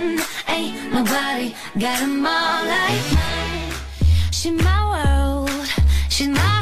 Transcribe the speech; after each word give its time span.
and 0.00 0.20
ain't 0.48 0.92
nobody 0.92 1.54
got 1.78 1.98
them 2.00 2.26
all 2.26 2.64
like 2.64 3.12
mine. 3.12 3.72
She's 4.32 4.52
my 4.52 4.80
world, 4.92 5.50
she's 6.08 6.28
my 6.28 6.59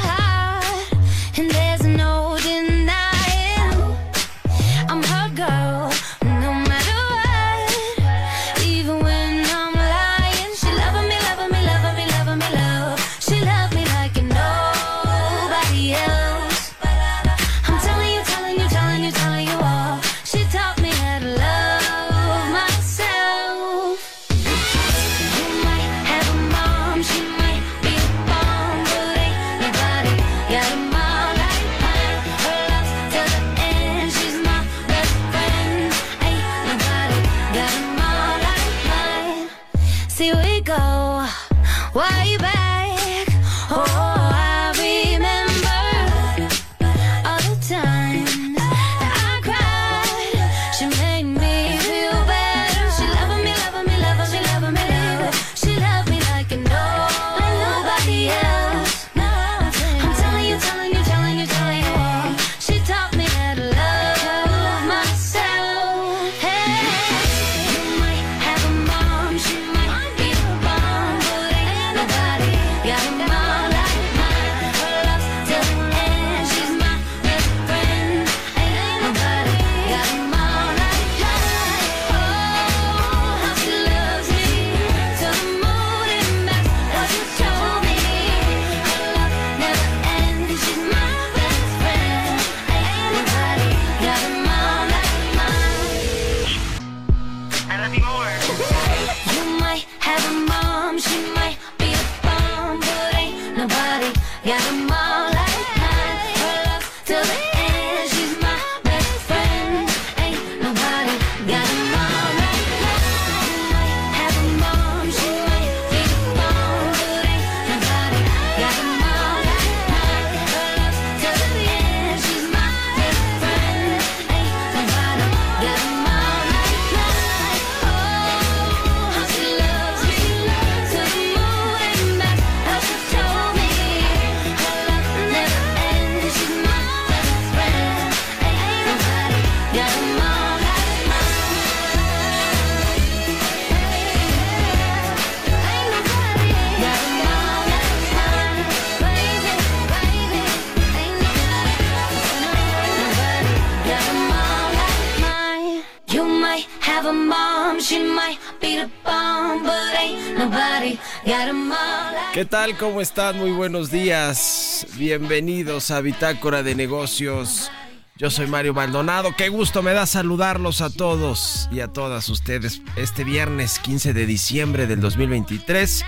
¿Qué 162.39 162.45
tal? 162.45 162.79
¿Cómo 162.79 163.01
están? 163.01 163.37
Muy 163.37 163.51
buenos 163.51 163.91
días. 163.91 164.87
Bienvenidos 164.95 165.91
a 165.91 166.01
Bitácora 166.01 166.63
de 166.63 166.77
Negocios. 166.77 167.69
Yo 168.17 168.31
soy 168.31 168.47
Mario 168.47 168.75
Maldonado. 168.75 169.35
Qué 169.37 169.49
gusto 169.49 169.83
me 169.83 169.93
da 169.93 170.07
saludarlos 170.07 170.81
a 170.81 170.89
todos 170.89 171.69
y 171.73 171.81
a 171.81 171.89
todas 171.89 172.29
ustedes. 172.29 172.81
Este 172.95 173.25
viernes 173.25 173.81
15 173.81 174.13
de 174.13 174.25
diciembre 174.25 174.87
del 174.87 175.01
2023 175.01 176.05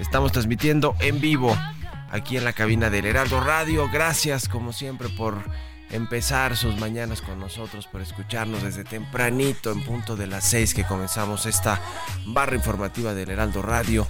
estamos 0.00 0.32
transmitiendo 0.32 0.96
en 0.98 1.20
vivo 1.20 1.56
aquí 2.10 2.36
en 2.36 2.42
la 2.42 2.52
cabina 2.52 2.90
del 2.90 3.06
Heraldo 3.06 3.38
Radio. 3.38 3.88
Gracias 3.92 4.48
como 4.48 4.72
siempre 4.72 5.08
por 5.08 5.36
empezar 5.92 6.56
sus 6.56 6.80
mañanas 6.80 7.22
con 7.22 7.38
nosotros, 7.38 7.86
por 7.86 8.00
escucharnos 8.00 8.64
desde 8.64 8.82
tempranito 8.82 9.70
en 9.70 9.84
punto 9.84 10.16
de 10.16 10.26
las 10.26 10.42
6 10.50 10.74
que 10.74 10.82
comenzamos 10.82 11.46
esta 11.46 11.80
barra 12.26 12.56
informativa 12.56 13.14
del 13.14 13.30
Heraldo 13.30 13.62
Radio. 13.62 14.08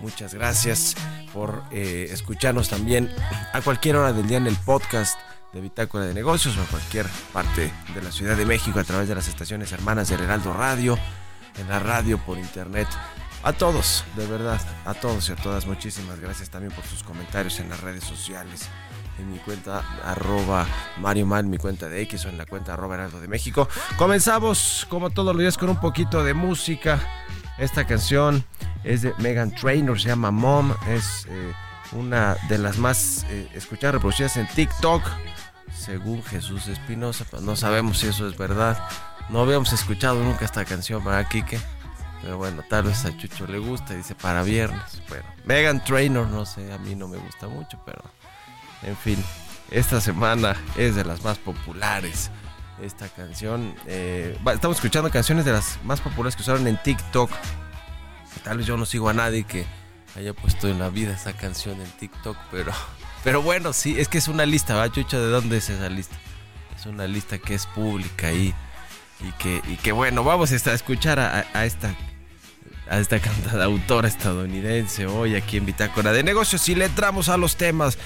Muchas 0.00 0.34
gracias 0.34 0.94
por 1.32 1.62
eh, 1.70 2.08
escucharnos 2.10 2.68
también 2.68 3.10
a 3.52 3.60
cualquier 3.62 3.96
hora 3.96 4.12
del 4.12 4.26
día 4.26 4.36
en 4.38 4.46
el 4.46 4.56
podcast 4.56 5.18
de 5.52 5.60
Bitácora 5.60 6.04
de 6.04 6.12
Negocios 6.12 6.56
o 6.56 6.60
en 6.60 6.66
cualquier 6.66 7.06
parte 7.32 7.72
de 7.94 8.02
la 8.02 8.12
Ciudad 8.12 8.36
de 8.36 8.44
México 8.44 8.78
a 8.78 8.84
través 8.84 9.08
de 9.08 9.14
las 9.14 9.26
estaciones 9.26 9.72
hermanas 9.72 10.08
del 10.08 10.20
Heraldo 10.20 10.52
Radio, 10.52 10.98
en 11.58 11.68
la 11.68 11.78
radio, 11.78 12.18
por 12.18 12.38
internet. 12.38 12.88
A 13.42 13.52
todos, 13.52 14.04
de 14.16 14.26
verdad, 14.26 14.60
a 14.84 14.92
todos 14.94 15.28
y 15.28 15.32
a 15.32 15.36
todas, 15.36 15.66
muchísimas 15.66 16.20
gracias 16.20 16.50
también 16.50 16.72
por 16.72 16.84
sus 16.84 17.02
comentarios 17.02 17.58
en 17.60 17.70
las 17.70 17.80
redes 17.80 18.04
sociales. 18.04 18.68
En 19.18 19.32
mi 19.32 19.38
cuenta 19.38 19.82
arroba 20.04 20.66
Mario 20.98 21.24
Man, 21.24 21.48
mi 21.48 21.56
cuenta 21.56 21.88
de 21.88 22.02
X 22.02 22.26
o 22.26 22.28
en 22.28 22.36
la 22.36 22.44
cuenta 22.44 22.74
arroba 22.74 22.96
Heraldo 22.96 23.20
de 23.20 23.28
México. 23.28 23.66
Comenzamos 23.96 24.86
como 24.90 25.08
todos 25.08 25.34
los 25.34 25.40
días 25.40 25.56
con 25.56 25.70
un 25.70 25.80
poquito 25.80 26.22
de 26.22 26.34
música. 26.34 27.00
Esta 27.58 27.86
canción 27.86 28.44
es 28.84 29.02
de 29.02 29.14
Megan 29.18 29.50
Trainor, 29.50 30.00
se 30.00 30.08
llama 30.08 30.30
Mom, 30.30 30.74
es 30.88 31.26
eh, 31.28 31.52
una 31.92 32.36
de 32.48 32.58
las 32.58 32.78
más 32.78 33.24
eh, 33.30 33.48
escuchadas, 33.54 33.94
reproducidas 33.94 34.36
en 34.36 34.46
TikTok. 34.48 35.02
según 35.74 36.22
Jesús 36.22 36.68
Espinosa, 36.68 37.24
no 37.40 37.56
sabemos 37.56 37.98
si 37.98 38.08
eso 38.08 38.28
es 38.28 38.36
verdad. 38.36 38.78
No 39.30 39.40
habíamos 39.40 39.72
escuchado 39.72 40.22
nunca 40.22 40.44
esta 40.44 40.64
canción 40.64 41.02
para 41.02 41.26
Kike. 41.28 41.58
Pero 42.22 42.38
bueno, 42.38 42.62
tal 42.68 42.84
vez 42.84 43.04
a 43.04 43.16
Chucho 43.16 43.46
le 43.46 43.58
gusta, 43.58 43.94
dice 43.94 44.14
para 44.14 44.42
viernes. 44.42 45.02
Bueno, 45.08 45.24
Megan 45.44 45.82
Trainor, 45.84 46.26
no 46.26 46.44
sé, 46.44 46.72
a 46.72 46.78
mí 46.78 46.94
no 46.94 47.08
me 47.08 47.18
gusta 47.18 47.46
mucho, 47.46 47.80
pero 47.84 48.02
en 48.82 48.96
fin, 48.96 49.22
esta 49.70 50.00
semana 50.00 50.56
es 50.76 50.94
de 50.94 51.04
las 51.04 51.22
más 51.22 51.38
populares. 51.38 52.30
Esta 52.82 53.08
canción, 53.08 53.74
eh, 53.86 54.38
estamos 54.52 54.76
escuchando 54.76 55.10
canciones 55.10 55.46
de 55.46 55.52
las 55.52 55.78
más 55.82 56.02
populares 56.02 56.36
que 56.36 56.42
usaron 56.42 56.66
en 56.66 56.76
TikTok. 56.76 57.30
Tal 58.44 58.58
vez 58.58 58.66
yo 58.66 58.76
no 58.76 58.84
sigo 58.84 59.08
a 59.08 59.14
nadie 59.14 59.44
que 59.44 59.64
haya 60.14 60.34
puesto 60.34 60.68
en 60.68 60.78
la 60.78 60.90
vida 60.90 61.14
esa 61.14 61.32
canción 61.32 61.80
en 61.80 61.90
TikTok, 61.92 62.36
pero, 62.50 62.72
pero 63.24 63.40
bueno, 63.40 63.72
sí, 63.72 63.98
es 63.98 64.08
que 64.08 64.18
es 64.18 64.28
una 64.28 64.44
lista, 64.44 64.74
¿va, 64.74 64.92
Chucho? 64.92 65.18
¿De 65.18 65.30
dónde 65.30 65.56
es 65.56 65.70
esa 65.70 65.88
lista? 65.88 66.16
Es 66.78 66.84
una 66.84 67.06
lista 67.06 67.38
que 67.38 67.54
es 67.54 67.66
pública 67.66 68.30
y, 68.32 68.54
y, 69.20 69.32
que, 69.38 69.62
y 69.66 69.76
que 69.76 69.92
bueno, 69.92 70.22
vamos 70.22 70.52
a 70.52 70.74
escuchar 70.74 71.18
a, 71.18 71.64
esta 71.64 71.94
a 72.88 72.98
esta 72.98 73.18
cantautora 73.18 74.06
estadounidense 74.06 75.06
hoy 75.06 75.34
aquí 75.34 75.56
en 75.56 75.66
Bitácora 75.66 76.12
de 76.12 76.22
Negocios 76.22 76.68
y 76.68 76.74
le 76.74 76.84
entramos 76.84 77.28
a 77.30 77.36
los 77.36 77.56
temas, 77.56 77.98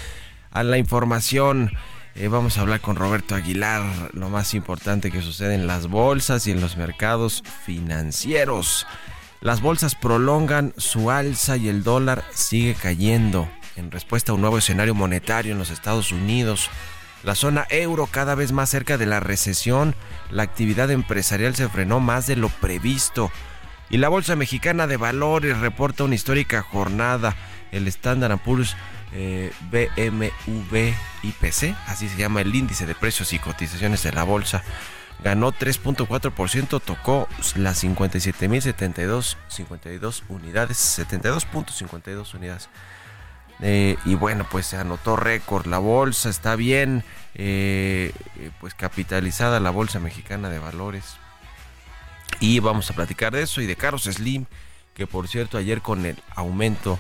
a 0.53 0.63
la 0.63 0.79
información. 0.79 1.73
Eh, 2.17 2.29
vamos 2.29 2.59
a 2.59 2.63
hablar 2.63 2.81
con 2.81 2.97
Roberto 2.97 3.35
Aguilar, 3.37 4.11
lo 4.15 4.29
más 4.29 4.55
importante 4.55 5.11
que 5.11 5.23
sucede 5.23 5.55
en 5.55 5.67
las 5.67 5.87
bolsas 5.87 6.47
y 6.47 6.51
en 6.51 6.61
los 6.61 6.77
mercados 6.77 7.45
financieros. 7.65 8.87
Las 9.41 9.61
bolsas 9.61 9.95
prolongan 9.95 10.75
su 10.77 11.11
alza 11.11 11.57
y 11.57 11.69
el 11.69 11.85
dólar 11.85 12.25
sigue 12.35 12.75
cayendo 12.75 13.49
en 13.77 13.91
respuesta 13.91 14.33
a 14.33 14.35
un 14.35 14.41
nuevo 14.41 14.59
escenario 14.59 14.95
monetario 14.95 15.53
en 15.53 15.59
los 15.59 15.71
Estados 15.71 16.11
Unidos. 16.11 16.69
La 17.23 17.35
zona 17.35 17.67
euro 17.71 18.07
cada 18.07 18.35
vez 18.35 18.51
más 18.51 18.69
cerca 18.71 18.99
de 18.99 19.07
la 19.07 19.21
recesión, 19.21 19.95
la 20.31 20.43
actividad 20.43 20.91
empresarial 20.91 21.55
se 21.55 21.69
frenó 21.69 22.01
más 22.01 22.27
de 22.27 22.37
lo 22.37 22.49
previsto. 22.49 23.31
Y 23.89 23.99
la 23.99 24.09
Bolsa 24.09 24.37
Mexicana 24.37 24.87
de 24.87 24.97
Valores 24.97 25.59
reporta 25.59 26.05
una 26.05 26.17
histórica 26.17 26.63
jornada. 26.63 27.37
El 27.73 27.87
Standard 27.87 28.39
Poor's 28.39 28.77
eh, 29.13 29.53
así 31.87 32.09
se 32.09 32.17
llama 32.17 32.41
el 32.41 32.55
índice 32.55 32.87
de 32.87 32.95
precios 32.95 33.33
y 33.33 33.39
cotizaciones 33.39 34.03
de 34.03 34.13
la 34.13 34.25
bolsa, 34.25 34.63
ganó 35.23 35.53
3.4%, 35.53 36.81
tocó 36.81 37.29
las 37.57 37.85
57.072 37.85 39.37
52 39.49 40.25
unidades, 40.29 40.99
72.52 40.99 42.35
unidades. 42.35 42.69
Eh, 43.63 43.97
y 44.05 44.15
bueno, 44.15 44.47
pues 44.51 44.67
se 44.67 44.77
anotó 44.77 45.17
récord. 45.17 45.67
La 45.67 45.79
bolsa 45.79 46.31
está 46.31 46.57
bien, 46.57 47.05
eh, 47.35 48.13
eh, 48.37 48.51
pues 48.61 48.75
capitalizada 48.75 49.61
la 49.61 49.71
bolsa 49.71 50.01
mexicana 50.01 50.49
de 50.49 50.59
valores. 50.59 51.17
Y 52.41 52.61
vamos 52.61 52.91
a 52.91 52.95
platicar 52.95 53.33
de 53.33 53.43
eso 53.43 53.61
y 53.61 53.67
de 53.67 53.77
Carlos 53.77 54.05
Slim, 54.05 54.47
que 54.95 55.07
por 55.07 55.29
cierto 55.29 55.59
ayer 55.59 55.83
con 55.83 56.07
el 56.07 56.17
aumento 56.35 56.99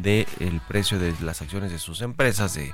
del 0.00 0.60
precio 0.66 0.98
de 0.98 1.14
las 1.20 1.42
acciones 1.42 1.70
de 1.70 1.78
sus 1.78 2.00
empresas, 2.00 2.54
de 2.54 2.72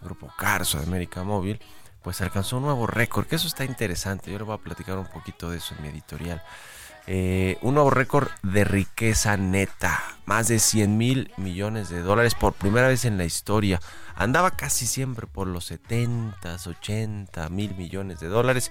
Grupo 0.00 0.32
Carso, 0.38 0.78
de 0.78 0.84
América 0.84 1.24
Móvil, 1.24 1.60
pues 2.02 2.20
alcanzó 2.20 2.58
un 2.58 2.64
nuevo 2.64 2.86
récord, 2.86 3.26
que 3.26 3.36
eso 3.36 3.46
está 3.46 3.64
interesante. 3.64 4.30
Yo 4.30 4.38
le 4.38 4.44
voy 4.44 4.54
a 4.54 4.58
platicar 4.58 4.98
un 4.98 5.06
poquito 5.06 5.50
de 5.50 5.58
eso 5.58 5.74
en 5.74 5.82
mi 5.82 5.88
editorial. 5.88 6.42
Eh, 7.06 7.58
un 7.62 7.74
nuevo 7.74 7.90
récord 7.90 8.28
de 8.42 8.62
riqueza 8.62 9.36
neta, 9.36 10.00
más 10.24 10.46
de 10.46 10.60
100 10.60 10.96
mil 10.96 11.32
millones 11.36 11.88
de 11.88 12.00
dólares 12.00 12.34
por 12.36 12.52
primera 12.52 12.86
vez 12.88 13.04
en 13.04 13.18
la 13.18 13.24
historia. 13.24 13.80
Andaba 14.14 14.52
casi 14.52 14.86
siempre 14.86 15.26
por 15.26 15.48
los 15.48 15.64
70, 15.64 16.58
80 16.64 17.48
mil 17.48 17.74
millones 17.74 18.20
de 18.20 18.28
dólares 18.28 18.70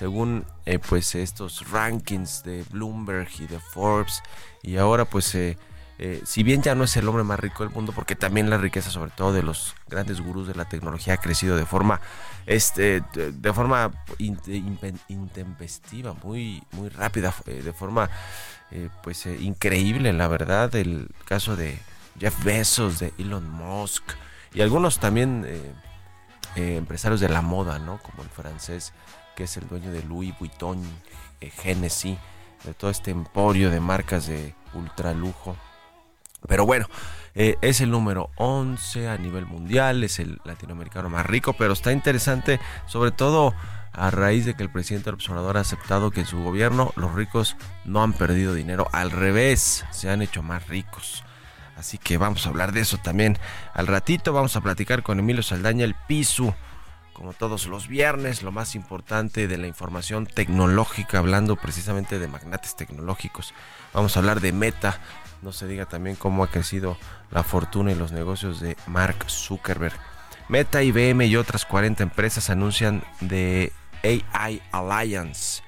según 0.00 0.46
eh, 0.64 0.78
pues 0.78 1.14
estos 1.14 1.70
rankings 1.70 2.42
de 2.42 2.64
Bloomberg 2.70 3.28
y 3.38 3.46
de 3.46 3.60
Forbes 3.60 4.22
y 4.62 4.78
ahora 4.78 5.04
pues 5.04 5.34
eh, 5.34 5.58
eh, 6.02 6.22
si 6.24 6.42
bien 6.42 6.62
ya 6.62 6.74
no 6.74 6.84
es 6.84 6.96
el 6.96 7.06
hombre 7.06 7.24
más 7.24 7.38
rico 7.38 7.62
del 7.62 7.74
mundo 7.74 7.92
porque 7.92 8.16
también 8.16 8.48
la 8.48 8.56
riqueza 8.56 8.90
sobre 8.90 9.10
todo 9.10 9.34
de 9.34 9.42
los 9.42 9.74
grandes 9.86 10.22
gurús 10.22 10.48
de 10.48 10.54
la 10.54 10.64
tecnología 10.64 11.12
ha 11.12 11.16
crecido 11.18 11.58
de 11.58 11.66
forma 11.66 12.00
este 12.46 13.02
de, 13.12 13.52
forma 13.52 13.90
intempestiva 15.08 16.14
muy 16.22 16.62
muy 16.72 16.88
rápida 16.88 17.34
eh, 17.44 17.60
de 17.62 17.72
forma 17.74 18.08
eh, 18.70 18.88
pues 19.02 19.26
increíble 19.26 20.14
la 20.14 20.26
verdad 20.26 20.74
el 20.74 21.10
caso 21.26 21.54
de 21.54 21.78
Jeff 22.18 22.44
Bezos 22.44 22.98
de 22.98 23.12
Elon 23.18 23.50
Musk 23.50 24.04
y 24.54 24.62
algunos 24.62 25.00
también 25.00 25.46
empresarios 26.56 27.20
de 27.20 27.28
la 27.28 27.42
moda 27.42 27.78
no 27.78 27.98
como 27.98 28.22
el 28.22 28.30
francés 28.30 28.94
que 29.36 29.44
es 29.44 29.54
el 29.58 29.68
dueño 29.68 29.92
de 29.92 30.02
Louis 30.04 30.32
Vuitton, 30.38 30.82
Hennessy, 31.40 32.18
de 32.64 32.72
todo 32.72 32.90
este 32.90 33.10
emporio 33.10 33.70
de 33.70 33.80
marcas 33.80 34.26
de 34.26 34.54
ultralujo. 34.72 35.56
Pero 36.46 36.66
bueno, 36.66 36.86
eh, 37.34 37.56
es 37.60 37.80
el 37.80 37.90
número 37.90 38.30
11 38.36 39.08
a 39.08 39.16
nivel 39.18 39.46
mundial, 39.46 40.02
es 40.04 40.18
el 40.18 40.40
latinoamericano 40.44 41.08
más 41.10 41.26
rico, 41.26 41.52
pero 41.52 41.72
está 41.72 41.92
interesante 41.92 42.60
sobre 42.86 43.10
todo 43.10 43.54
a 43.92 44.10
raíz 44.10 44.46
de 44.46 44.54
que 44.54 44.62
el 44.62 44.70
presidente 44.70 45.06
del 45.06 45.14
observador 45.14 45.56
ha 45.56 45.60
aceptado 45.60 46.10
que 46.10 46.20
en 46.20 46.26
su 46.26 46.42
gobierno 46.42 46.92
los 46.96 47.14
ricos 47.14 47.56
no 47.84 48.02
han 48.02 48.12
perdido 48.12 48.54
dinero, 48.54 48.88
al 48.92 49.10
revés, 49.10 49.84
se 49.90 50.10
han 50.10 50.22
hecho 50.22 50.42
más 50.42 50.68
ricos. 50.68 51.24
Así 51.76 51.96
que 51.96 52.18
vamos 52.18 52.44
a 52.44 52.50
hablar 52.50 52.72
de 52.72 52.80
eso 52.80 52.98
también 52.98 53.38
al 53.72 53.86
ratito. 53.86 54.34
Vamos 54.34 54.54
a 54.54 54.60
platicar 54.60 55.02
con 55.02 55.18
Emilio 55.18 55.42
Saldaña, 55.42 55.86
el 55.86 55.94
PISU, 55.94 56.52
como 57.14 57.32
todos 57.32 57.66
los 57.68 57.88
viernes, 57.88 58.42
lo 58.42 58.52
más 58.52 58.74
importante 58.74 59.48
de 59.48 59.56
la 59.56 59.66
información 59.66 60.26
tecnológica, 60.26 61.18
hablando 61.18 61.56
precisamente 61.56 62.18
de 62.18 62.28
magnates 62.28 62.76
tecnológicos. 62.76 63.54
Vamos 63.94 64.14
a 64.14 64.20
hablar 64.20 64.40
de 64.40 64.52
Meta, 64.52 65.00
no 65.42 65.52
se 65.52 65.66
diga 65.66 65.86
también 65.86 66.16
cómo 66.16 66.44
ha 66.44 66.50
crecido 66.50 66.96
la 67.30 67.42
fortuna 67.42 67.92
y 67.92 67.94
los 67.94 68.12
negocios 68.12 68.60
de 68.60 68.76
Mark 68.86 69.24
Zuckerberg. 69.28 69.94
Meta, 70.48 70.82
IBM 70.82 71.26
y 71.26 71.36
otras 71.36 71.64
40 71.64 72.02
empresas 72.02 72.50
anuncian 72.50 73.04
de 73.20 73.72
AI 74.02 74.60
Alliance. 74.72 75.62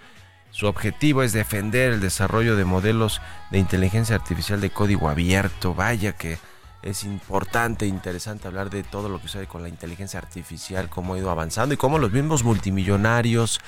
Su 0.51 0.67
objetivo 0.67 1.23
es 1.23 1.33
defender 1.33 1.93
el 1.93 2.01
desarrollo 2.01 2.57
de 2.57 2.65
modelos 2.65 3.21
de 3.51 3.59
inteligencia 3.59 4.17
artificial 4.17 4.61
de 4.61 4.71
código 4.71 5.09
abierto. 5.09 5.75
Vaya 5.75 6.13
que 6.13 6.39
es 6.83 7.05
importante, 7.05 7.87
interesante 7.87 8.49
hablar 8.49 8.69
de 8.69 8.83
todo 8.83 9.09
lo 9.09 9.19
que 9.19 9.29
sucede 9.29 9.47
con 9.47 9.63
la 9.63 9.69
inteligencia 9.69 10.19
artificial, 10.19 10.91
cómo 10.91 11.15
ha 11.15 11.19
ido 11.19 11.31
avanzando 11.31 11.75
y 11.75 11.79
cómo 11.79 11.99
los 11.99 12.13
mismos 12.13 12.43
multimillonarios 12.45 13.61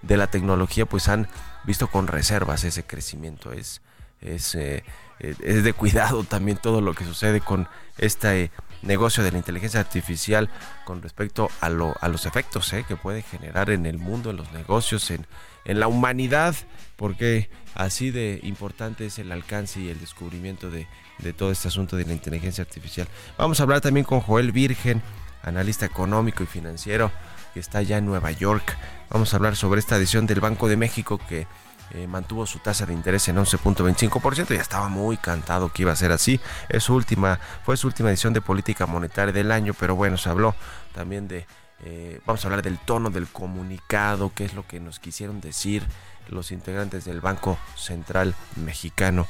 de 0.00 0.16
la 0.16 0.26
tecnología 0.26 0.86
pues 0.86 1.08
han 1.08 1.28
visto 1.64 1.88
con 1.88 2.06
reservas 2.06 2.64
ese 2.64 2.84
crecimiento. 2.84 3.52
Es, 3.52 3.82
es, 4.20 4.54
eh, 4.54 4.84
eh, 5.22 5.34
es 5.42 5.64
de 5.64 5.72
cuidado 5.72 6.24
también 6.24 6.58
todo 6.58 6.80
lo 6.80 6.94
que 6.94 7.04
sucede 7.04 7.40
con 7.40 7.68
este 7.98 8.50
negocio 8.82 9.22
de 9.22 9.30
la 9.30 9.38
inteligencia 9.38 9.80
artificial 9.80 10.50
con 10.84 11.02
respecto 11.02 11.50
a, 11.60 11.68
lo, 11.68 11.94
a 12.00 12.08
los 12.08 12.26
efectos 12.26 12.72
eh, 12.72 12.84
que 12.86 12.96
puede 12.96 13.22
generar 13.22 13.70
en 13.70 13.86
el 13.86 13.98
mundo, 13.98 14.30
en 14.30 14.36
los 14.36 14.52
negocios, 14.52 15.10
en, 15.10 15.26
en 15.64 15.80
la 15.80 15.88
humanidad, 15.88 16.54
porque 16.96 17.48
así 17.74 18.10
de 18.10 18.40
importante 18.42 19.06
es 19.06 19.18
el 19.18 19.30
alcance 19.32 19.80
y 19.80 19.88
el 19.88 20.00
descubrimiento 20.00 20.70
de, 20.70 20.88
de 21.18 21.32
todo 21.32 21.52
este 21.52 21.68
asunto 21.68 21.96
de 21.96 22.04
la 22.04 22.12
inteligencia 22.12 22.62
artificial. 22.62 23.08
Vamos 23.38 23.60
a 23.60 23.62
hablar 23.62 23.80
también 23.80 24.04
con 24.04 24.20
Joel 24.20 24.52
Virgen, 24.52 25.02
analista 25.42 25.86
económico 25.86 26.42
y 26.42 26.46
financiero 26.46 27.10
que 27.54 27.60
está 27.60 27.82
ya 27.82 27.98
en 27.98 28.06
Nueva 28.06 28.30
York. 28.32 28.76
Vamos 29.10 29.32
a 29.32 29.36
hablar 29.36 29.56
sobre 29.56 29.80
esta 29.80 29.98
decisión 29.98 30.26
del 30.26 30.40
Banco 30.40 30.68
de 30.68 30.76
México 30.76 31.18
que 31.28 31.46
eh, 31.94 32.06
mantuvo 32.06 32.46
su 32.46 32.58
tasa 32.58 32.86
de 32.86 32.94
interés 32.94 33.28
en 33.28 33.36
11.25%. 33.36 34.54
Ya 34.54 34.60
estaba 34.60 34.88
muy 34.88 35.18
cantado 35.18 35.70
que 35.70 35.82
iba 35.82 35.92
a 35.92 35.96
ser 35.96 36.10
así. 36.10 36.40
Es 36.68 36.88
última, 36.88 37.38
fue 37.64 37.76
su 37.76 37.86
última 37.86 38.08
edición 38.08 38.32
de 38.32 38.40
política 38.40 38.86
monetaria 38.86 39.32
del 39.32 39.52
año, 39.52 39.74
pero 39.78 39.94
bueno, 39.94 40.16
se 40.16 40.30
habló 40.30 40.54
también 40.94 41.28
de, 41.28 41.46
eh, 41.84 42.20
vamos 42.24 42.42
a 42.44 42.48
hablar 42.48 42.62
del 42.62 42.78
tono 42.78 43.10
del 43.10 43.28
comunicado, 43.28 44.32
qué 44.34 44.44
es 44.46 44.54
lo 44.54 44.66
que 44.66 44.80
nos 44.80 45.00
quisieron 45.00 45.40
decir 45.40 45.82
los 46.28 46.50
integrantes 46.50 47.04
del 47.04 47.20
Banco 47.20 47.58
Central 47.76 48.34
Mexicano 48.56 49.26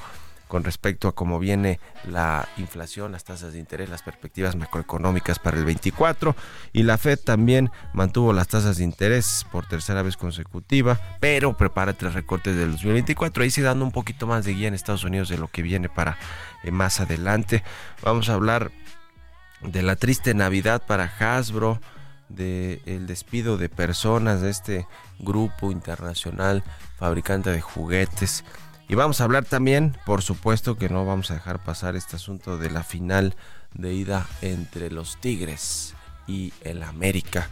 con 0.52 0.64
respecto 0.64 1.08
a 1.08 1.14
cómo 1.14 1.38
viene 1.38 1.80
la 2.04 2.46
inflación, 2.58 3.12
las 3.12 3.24
tasas 3.24 3.54
de 3.54 3.58
interés, 3.58 3.88
las 3.88 4.02
perspectivas 4.02 4.54
macroeconómicas 4.54 5.38
para 5.38 5.56
el 5.56 5.64
24 5.64 6.36
y 6.74 6.82
la 6.82 6.98
Fed 6.98 7.18
también 7.18 7.70
mantuvo 7.94 8.34
las 8.34 8.48
tasas 8.48 8.76
de 8.76 8.84
interés 8.84 9.46
por 9.50 9.64
tercera 9.64 10.02
vez 10.02 10.18
consecutiva, 10.18 11.00
pero 11.20 11.56
prepara 11.56 11.94
tres 11.94 12.12
recortes 12.12 12.54
del 12.54 12.72
2024, 12.72 13.42
ahí 13.42 13.50
sí 13.50 13.62
dando 13.62 13.86
un 13.86 13.92
poquito 13.92 14.26
más 14.26 14.44
de 14.44 14.52
guía 14.52 14.68
en 14.68 14.74
Estados 14.74 15.04
Unidos 15.04 15.30
de 15.30 15.38
lo 15.38 15.48
que 15.48 15.62
viene 15.62 15.88
para 15.88 16.18
eh, 16.64 16.70
más 16.70 17.00
adelante. 17.00 17.64
Vamos 18.02 18.28
a 18.28 18.34
hablar 18.34 18.72
de 19.62 19.80
la 19.80 19.96
triste 19.96 20.34
Navidad 20.34 20.82
para 20.86 21.10
Hasbro, 21.18 21.80
del 22.28 22.82
el 22.84 23.06
despido 23.06 23.56
de 23.56 23.70
personas 23.70 24.42
de 24.42 24.50
este 24.50 24.86
grupo 25.18 25.72
internacional 25.72 26.62
fabricante 26.98 27.50
de 27.50 27.62
juguetes. 27.62 28.44
Y 28.92 28.94
vamos 28.94 29.22
a 29.22 29.24
hablar 29.24 29.46
también, 29.46 29.96
por 30.04 30.20
supuesto 30.20 30.76
que 30.76 30.90
no 30.90 31.06
vamos 31.06 31.30
a 31.30 31.34
dejar 31.34 31.64
pasar 31.64 31.96
este 31.96 32.16
asunto 32.16 32.58
de 32.58 32.68
la 32.68 32.82
final 32.82 33.34
de 33.72 33.94
ida 33.94 34.26
entre 34.42 34.90
los 34.90 35.16
Tigres 35.16 35.94
y 36.26 36.52
el 36.60 36.82
América. 36.82 37.48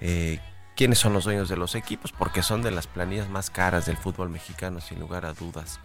eh, 0.00 0.40
quiénes 0.74 0.98
son 0.98 1.12
los 1.12 1.24
dueños 1.24 1.50
de 1.50 1.58
los 1.58 1.74
equipos, 1.74 2.12
porque 2.12 2.42
son 2.42 2.62
de 2.62 2.70
las 2.70 2.86
planillas 2.86 3.28
más 3.28 3.50
caras 3.50 3.84
del 3.84 3.98
fútbol 3.98 4.30
mexicano, 4.30 4.80
sin 4.80 4.98
lugar 4.98 5.26
a 5.26 5.34
dudas, 5.34 5.78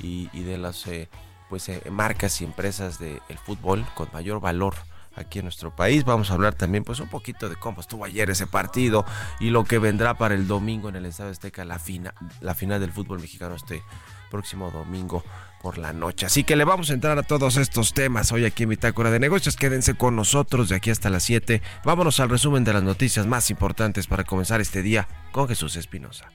y, 0.00 0.26
de 0.26 0.58
las 0.58 0.88
eh, 0.88 1.08
pues 1.48 1.68
eh, 1.68 1.80
marcas 1.88 2.40
y 2.40 2.44
empresas 2.44 2.98
del 2.98 3.20
fútbol 3.46 3.86
con 3.94 4.08
mayor 4.12 4.40
valor 4.40 4.74
aquí 5.14 5.38
en 5.38 5.44
nuestro 5.44 5.76
país. 5.76 6.04
Vamos 6.04 6.32
a 6.32 6.34
hablar 6.34 6.54
también 6.54 6.82
pues 6.82 6.98
un 6.98 7.08
poquito 7.08 7.48
de 7.48 7.54
cómo 7.54 7.80
estuvo 7.80 8.04
ayer 8.04 8.28
ese 8.28 8.48
partido 8.48 9.04
y 9.38 9.50
lo 9.50 9.62
que 9.62 9.78
vendrá 9.78 10.14
para 10.14 10.34
el 10.34 10.48
domingo 10.48 10.88
en 10.88 10.96
el 10.96 11.06
Estadio 11.06 11.30
Azteca, 11.30 11.64
la, 11.64 11.78
fina, 11.78 12.12
la 12.40 12.56
final 12.56 12.80
del 12.80 12.90
fútbol 12.90 13.20
mexicano 13.20 13.54
este 13.54 13.84
próximo 14.32 14.70
domingo 14.70 15.22
por 15.60 15.78
la 15.78 15.92
noche. 15.92 16.26
Así 16.26 16.42
que 16.42 16.56
le 16.56 16.64
vamos 16.64 16.90
a 16.90 16.94
entrar 16.94 17.18
a 17.18 17.22
todos 17.22 17.58
estos 17.58 17.92
temas 17.92 18.32
hoy 18.32 18.46
aquí 18.46 18.62
en 18.62 18.70
Bitácora 18.70 19.10
de 19.10 19.20
Negocios. 19.20 19.56
Quédense 19.56 19.94
con 19.94 20.16
nosotros 20.16 20.70
de 20.70 20.76
aquí 20.76 20.90
hasta 20.90 21.10
las 21.10 21.22
7. 21.24 21.60
Vámonos 21.84 22.18
al 22.18 22.30
resumen 22.30 22.64
de 22.64 22.72
las 22.72 22.82
noticias 22.82 23.26
más 23.26 23.50
importantes 23.50 24.06
para 24.06 24.24
comenzar 24.24 24.60
este 24.62 24.82
día 24.82 25.06
con 25.30 25.46
Jesús 25.48 25.76
Espinosa. 25.76 26.26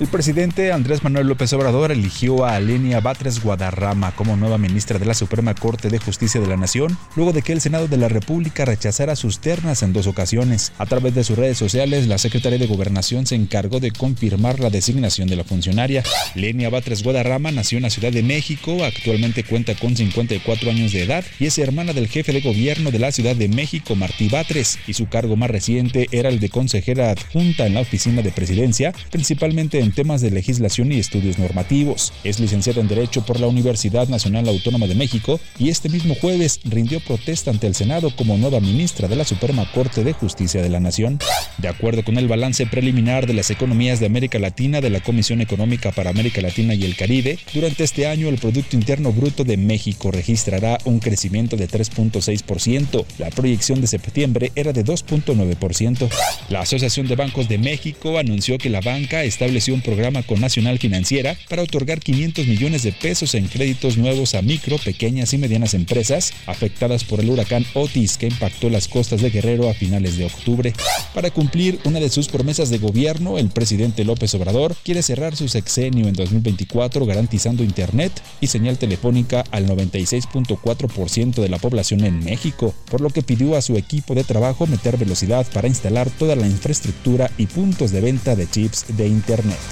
El 0.00 0.06
presidente 0.06 0.70
Andrés 0.70 1.02
Manuel 1.02 1.26
López 1.26 1.52
Obrador 1.54 1.90
eligió 1.90 2.44
a 2.44 2.54
Alenia 2.54 3.00
Batres 3.00 3.42
Guadarrama 3.42 4.12
como 4.14 4.36
nueva 4.36 4.56
ministra 4.56 4.96
de 5.00 5.04
la 5.04 5.12
Suprema 5.12 5.56
Corte 5.56 5.88
de 5.88 5.98
Justicia 5.98 6.40
de 6.40 6.46
la 6.46 6.56
Nación, 6.56 6.96
luego 7.16 7.32
de 7.32 7.42
que 7.42 7.52
el 7.52 7.60
Senado 7.60 7.88
de 7.88 7.96
la 7.96 8.08
República 8.08 8.64
rechazara 8.64 9.16
sus 9.16 9.40
ternas 9.40 9.82
en 9.82 9.92
dos 9.92 10.06
ocasiones. 10.06 10.72
A 10.78 10.86
través 10.86 11.16
de 11.16 11.24
sus 11.24 11.36
redes 11.36 11.58
sociales, 11.58 12.06
la 12.06 12.18
Secretaría 12.18 12.60
de 12.60 12.68
Gobernación 12.68 13.26
se 13.26 13.34
encargó 13.34 13.80
de 13.80 13.90
confirmar 13.90 14.60
la 14.60 14.70
designación 14.70 15.26
de 15.26 15.34
la 15.34 15.42
funcionaria. 15.42 16.04
Lenia 16.36 16.70
Batres 16.70 17.02
Guadarrama 17.02 17.50
nació 17.50 17.78
en 17.78 17.82
la 17.82 17.90
Ciudad 17.90 18.12
de 18.12 18.22
México, 18.22 18.84
actualmente 18.84 19.42
cuenta 19.42 19.74
con 19.74 19.96
54 19.96 20.70
años 20.70 20.92
de 20.92 21.02
edad 21.02 21.24
y 21.40 21.46
es 21.46 21.58
hermana 21.58 21.92
del 21.92 22.06
jefe 22.06 22.32
de 22.32 22.40
gobierno 22.40 22.92
de 22.92 23.00
la 23.00 23.10
Ciudad 23.10 23.34
de 23.34 23.48
México, 23.48 23.96
Martí 23.96 24.28
Batres, 24.28 24.78
y 24.86 24.92
su 24.92 25.08
cargo 25.08 25.34
más 25.34 25.50
reciente 25.50 26.06
era 26.12 26.28
el 26.28 26.38
de 26.38 26.50
consejera 26.50 27.10
adjunta 27.10 27.66
en 27.66 27.74
la 27.74 27.80
oficina 27.80 28.22
de 28.22 28.30
presidencia, 28.30 28.94
principalmente 29.10 29.80
en 29.80 29.87
temas 29.92 30.20
de 30.20 30.30
legislación 30.30 30.92
y 30.92 30.98
estudios 30.98 31.38
normativos. 31.38 32.12
Es 32.24 32.40
licenciada 32.40 32.80
en 32.80 32.88
Derecho 32.88 33.24
por 33.24 33.40
la 33.40 33.46
Universidad 33.46 34.08
Nacional 34.08 34.48
Autónoma 34.48 34.86
de 34.86 34.94
México 34.94 35.40
y 35.58 35.68
este 35.68 35.88
mismo 35.88 36.14
jueves 36.14 36.60
rindió 36.64 37.00
protesta 37.00 37.50
ante 37.50 37.66
el 37.66 37.74
Senado 37.74 38.14
como 38.14 38.36
nueva 38.36 38.60
ministra 38.60 39.08
de 39.08 39.16
la 39.16 39.24
Suprema 39.24 39.70
Corte 39.72 40.04
de 40.04 40.12
Justicia 40.12 40.62
de 40.62 40.68
la 40.68 40.80
Nación. 40.80 41.18
De 41.58 41.68
acuerdo 41.68 42.04
con 42.04 42.18
el 42.18 42.28
balance 42.28 42.66
preliminar 42.66 43.26
de 43.26 43.34
las 43.34 43.50
economías 43.50 44.00
de 44.00 44.06
América 44.06 44.38
Latina 44.38 44.80
de 44.80 44.90
la 44.90 45.00
Comisión 45.00 45.40
Económica 45.40 45.92
para 45.92 46.10
América 46.10 46.40
Latina 46.40 46.74
y 46.74 46.84
el 46.84 46.96
Caribe, 46.96 47.38
durante 47.52 47.84
este 47.84 48.06
año 48.06 48.28
el 48.28 48.38
Producto 48.38 48.76
Interno 48.76 49.12
Bruto 49.12 49.44
de 49.44 49.56
México 49.56 50.10
registrará 50.10 50.78
un 50.84 50.98
crecimiento 51.00 51.56
de 51.56 51.68
3.6%. 51.68 53.04
La 53.18 53.30
proyección 53.30 53.80
de 53.80 53.86
septiembre 53.86 54.52
era 54.54 54.72
de 54.72 54.84
2.9%. 54.84 56.08
La 56.48 56.60
Asociación 56.60 57.06
de 57.08 57.16
Bancos 57.16 57.48
de 57.48 57.58
México 57.58 58.18
anunció 58.18 58.58
que 58.58 58.70
la 58.70 58.80
banca 58.80 59.24
estableció 59.24 59.74
un 59.78 59.82
programa 59.82 60.24
con 60.24 60.40
Nacional 60.40 60.78
Financiera 60.78 61.36
para 61.48 61.62
otorgar 61.62 62.00
500 62.00 62.48
millones 62.48 62.82
de 62.82 62.90
pesos 62.90 63.34
en 63.36 63.46
créditos 63.46 63.96
nuevos 63.96 64.34
a 64.34 64.42
micro, 64.42 64.76
pequeñas 64.76 65.32
y 65.32 65.38
medianas 65.38 65.72
empresas 65.74 66.32
afectadas 66.46 67.04
por 67.04 67.20
el 67.20 67.30
huracán 67.30 67.64
Otis 67.74 68.18
que 68.18 68.26
impactó 68.26 68.70
las 68.70 68.88
costas 68.88 69.22
de 69.22 69.30
Guerrero 69.30 69.68
a 69.68 69.74
finales 69.74 70.16
de 70.16 70.24
octubre. 70.24 70.72
Para 71.14 71.30
cumplir 71.30 71.78
una 71.84 72.00
de 72.00 72.10
sus 72.10 72.26
promesas 72.26 72.70
de 72.70 72.78
gobierno, 72.78 73.38
el 73.38 73.50
presidente 73.50 74.04
López 74.04 74.34
Obrador 74.34 74.74
quiere 74.82 75.02
cerrar 75.02 75.36
su 75.36 75.46
sexenio 75.46 76.08
en 76.08 76.14
2024 76.14 77.06
garantizando 77.06 77.62
internet 77.62 78.12
y 78.40 78.48
señal 78.48 78.78
telefónica 78.78 79.44
al 79.52 79.68
96.4% 79.68 81.40
de 81.40 81.48
la 81.48 81.58
población 81.58 82.04
en 82.04 82.18
México, 82.18 82.74
por 82.90 83.00
lo 83.00 83.10
que 83.10 83.22
pidió 83.22 83.56
a 83.56 83.62
su 83.62 83.76
equipo 83.76 84.16
de 84.16 84.24
trabajo 84.24 84.66
meter 84.66 84.96
velocidad 84.96 85.46
para 85.54 85.68
instalar 85.68 86.10
toda 86.10 86.34
la 86.34 86.48
infraestructura 86.48 87.30
y 87.38 87.46
puntos 87.46 87.92
de 87.92 88.00
venta 88.00 88.34
de 88.34 88.50
chips 88.50 88.86
de 88.96 89.06
internet. 89.06 89.67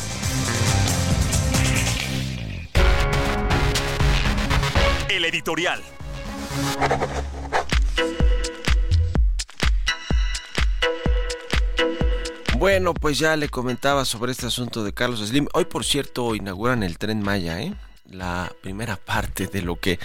El 5.09 5.25
editorial. 5.25 5.83
Bueno, 12.59 12.95
pues 12.95 13.19
ya 13.19 13.37
le 13.37 13.49
comentaba 13.49 14.05
sobre 14.05 14.33
este 14.33 14.47
asunto 14.47 14.83
de 14.83 14.93
Carlos 14.93 15.21
Slim. 15.21 15.47
Hoy, 15.53 15.67
por 15.67 15.85
cierto, 15.85 16.35
inauguran 16.35 16.83
el 16.83 16.99
tren 16.99 17.23
Maya, 17.23 17.61
¿eh? 17.61 17.75
La 18.11 18.53
primera 18.63 18.97
parte 18.97 19.47
de 19.47 19.63
lo 19.63 19.77
que 19.77 19.99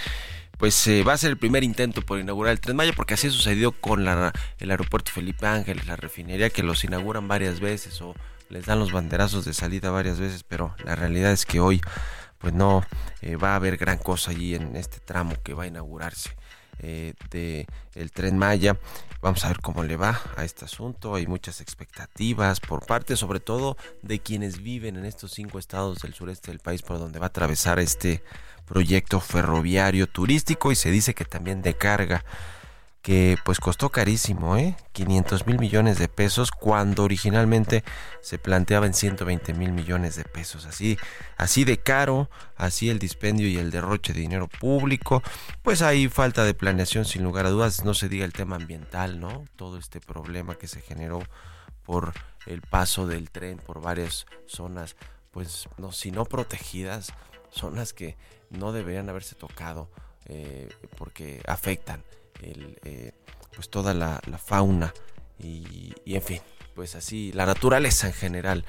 pues 0.62 0.86
eh, 0.86 1.02
va 1.02 1.14
a 1.14 1.18
ser 1.18 1.30
el 1.30 1.38
primer 1.38 1.64
intento 1.64 2.02
por 2.02 2.20
inaugurar 2.20 2.52
el 2.52 2.60
Tren 2.60 2.76
Maya, 2.76 2.92
porque 2.94 3.14
así 3.14 3.28
sucedió 3.30 3.72
con 3.72 4.06
el 4.06 4.70
aeropuerto 4.70 5.10
Felipe 5.10 5.44
Ángeles, 5.44 5.88
la 5.88 5.96
refinería, 5.96 6.50
que 6.50 6.62
los 6.62 6.84
inauguran 6.84 7.26
varias 7.26 7.58
veces 7.58 8.00
o 8.00 8.14
les 8.52 8.66
dan 8.66 8.78
los 8.78 8.92
banderazos 8.92 9.46
de 9.46 9.54
salida 9.54 9.90
varias 9.90 10.20
veces, 10.20 10.44
pero 10.44 10.74
la 10.84 10.94
realidad 10.94 11.32
es 11.32 11.46
que 11.46 11.58
hoy 11.58 11.80
pues 12.38 12.52
no 12.52 12.84
eh, 13.22 13.36
va 13.36 13.52
a 13.52 13.56
haber 13.56 13.78
gran 13.78 13.96
cosa 13.96 14.30
allí 14.30 14.54
en 14.54 14.76
este 14.76 15.00
tramo 15.00 15.34
que 15.42 15.54
va 15.54 15.62
a 15.62 15.68
inaugurarse 15.68 16.36
eh, 16.80 17.14
de 17.30 17.66
el 17.94 18.12
Tren 18.12 18.36
Maya. 18.36 18.78
Vamos 19.22 19.44
a 19.44 19.48
ver 19.48 19.60
cómo 19.60 19.84
le 19.84 19.96
va 19.96 20.20
a 20.36 20.44
este 20.44 20.66
asunto. 20.66 21.14
Hay 21.14 21.26
muchas 21.26 21.60
expectativas 21.60 22.60
por 22.60 22.84
parte, 22.84 23.16
sobre 23.16 23.40
todo, 23.40 23.76
de 24.02 24.18
quienes 24.18 24.62
viven 24.62 24.96
en 24.96 25.06
estos 25.06 25.32
cinco 25.32 25.58
estados 25.58 26.00
del 26.02 26.12
sureste 26.12 26.50
del 26.50 26.60
país 26.60 26.82
por 26.82 26.98
donde 26.98 27.20
va 27.20 27.26
a 27.26 27.28
atravesar 27.28 27.78
este 27.78 28.22
proyecto 28.66 29.20
ferroviario 29.20 30.08
turístico 30.08 30.72
y 30.72 30.76
se 30.76 30.90
dice 30.90 31.14
que 31.14 31.24
también 31.24 31.62
de 31.62 31.74
carga 31.74 32.24
que 33.02 33.36
pues 33.44 33.58
costó 33.58 33.90
carísimo, 33.90 34.56
¿eh? 34.56 34.76
500 34.92 35.46
mil 35.48 35.58
millones 35.58 35.98
de 35.98 36.08
pesos 36.08 36.52
cuando 36.52 37.02
originalmente 37.02 37.82
se 38.20 38.38
planteaba 38.38 38.86
en 38.86 38.94
120 38.94 39.54
mil 39.54 39.72
millones 39.72 40.14
de 40.14 40.24
pesos. 40.24 40.66
Así, 40.66 40.96
así 41.36 41.64
de 41.64 41.78
caro, 41.78 42.30
así 42.56 42.90
el 42.90 43.00
dispendio 43.00 43.48
y 43.48 43.58
el 43.58 43.72
derroche 43.72 44.12
de 44.12 44.20
dinero 44.20 44.46
público. 44.46 45.20
Pues 45.62 45.82
hay 45.82 46.08
falta 46.08 46.44
de 46.44 46.54
planeación 46.54 47.04
sin 47.04 47.24
lugar 47.24 47.46
a 47.46 47.50
dudas, 47.50 47.84
no 47.84 47.92
se 47.92 48.08
diga 48.08 48.24
el 48.24 48.32
tema 48.32 48.54
ambiental, 48.54 49.18
¿no? 49.18 49.44
Todo 49.56 49.78
este 49.78 50.00
problema 50.00 50.54
que 50.54 50.68
se 50.68 50.80
generó 50.80 51.24
por 51.84 52.12
el 52.46 52.62
paso 52.62 53.08
del 53.08 53.30
tren 53.30 53.58
por 53.58 53.80
varias 53.80 54.26
zonas, 54.46 54.94
pues 55.32 55.68
no, 55.76 55.90
si 55.90 56.12
no 56.12 56.24
protegidas, 56.24 57.12
zonas 57.50 57.92
que 57.92 58.16
no 58.50 58.70
deberían 58.70 59.08
haberse 59.08 59.34
tocado 59.34 59.90
eh, 60.26 60.68
porque 60.96 61.42
afectan 61.48 62.04
el, 62.42 62.78
eh, 62.84 63.12
pues 63.54 63.68
toda 63.68 63.94
la, 63.94 64.20
fauna 64.44 64.92
y, 65.38 65.94
y, 66.04 66.14
en 66.14 66.22
fin, 66.22 66.40
pues 66.74 66.94
así, 66.94 67.32
la 67.32 67.46
naturaleza 67.46 68.06
en 68.06 68.12
general. 68.12 68.64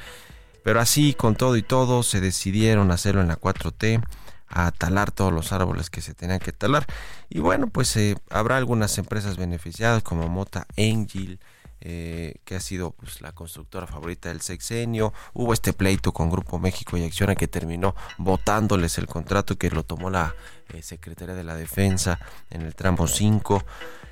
Pero 0.63 0.79
así, 0.79 1.13
con 1.13 1.35
todo 1.35 1.57
y 1.57 1.63
todo, 1.63 2.03
se 2.03 2.21
decidieron 2.21 2.91
hacerlo 2.91 3.21
en 3.21 3.27
la 3.27 3.37
4T, 3.39 4.01
a 4.47 4.71
talar 4.71 5.11
todos 5.11 5.33
los 5.33 5.51
árboles 5.51 5.89
que 5.89 6.01
se 6.01 6.13
tenían 6.13 6.39
que 6.39 6.53
talar. 6.53 6.85
Y 7.29 7.39
bueno, 7.39 7.67
pues 7.67 7.95
eh, 7.97 8.15
habrá 8.29 8.57
algunas 8.57 8.97
empresas 8.97 9.35
beneficiadas 9.37 10.03
como 10.03 10.27
Mota 10.29 10.67
Angel, 10.77 11.39
eh, 11.85 12.35
que 12.45 12.55
ha 12.55 12.61
sido 12.61 12.91
pues, 12.91 13.19
la 13.19 13.33
constructora 13.33 13.87
favorita 13.87 14.29
del 14.29 14.39
sexenio. 14.39 15.13
Hubo 15.33 15.51
este 15.51 15.73
pleito 15.73 16.13
con 16.13 16.29
Grupo 16.29 16.57
México 16.57 16.95
y 16.95 17.03
Acciona 17.03 17.35
que 17.35 17.49
terminó 17.49 17.93
votándoles 18.17 18.97
el 18.99 19.07
contrato 19.07 19.57
que 19.57 19.69
lo 19.69 19.83
tomó 19.83 20.09
la 20.09 20.33
eh, 20.73 20.81
Secretaría 20.81 21.35
de 21.35 21.43
la 21.43 21.55
Defensa 21.55 22.19
en 22.49 22.61
el 22.61 22.73
tramo 22.73 23.05
5. 23.05 23.65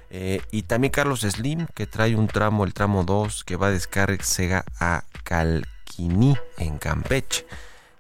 Eh, 0.10 0.42
y 0.52 0.64
también 0.64 0.92
Carlos 0.92 1.22
Slim, 1.22 1.66
que 1.74 1.88
trae 1.88 2.18
un 2.18 2.28
tramo, 2.28 2.66
el 2.66 2.74
tramo 2.74 3.06
2, 3.06 3.46
que 3.46 3.56
va 3.56 3.68
a 3.68 3.72
descarga 3.72 4.66
a 4.82 5.06
Calquiní, 5.24 6.36
en 6.58 6.78
Campeche 6.78 7.46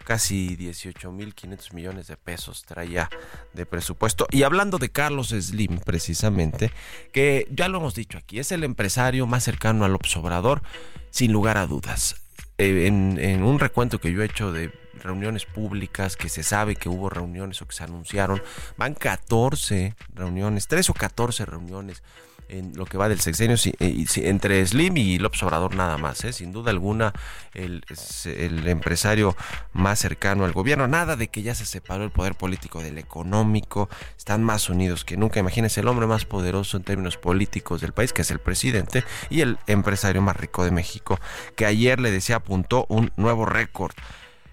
casi 0.03 0.57
18.500 0.57 1.73
millones 1.73 2.07
de 2.07 2.17
pesos 2.17 2.63
traía 2.63 3.09
de 3.53 3.65
presupuesto. 3.65 4.27
Y 4.31 4.43
hablando 4.43 4.77
de 4.77 4.89
Carlos 4.89 5.29
Slim, 5.29 5.79
precisamente, 5.79 6.71
que 7.11 7.47
ya 7.51 7.67
lo 7.67 7.79
hemos 7.79 7.95
dicho 7.95 8.17
aquí, 8.17 8.39
es 8.39 8.51
el 8.51 8.63
empresario 8.63 9.27
más 9.27 9.43
cercano 9.43 9.85
al 9.85 9.97
Obrador, 10.15 10.61
sin 11.09 11.31
lugar 11.31 11.57
a 11.57 11.67
dudas. 11.67 12.15
Eh, 12.57 12.87
en, 12.87 13.43
un 13.43 13.59
recuento 13.59 13.99
que 13.99 14.11
yo 14.11 14.21
he 14.21 14.25
hecho 14.25 14.51
de 14.51 14.71
reuniones 15.01 15.45
públicas, 15.45 16.15
que 16.15 16.29
se 16.29 16.43
sabe 16.43 16.75
que 16.75 16.89
hubo 16.89 17.09
reuniones 17.09 17.61
o 17.61 17.67
que 17.67 17.75
se 17.75 17.83
anunciaron, 17.83 18.41
van 18.77 18.93
14 18.93 19.95
reuniones, 20.13 20.67
3 20.67 20.89
o 20.89 20.93
14 20.93 21.45
reuniones 21.45 22.03
en 22.51 22.73
lo 22.75 22.85
que 22.85 22.97
va 22.97 23.09
del 23.09 23.19
sexenio 23.19 23.55
entre 23.79 24.65
Slim 24.65 24.97
y 24.97 25.17
López 25.17 25.41
Obrador 25.43 25.75
nada 25.75 25.97
más, 25.97 26.23
¿eh? 26.25 26.33
sin 26.33 26.51
duda 26.51 26.71
alguna 26.71 27.13
el, 27.53 27.83
el, 28.25 28.67
empresario 28.67 29.35
más 29.73 29.99
cercano 29.99 30.43
al 30.45 30.51
gobierno, 30.51 30.87
nada 30.87 31.15
de 31.15 31.29
que 31.29 31.41
ya 31.41 31.55
se 31.55 31.65
separó 31.65 32.03
el 32.03 32.11
poder 32.11 32.35
político 32.35 32.81
del 32.81 32.97
económico, 32.97 33.89
están 34.17 34.43
más 34.43 34.69
unidos 34.69 35.05
que 35.05 35.17
nunca, 35.17 35.39
imagínense 35.39 35.79
el 35.79 35.87
hombre 35.87 36.07
más 36.07 36.25
poderoso 36.25 36.77
en 36.77 36.83
términos 36.83 37.17
políticos 37.17 37.81
del 37.81 37.93
país, 37.93 38.13
que 38.13 38.21
es 38.21 38.31
el 38.31 38.39
presidente, 38.39 39.03
y 39.29 39.41
el 39.41 39.57
empresario 39.67 40.21
más 40.21 40.35
rico 40.35 40.65
de 40.65 40.71
México, 40.71 41.19
que 41.55 41.65
ayer 41.65 41.99
le 41.99 42.11
decía 42.11 42.37
apuntó 42.37 42.85
un 42.89 43.11
nuevo 43.15 43.45
récord. 43.45 43.93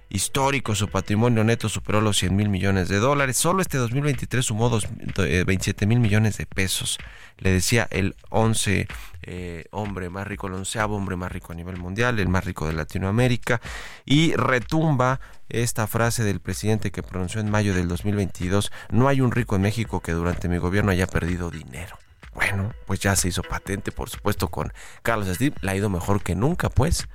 Histórico. 0.08 0.74
Su 0.74 0.88
patrimonio 0.88 1.44
neto 1.44 1.68
superó 1.68 2.00
los 2.00 2.18
100 2.18 2.34
mil 2.34 2.48
millones 2.48 2.88
de 2.88 2.98
dólares. 2.98 3.36
Solo 3.36 3.62
este 3.62 3.78
2023 3.78 4.44
sumó 4.44 4.68
dos, 4.68 4.86
eh, 5.18 5.44
27 5.46 5.86
mil 5.86 6.00
millones 6.00 6.38
de 6.38 6.46
pesos. 6.46 6.98
Le 7.38 7.52
decía 7.52 7.86
el 7.90 8.16
11 8.30 8.88
eh, 9.22 9.66
hombre 9.70 10.10
más 10.10 10.26
rico, 10.26 10.46
el 10.46 10.54
onceavo 10.54 10.96
hombre 10.96 11.16
más 11.16 11.30
rico 11.30 11.52
a 11.52 11.56
nivel 11.56 11.76
mundial, 11.76 12.18
el 12.18 12.28
más 12.28 12.44
rico 12.44 12.66
de 12.66 12.72
Latinoamérica. 12.72 13.60
Y 14.04 14.34
retumba 14.34 15.20
esta 15.48 15.86
frase 15.86 16.24
del 16.24 16.40
presidente 16.40 16.90
que 16.90 17.02
pronunció 17.02 17.40
en 17.40 17.50
mayo 17.50 17.74
del 17.74 17.88
2022, 17.88 18.72
no 18.90 19.08
hay 19.08 19.20
un 19.20 19.32
rico 19.32 19.56
en 19.56 19.62
México 19.62 20.00
que 20.00 20.12
durante 20.12 20.48
mi 20.48 20.58
gobierno 20.58 20.90
haya 20.90 21.06
perdido 21.06 21.50
dinero. 21.50 21.98
Bueno, 22.34 22.72
pues 22.86 23.00
ya 23.00 23.16
se 23.16 23.28
hizo 23.28 23.42
patente, 23.42 23.90
por 23.90 24.10
supuesto, 24.10 24.48
con 24.48 24.72
Carlos 25.02 25.26
Slim. 25.28 25.54
Le 25.60 25.72
ha 25.72 25.76
ido 25.76 25.90
mejor 25.90 26.22
que 26.22 26.34
nunca, 26.34 26.68
pues. 26.68 27.08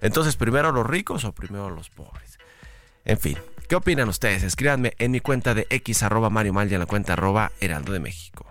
Entonces, 0.00 0.36
¿primero 0.36 0.72
los 0.72 0.86
ricos 0.86 1.24
o 1.24 1.32
primero 1.32 1.70
los 1.70 1.90
pobres? 1.90 2.38
En 3.04 3.18
fin, 3.18 3.38
¿qué 3.68 3.76
opinan 3.76 4.08
ustedes? 4.08 4.42
Escríbanme 4.42 4.94
en 4.98 5.10
mi 5.10 5.20
cuenta 5.20 5.54
de 5.54 5.66
X 5.70 6.02
arroba 6.02 6.30
Mario 6.30 6.52
Mal 6.52 6.70
y 6.70 6.74
en 6.74 6.80
la 6.80 6.86
cuenta 6.86 7.14
arroba 7.14 7.52
Heraldo 7.60 7.92
de 7.92 8.00
México. 8.00 8.46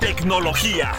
Tecnología. 0.00 0.92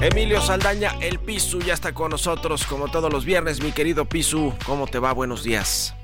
Emilio 0.00 0.40
Saldaña, 0.42 0.92
el 1.00 1.18
Pisu, 1.18 1.60
ya 1.60 1.72
está 1.72 1.94
con 1.94 2.10
nosotros 2.10 2.66
como 2.66 2.88
todos 2.88 3.10
los 3.10 3.24
viernes. 3.24 3.62
Mi 3.62 3.72
querido 3.72 4.04
Pisu, 4.04 4.52
¿cómo 4.66 4.86
te 4.86 4.98
va? 4.98 5.12
Buenos 5.12 5.42
días. 5.42 5.94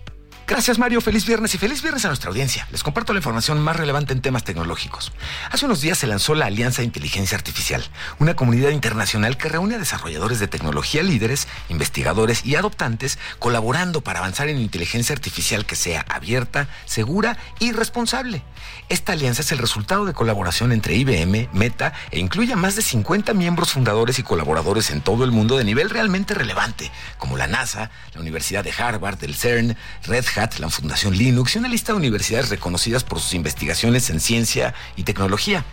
Gracias 0.50 0.80
Mario, 0.80 1.00
feliz 1.00 1.24
viernes 1.26 1.54
y 1.54 1.58
feliz 1.58 1.80
viernes 1.80 2.04
a 2.04 2.08
nuestra 2.08 2.28
audiencia. 2.28 2.66
Les 2.72 2.82
comparto 2.82 3.12
la 3.12 3.20
información 3.20 3.60
más 3.60 3.76
relevante 3.76 4.12
en 4.12 4.20
temas 4.20 4.42
tecnológicos. 4.42 5.12
Hace 5.48 5.64
unos 5.64 5.80
días 5.80 5.96
se 5.96 6.08
lanzó 6.08 6.34
la 6.34 6.46
Alianza 6.46 6.82
de 6.82 6.86
Inteligencia 6.86 7.38
Artificial, 7.38 7.84
una 8.18 8.34
comunidad 8.34 8.70
internacional 8.70 9.36
que 9.36 9.48
reúne 9.48 9.76
a 9.76 9.78
desarrolladores 9.78 10.40
de 10.40 10.48
tecnología 10.48 11.04
líderes, 11.04 11.46
investigadores 11.68 12.44
y 12.44 12.56
adoptantes 12.56 13.16
colaborando 13.38 14.00
para 14.00 14.18
avanzar 14.18 14.48
en 14.48 14.58
inteligencia 14.58 15.14
artificial 15.14 15.66
que 15.66 15.76
sea 15.76 16.04
abierta, 16.08 16.66
segura 16.84 17.38
y 17.60 17.70
responsable. 17.70 18.42
Esta 18.88 19.12
alianza 19.12 19.42
es 19.42 19.52
el 19.52 19.58
resultado 19.58 20.04
de 20.04 20.14
colaboración 20.14 20.72
entre 20.72 20.96
IBM, 20.96 21.48
Meta 21.52 21.92
e 22.10 22.18
incluye 22.18 22.54
a 22.54 22.56
más 22.56 22.74
de 22.74 22.82
50 22.82 23.34
miembros 23.34 23.70
fundadores 23.70 24.18
y 24.18 24.24
colaboradores 24.24 24.90
en 24.90 25.00
todo 25.00 25.22
el 25.22 25.30
mundo 25.30 25.56
de 25.56 25.62
nivel 25.62 25.90
realmente 25.90 26.34
relevante, 26.34 26.90
como 27.18 27.36
la 27.36 27.46
NASA, 27.46 27.92
la 28.14 28.20
Universidad 28.20 28.64
de 28.64 28.72
Harvard, 28.76 29.22
el 29.22 29.36
CERN, 29.36 29.76
Red 30.06 30.24
Hat, 30.34 30.39
la 30.58 30.70
Fundación 30.70 31.16
Linux 31.16 31.54
y 31.54 31.58
una 31.58 31.68
lista 31.68 31.92
de 31.92 31.98
universidades 31.98 32.48
reconocidas 32.48 33.04
por 33.04 33.20
sus 33.20 33.34
investigaciones 33.34 34.08
en 34.08 34.20
ciencia 34.20 34.74
y 34.96 35.02
tecnología. 35.02 35.66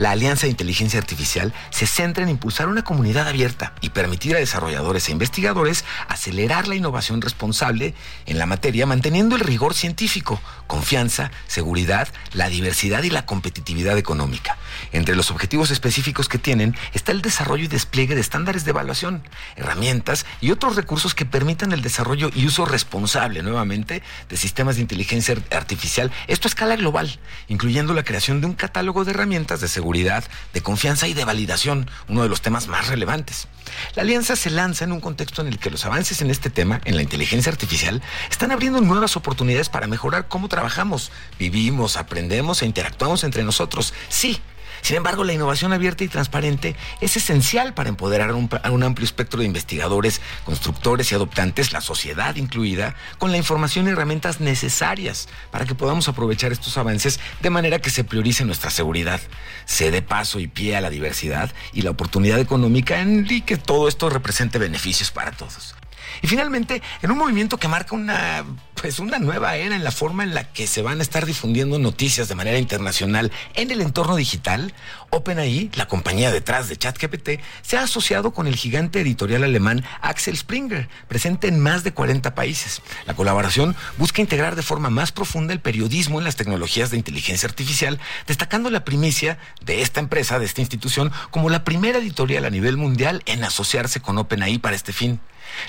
La 0.00 0.12
Alianza 0.12 0.46
de 0.46 0.52
Inteligencia 0.52 0.98
Artificial 0.98 1.52
se 1.68 1.86
centra 1.86 2.22
en 2.22 2.30
impulsar 2.30 2.68
una 2.68 2.82
comunidad 2.84 3.28
abierta 3.28 3.74
y 3.82 3.90
permitir 3.90 4.34
a 4.34 4.38
desarrolladores 4.38 5.06
e 5.06 5.12
investigadores 5.12 5.84
acelerar 6.08 6.68
la 6.68 6.74
innovación 6.74 7.20
responsable 7.20 7.92
en 8.24 8.38
la 8.38 8.46
materia 8.46 8.86
manteniendo 8.86 9.36
el 9.36 9.42
rigor 9.42 9.74
científico, 9.74 10.40
confianza, 10.66 11.30
seguridad, 11.48 12.08
la 12.32 12.48
diversidad 12.48 13.02
y 13.02 13.10
la 13.10 13.26
competitividad 13.26 13.98
económica. 13.98 14.56
Entre 14.90 15.14
los 15.14 15.30
objetivos 15.30 15.70
específicos 15.70 16.30
que 16.30 16.38
tienen 16.38 16.74
está 16.94 17.12
el 17.12 17.20
desarrollo 17.20 17.64
y 17.64 17.68
despliegue 17.68 18.14
de 18.14 18.22
estándares 18.22 18.64
de 18.64 18.70
evaluación, 18.70 19.22
herramientas 19.56 20.24
y 20.40 20.50
otros 20.50 20.76
recursos 20.76 21.14
que 21.14 21.26
permitan 21.26 21.72
el 21.72 21.82
desarrollo 21.82 22.30
y 22.34 22.46
uso 22.46 22.64
responsable, 22.64 23.42
nuevamente, 23.42 24.02
de 24.30 24.36
sistemas 24.38 24.76
de 24.76 24.80
inteligencia 24.80 25.36
artificial, 25.50 26.10
esto 26.26 26.48
a 26.48 26.50
escala 26.50 26.76
global, 26.76 27.20
incluyendo 27.48 27.92
la 27.92 28.02
creación 28.02 28.40
de 28.40 28.46
un 28.46 28.54
catálogo 28.54 29.04
de 29.04 29.10
herramientas 29.10 29.60
de 29.60 29.68
seguridad 29.68 29.89
de 29.92 30.62
confianza 30.62 31.08
y 31.08 31.14
de 31.14 31.24
validación, 31.24 31.90
uno 32.08 32.22
de 32.22 32.28
los 32.28 32.40
temas 32.40 32.68
más 32.68 32.88
relevantes. 32.88 33.48
La 33.94 34.02
alianza 34.02 34.36
se 34.36 34.50
lanza 34.50 34.84
en 34.84 34.92
un 34.92 35.00
contexto 35.00 35.42
en 35.42 35.48
el 35.48 35.58
que 35.58 35.70
los 35.70 35.84
avances 35.84 36.22
en 36.22 36.30
este 36.30 36.48
tema, 36.48 36.80
en 36.84 36.96
la 36.96 37.02
inteligencia 37.02 37.50
artificial, 37.50 38.00
están 38.30 38.52
abriendo 38.52 38.80
nuevas 38.80 39.16
oportunidades 39.16 39.68
para 39.68 39.88
mejorar 39.88 40.28
cómo 40.28 40.48
trabajamos, 40.48 41.10
vivimos, 41.38 41.96
aprendemos 41.96 42.62
e 42.62 42.66
interactuamos 42.66 43.24
entre 43.24 43.42
nosotros. 43.42 43.92
Sí, 44.08 44.40
sin 44.82 44.96
embargo, 44.96 45.24
la 45.24 45.32
innovación 45.32 45.72
abierta 45.72 46.04
y 46.04 46.08
transparente 46.08 46.76
es 47.00 47.16
esencial 47.16 47.74
para 47.74 47.88
empoderar 47.88 48.30
a 48.30 48.70
un, 48.70 48.82
amplio 48.82 49.04
espectro 49.04 49.40
de 49.40 49.46
investigadores, 49.46 50.20
constructores 50.44 51.12
y 51.12 51.14
adoptantes, 51.14 51.72
la 51.72 51.80
sociedad 51.80 52.36
incluida, 52.36 52.94
con 53.18 53.30
la 53.30 53.36
información 53.36 53.86
y 53.86 53.90
herramientas 53.90 54.40
necesarias 54.40 55.28
para 55.50 55.66
que 55.66 55.74
podamos 55.74 56.08
aprovechar 56.08 56.52
estos 56.52 56.76
avances 56.78 57.20
de 57.40 57.50
manera 57.50 57.78
que 57.78 57.90
se 57.90 58.04
priorice 58.04 58.44
nuestra 58.44 58.70
seguridad, 58.70 59.20
se 59.64 59.90
dé 59.90 60.02
paso 60.02 60.40
y 60.40 60.46
pie 60.46 60.76
a 60.76 60.80
la 60.80 60.90
diversidad 60.90 61.52
y 61.72 61.82
la 61.82 61.90
oportunidad 61.90 62.38
económica 62.38 63.00
y 63.02 63.42
que 63.42 63.56
todo 63.56 63.88
esto 63.88 64.10
represente 64.10 64.58
beneficios 64.58 65.10
para 65.10 65.32
todos. 65.32 65.74
Y 66.22 66.26
finalmente, 66.26 66.82
en 67.02 67.10
un 67.10 67.18
movimiento 67.18 67.58
que 67.58 67.68
marca 67.68 67.94
una, 67.94 68.44
pues 68.80 68.98
una 68.98 69.18
nueva 69.18 69.56
era 69.56 69.76
en 69.76 69.84
la 69.84 69.90
forma 69.90 70.24
en 70.24 70.34
la 70.34 70.44
que 70.44 70.66
se 70.66 70.82
van 70.82 71.00
a 71.00 71.02
estar 71.02 71.26
difundiendo 71.26 71.78
noticias 71.78 72.28
de 72.28 72.34
manera 72.34 72.58
internacional 72.58 73.30
en 73.54 73.70
el 73.70 73.80
entorno 73.80 74.16
digital, 74.16 74.72
OpenAI, 75.10 75.70
la 75.74 75.86
compañía 75.86 76.30
detrás 76.30 76.68
de 76.68 76.76
ChatGPT, 76.76 77.40
se 77.62 77.76
ha 77.76 77.82
asociado 77.82 78.32
con 78.32 78.46
el 78.46 78.56
gigante 78.56 79.00
editorial 79.00 79.44
alemán 79.44 79.84
Axel 80.00 80.36
Springer, 80.36 80.88
presente 81.08 81.48
en 81.48 81.58
más 81.58 81.84
de 81.84 81.92
40 81.92 82.34
países. 82.34 82.80
La 83.06 83.14
colaboración 83.14 83.76
busca 83.98 84.22
integrar 84.22 84.56
de 84.56 84.62
forma 84.62 84.88
más 84.88 85.12
profunda 85.12 85.52
el 85.52 85.60
periodismo 85.60 86.18
en 86.18 86.24
las 86.24 86.36
tecnologías 86.36 86.90
de 86.90 86.96
inteligencia 86.96 87.48
artificial, 87.48 88.00
destacando 88.26 88.70
la 88.70 88.84
primicia 88.84 89.38
de 89.62 89.82
esta 89.82 90.00
empresa, 90.00 90.38
de 90.38 90.46
esta 90.46 90.60
institución, 90.60 91.12
como 91.30 91.50
la 91.50 91.64
primera 91.64 91.98
editorial 91.98 92.44
a 92.44 92.50
nivel 92.50 92.76
mundial 92.76 93.22
en 93.26 93.44
asociarse 93.44 94.00
con 94.00 94.16
OpenAI 94.18 94.58
para 94.58 94.76
este 94.76 94.92
fin. 94.92 95.20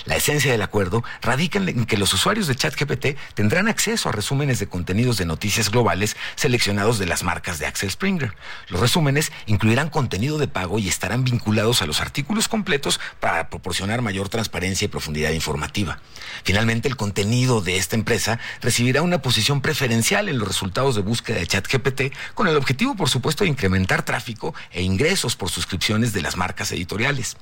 La 0.04 0.16
esencia 0.16 0.52
del 0.52 0.62
acuerdo 0.62 1.04
radica 1.20 1.58
en 1.58 1.84
que 1.86 1.96
los 1.96 2.12
usuarios 2.12 2.46
de 2.46 2.56
ChatGPT 2.56 3.18
tendrán 3.34 3.68
acceso 3.68 4.08
a 4.08 4.12
resúmenes 4.12 4.58
de 4.58 4.68
contenidos 4.68 5.16
de 5.16 5.26
noticias 5.26 5.70
globales 5.70 6.16
seleccionados 6.34 6.98
de 6.98 7.06
las 7.06 7.22
marcas 7.22 7.58
de 7.58 7.66
Axel 7.66 7.90
Springer. 7.90 8.34
Los 8.68 8.80
resúmenes 8.80 9.32
incluirán 9.46 9.90
contenido 9.90 10.38
de 10.38 10.48
pago 10.48 10.78
y 10.78 10.88
estarán 10.88 11.24
vinculados 11.24 11.82
a 11.82 11.86
los 11.86 12.00
artículos 12.00 12.48
completos 12.48 13.00
para 13.20 13.48
proporcionar 13.48 14.02
mayor 14.02 14.28
transparencia 14.28 14.84
y 14.84 14.88
profundidad 14.88 15.30
informativa. 15.30 16.00
Finalmente, 16.44 16.88
el 16.88 16.96
contenido 16.96 17.60
de 17.60 17.76
esta 17.76 17.96
empresa 17.96 18.38
recibirá 18.60 19.02
una 19.02 19.22
posición 19.22 19.60
preferencial 19.60 20.28
en 20.28 20.38
los 20.38 20.48
resultados 20.48 20.94
de 20.94 21.02
búsqueda 21.02 21.38
de 21.38 21.46
ChatGPT 21.46 22.02
con 22.34 22.48
el 22.48 22.56
objetivo, 22.56 22.94
por 22.94 23.08
supuesto, 23.08 23.44
de 23.44 23.50
incrementar 23.50 24.04
tráfico 24.04 24.54
e 24.70 24.82
ingresos 24.82 25.36
por 25.36 25.50
suscripciones 25.50 26.12
de 26.12 26.22
las 26.22 26.36
marcas 26.36 26.72
editoriales. 26.72 27.36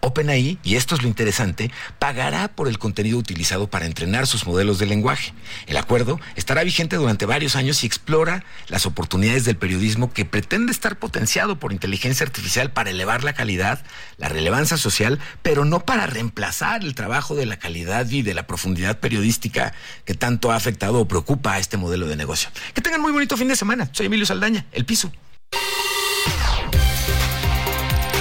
OpenAI, 0.00 0.58
y 0.62 0.76
esto 0.76 0.94
es 0.94 1.02
lo 1.02 1.08
interesante, 1.08 1.70
pagará 1.98 2.48
por 2.48 2.68
el 2.68 2.78
contenido 2.78 3.18
utilizado 3.18 3.68
para 3.68 3.86
entrenar 3.86 4.26
sus 4.26 4.46
modelos 4.46 4.78
de 4.78 4.86
lenguaje. 4.86 5.32
El 5.66 5.76
acuerdo 5.76 6.20
estará 6.36 6.62
vigente 6.64 6.96
durante 6.96 7.26
varios 7.26 7.56
años 7.56 7.82
y 7.82 7.86
explora 7.86 8.44
las 8.68 8.86
oportunidades 8.86 9.44
del 9.44 9.56
periodismo 9.56 10.12
que 10.12 10.24
pretende 10.24 10.72
estar 10.72 10.98
potenciado 10.98 11.58
por 11.58 11.72
inteligencia 11.72 12.24
artificial 12.24 12.70
para 12.70 12.90
elevar 12.90 13.24
la 13.24 13.32
calidad, 13.32 13.82
la 14.18 14.28
relevancia 14.28 14.76
social, 14.76 15.18
pero 15.42 15.64
no 15.64 15.80
para 15.80 16.06
reemplazar 16.06 16.82
el 16.82 16.94
trabajo 16.94 17.34
de 17.34 17.46
la 17.46 17.58
calidad 17.58 18.08
y 18.10 18.22
de 18.22 18.34
la 18.34 18.46
profundidad 18.46 18.98
periodística 18.98 19.72
que 20.04 20.14
tanto 20.14 20.52
ha 20.52 20.56
afectado 20.56 21.00
o 21.00 21.08
preocupa 21.08 21.54
a 21.54 21.58
este 21.58 21.76
modelo 21.76 22.06
de 22.06 22.16
negocio. 22.16 22.50
Que 22.74 22.80
tengan 22.80 23.00
muy 23.00 23.12
bonito 23.12 23.36
fin 23.36 23.48
de 23.48 23.56
semana. 23.56 23.88
Soy 23.92 24.06
Emilio 24.06 24.26
Saldaña, 24.26 24.66
El 24.72 24.84
Piso. 24.84 25.12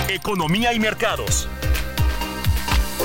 Economía 0.10 0.74
y 0.74 0.80
mercados. 0.80 1.48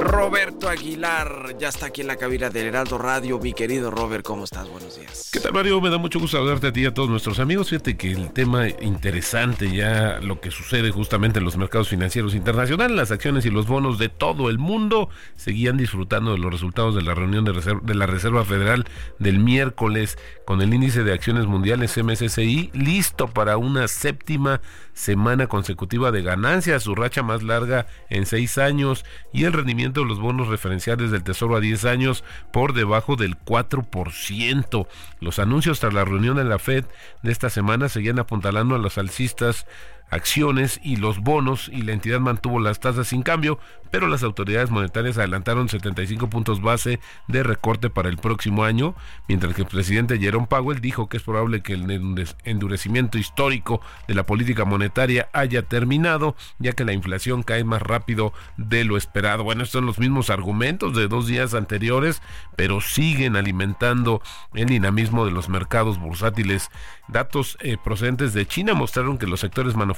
Roberto 0.00 0.70
Aguilar 0.70 1.54
ya 1.58 1.68
está 1.68 1.86
aquí 1.86 2.00
en 2.00 2.06
la 2.06 2.16
cabina 2.16 2.48
del 2.48 2.68
Heraldo 2.68 2.96
Radio. 2.96 3.38
Mi 3.38 3.52
querido 3.52 3.90
Robert, 3.90 4.24
¿cómo 4.24 4.44
estás? 4.44 4.66
Buenos 4.70 4.98
días. 4.98 5.28
¿Qué 5.30 5.40
tal, 5.40 5.52
Mario? 5.52 5.78
Me 5.82 5.90
da 5.90 5.98
mucho 5.98 6.18
gusto 6.18 6.38
saludarte 6.38 6.68
a 6.68 6.72
ti 6.72 6.80
y 6.80 6.86
a 6.86 6.94
todos 6.94 7.10
nuestros 7.10 7.40
amigos. 7.40 7.68
Fíjate 7.68 7.98
que 7.98 8.10
el 8.10 8.32
tema 8.32 8.68
interesante 8.68 9.70
ya, 9.70 10.18
lo 10.22 10.40
que 10.40 10.50
sucede 10.50 10.90
justamente 10.90 11.40
en 11.40 11.44
los 11.44 11.58
mercados 11.58 11.90
financieros 11.90 12.34
internacionales, 12.34 12.96
las 12.96 13.10
acciones 13.10 13.44
y 13.44 13.50
los 13.50 13.66
bonos 13.66 13.98
de 13.98 14.08
todo 14.08 14.48
el 14.48 14.58
mundo 14.58 15.10
seguían 15.34 15.76
disfrutando 15.76 16.32
de 16.32 16.38
los 16.38 16.50
resultados 16.50 16.94
de 16.94 17.02
la 17.02 17.14
reunión 17.14 17.44
de, 17.44 17.52
de 17.52 17.94
la 17.94 18.06
Reserva 18.06 18.46
Federal 18.46 18.86
del 19.18 19.40
miércoles 19.40 20.16
con 20.46 20.62
el 20.62 20.72
índice 20.72 21.04
de 21.04 21.12
acciones 21.12 21.44
mundiales 21.44 21.96
MSCI 22.02 22.70
listo 22.72 23.28
para 23.28 23.58
una 23.58 23.88
séptima 23.88 24.62
semana 24.94 25.46
consecutiva 25.46 26.10
de 26.10 26.22
ganancias, 26.46 26.84
su 26.84 26.94
racha 26.94 27.24
más 27.24 27.42
larga 27.42 27.86
en 28.08 28.24
seis 28.24 28.56
años 28.56 29.04
y 29.32 29.44
el 29.44 29.52
rendimiento 29.52 30.02
de 30.02 30.06
los 30.06 30.20
bonos 30.20 30.46
referenciales 30.46 31.10
del 31.10 31.24
Tesoro 31.24 31.56
a 31.56 31.60
10 31.60 31.84
años 31.86 32.22
por 32.52 32.72
debajo 32.72 33.16
del 33.16 33.36
4%. 33.36 34.86
Los 35.18 35.38
anuncios 35.40 35.80
tras 35.80 35.92
la 35.92 36.04
reunión 36.04 36.36
de 36.36 36.44
la 36.44 36.60
Fed 36.60 36.84
de 37.22 37.32
esta 37.32 37.50
semana 37.50 37.88
seguían 37.88 38.20
apuntalando 38.20 38.76
a 38.76 38.78
los 38.78 38.96
alcistas 38.96 39.66
acciones 40.10 40.80
y 40.82 40.96
los 40.96 41.18
bonos 41.20 41.68
y 41.72 41.82
la 41.82 41.92
entidad 41.92 42.20
mantuvo 42.20 42.60
las 42.60 42.80
tasas 42.80 43.08
sin 43.08 43.22
cambio, 43.22 43.58
pero 43.90 44.08
las 44.08 44.22
autoridades 44.22 44.70
monetarias 44.70 45.18
adelantaron 45.18 45.68
75 45.68 46.28
puntos 46.28 46.60
base 46.60 47.00
de 47.28 47.42
recorte 47.42 47.90
para 47.90 48.08
el 48.08 48.16
próximo 48.16 48.64
año, 48.64 48.94
mientras 49.28 49.54
que 49.54 49.62
el 49.62 49.68
presidente 49.68 50.18
Jerome 50.18 50.46
Powell 50.46 50.80
dijo 50.80 51.08
que 51.08 51.16
es 51.16 51.22
probable 51.22 51.62
que 51.62 51.74
el 51.74 52.28
endurecimiento 52.44 53.18
histórico 53.18 53.80
de 54.08 54.14
la 54.14 54.26
política 54.26 54.64
monetaria 54.64 55.28
haya 55.32 55.62
terminado, 55.62 56.36
ya 56.58 56.72
que 56.72 56.84
la 56.84 56.92
inflación 56.92 57.42
cae 57.42 57.64
más 57.64 57.82
rápido 57.82 58.32
de 58.56 58.84
lo 58.84 58.96
esperado. 58.96 59.44
Bueno, 59.44 59.62
estos 59.62 59.78
son 59.78 59.86
los 59.86 59.98
mismos 59.98 60.30
argumentos 60.30 60.94
de 60.94 61.08
dos 61.08 61.26
días 61.26 61.54
anteriores, 61.54 62.22
pero 62.56 62.80
siguen 62.80 63.36
alimentando 63.36 64.20
el 64.54 64.66
dinamismo 64.66 65.24
de 65.24 65.32
los 65.32 65.48
mercados 65.48 65.98
bursátiles. 65.98 66.70
Datos 67.08 67.56
eh, 67.60 67.76
procedentes 67.82 68.32
de 68.34 68.46
China 68.46 68.74
mostraron 68.74 69.18
que 69.18 69.26
los 69.26 69.40
sectores 69.40 69.76
manufactureros 69.76 69.95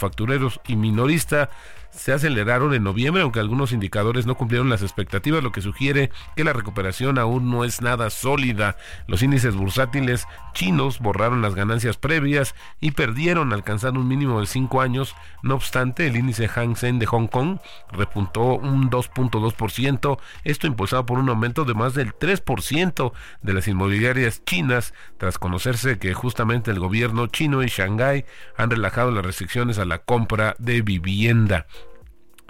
y 0.66 0.76
minorista 0.76 1.50
se 1.90 2.12
aceleraron 2.12 2.74
en 2.74 2.84
noviembre, 2.84 3.22
aunque 3.22 3.40
algunos 3.40 3.72
indicadores 3.72 4.26
no 4.26 4.37
cumplieron 4.37 4.68
las 4.68 4.82
expectativas, 4.82 5.42
lo 5.42 5.52
que 5.52 5.62
sugiere 5.62 6.11
que 6.37 6.44
la 6.44 6.52
recuperación 6.52 7.18
aún 7.18 7.50
no 7.50 7.64
es 7.64 7.80
nada 7.80 8.11
sólida. 8.11 8.76
Los 9.06 9.22
índices 9.22 9.56
bursátiles 9.56 10.26
chinos 10.54 11.00
borraron 11.00 11.42
las 11.42 11.54
ganancias 11.54 11.96
previas 11.96 12.54
y 12.80 12.92
perdieron, 12.92 13.52
alcanzando 13.52 14.00
un 14.00 14.08
mínimo 14.08 14.40
de 14.40 14.46
5 14.46 14.80
años. 14.80 15.14
No 15.42 15.54
obstante, 15.54 16.06
el 16.06 16.16
índice 16.16 16.48
Hang 16.48 16.76
Seng 16.76 16.98
de 16.98 17.06
Hong 17.06 17.26
Kong 17.26 17.58
repuntó 17.90 18.56
un 18.56 18.90
2.2%, 18.90 20.18
esto 20.44 20.66
impulsado 20.66 21.06
por 21.06 21.18
un 21.18 21.28
aumento 21.28 21.64
de 21.64 21.74
más 21.74 21.94
del 21.94 22.12
3% 22.12 23.12
de 23.42 23.52
las 23.52 23.66
inmobiliarias 23.66 24.44
chinas, 24.44 24.94
tras 25.16 25.38
conocerse 25.38 25.98
que 25.98 26.14
justamente 26.14 26.70
el 26.70 26.78
gobierno 26.78 27.26
chino 27.26 27.62
y 27.62 27.66
Shanghái 27.66 28.24
han 28.56 28.70
relajado 28.70 29.11
las 29.11 29.24
restricciones 29.24 29.78
a 29.78 29.84
la 29.88 29.98
compra 29.98 30.55
de 30.59 30.83
vivienda. 30.83 31.66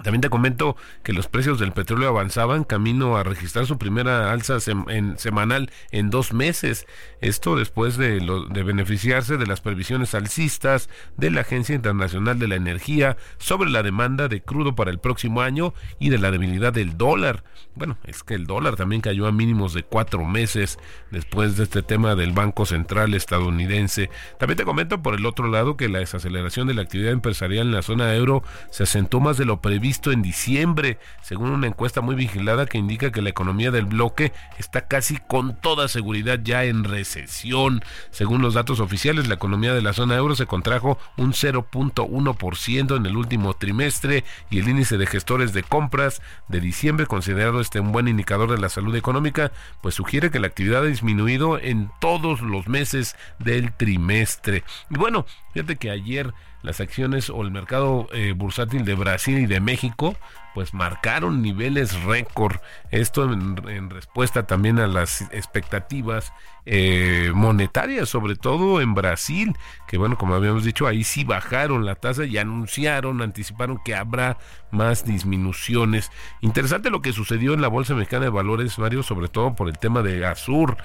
También 0.03 0.21
te 0.21 0.31
comento 0.31 0.77
que 1.03 1.13
los 1.13 1.27
precios 1.27 1.59
del 1.59 1.73
petróleo 1.73 2.09
avanzaban 2.09 2.63
camino 2.63 3.17
a 3.17 3.25
registrar 3.25 3.67
su 3.67 3.79
primera 3.79 4.31
alza 4.31 4.61
semanal 4.61 5.73
en 5.91 6.11
dos 6.11 6.33
meses. 6.33 6.87
Esto 7.21 7.57
después 7.57 7.97
de, 7.97 8.21
de 8.21 8.63
beneficiarse 8.63 9.37
de 9.39 9.47
las 9.47 9.61
previsiones 9.61 10.15
alcistas 10.15 10.89
de 11.17 11.33
la 11.33 11.41
Agencia 11.41 11.75
Internacional 11.75 12.39
de 12.39 12.47
la 12.47 12.55
Energía 12.55 13.17
sobre 13.39 13.71
la 13.71 13.83
demanda 13.83 14.29
de 14.29 14.41
crudo 14.41 14.77
para 14.77 14.93
el 14.93 15.01
próximo 15.01 15.41
año 15.41 15.75
y 15.99 16.11
de 16.11 16.19
la 16.19 16.31
debilidad 16.31 16.73
del 16.73 16.97
dólar. 16.97 17.43
Bueno, 17.75 17.99
es 18.05 18.23
que 18.23 18.35
el 18.35 18.47
dólar 18.47 18.77
también 18.77 19.03
cayó 19.03 19.27
a 19.27 19.33
mínimos 19.33 19.75
de 19.75 19.83
cuatro 19.83 20.25
meses 20.25 20.79
después 21.11 21.57
de 21.57 21.65
este 21.65 21.83
tema 21.83 22.15
del 22.15 22.33
Banco 22.33 22.67
Central 22.67 23.15
estadounidense. 23.15 24.11
También 24.39 24.59
te 24.59 24.65
comento 24.65 25.03
por 25.03 25.17
el 25.17 25.27
otro 25.27 25.49
lado 25.49 25.77
que 25.77 25.89
la 25.89 25.99
desaceleración 25.99 26.69
de 26.69 26.75
la 26.75 26.83
actividad 26.83 27.13
empresarial 27.13 27.67
en 27.67 27.75
la 27.75 27.83
zona 27.83 28.15
euro 28.15 28.45
se 28.71 28.85
asentó 28.85 29.19
más 29.19 29.37
de 29.39 29.45
lo 29.45 29.61
previsto 29.61 29.88
visto 29.89 30.13
en 30.13 30.21
diciembre, 30.21 30.99
según 31.23 31.49
una 31.49 31.67
encuesta 31.67 32.03
muy 32.03 32.15
vigilada 32.15 32.67
que 32.67 32.77
indica 32.77 33.11
que 33.11 33.23
la 33.23 33.31
economía 33.31 33.71
del 33.71 33.87
bloque 33.87 34.35
está 34.59 34.87
casi 34.87 35.17
con 35.17 35.59
toda 35.59 35.89
seguridad 35.89 36.41
ya 36.45 36.65
en 36.65 36.85
recesión. 36.85 37.83
Según 38.11 38.43
los 38.43 38.53
datos 38.53 38.81
oficiales, 38.81 39.29
la 39.29 39.37
economía 39.37 39.73
de 39.73 39.81
la 39.81 39.95
zona 39.95 40.17
euro 40.17 40.35
se 40.35 40.45
contrajo 40.45 40.99
un 41.17 41.33
0.1% 41.33 42.97
en 42.99 43.07
el 43.07 43.17
último 43.17 43.55
trimestre 43.55 44.25
y 44.51 44.59
el 44.59 44.69
índice 44.69 44.99
de 44.99 45.07
gestores 45.07 45.55
de 45.55 45.63
compras 45.63 46.21
de 46.49 46.61
diciembre, 46.61 47.07
considerado 47.07 47.59
este 47.59 47.81
un 47.81 47.91
buen 47.91 48.09
indicador 48.09 48.51
de 48.51 48.59
la 48.59 48.69
salud 48.69 48.95
económica, 48.95 49.53
pues 49.81 49.95
sugiere 49.95 50.31
que 50.31 50.39
la 50.39 50.49
actividad 50.49 50.83
ha 50.83 50.87
disminuido 50.87 51.59
en 51.59 51.91
todos 51.99 52.43
los 52.43 52.69
meses 52.69 53.17
del 53.39 53.73
trimestre. 53.73 54.65
Y 54.91 54.99
bueno, 54.99 55.25
fíjate 55.55 55.77
que 55.77 55.91
ayer 55.91 56.35
las 56.63 56.81
acciones 56.81 57.31
o 57.31 57.43
el 57.43 57.51
mercado 57.51 58.09
eh, 58.13 58.33
bursátil 58.37 58.85
de 58.85 58.95
Brasil 58.95 59.39
y 59.39 59.47
de 59.47 59.61
México 59.61 60.17
pues 60.59 60.75
marcaron 60.75 61.41
niveles 61.41 62.03
récord. 62.03 62.57
Esto 62.91 63.33
en, 63.33 63.91
respuesta 63.91 64.47
también 64.49 64.81
a 64.81 64.89
las 64.89 65.21
expectativas 65.31 66.33
eh, 66.67 67.31
monetarias, 67.33 68.09
sobre 68.09 68.35
todo 68.35 68.81
en 68.81 68.93
Brasil, 68.93 69.55
que 69.87 69.99
bueno, 69.99 70.19
como 70.19 70.35
habíamos 70.35 70.65
dicho, 70.65 70.89
ahí 70.89 71.05
sí 71.05 71.23
bajaron 71.23 71.87
la 71.87 71.95
tasa 71.95 72.25
y 72.25 72.39
anunciaron, 72.39 73.23
anticiparon 73.23 73.79
que 73.85 73.95
habrá 73.95 74.39
más 74.73 75.05
disminuciones. 75.05 76.11
Interesante 76.41 76.91
lo 76.91 77.03
que 77.03 77.13
sucedió 77.13 77.55
en 77.55 77.63
la 77.63 77.69
Bolsa 77.69 77.95
Mexicana 77.95 78.25
de 78.25 78.31
Valores, 78.31 78.81
Mario, 78.81 79.05
sobre 79.05 79.29
todo 79.29 79.55
por 79.55 79.69
el 79.69 79.79
tema 79.79 80.03
de 80.03 80.27
Azur 80.27 80.77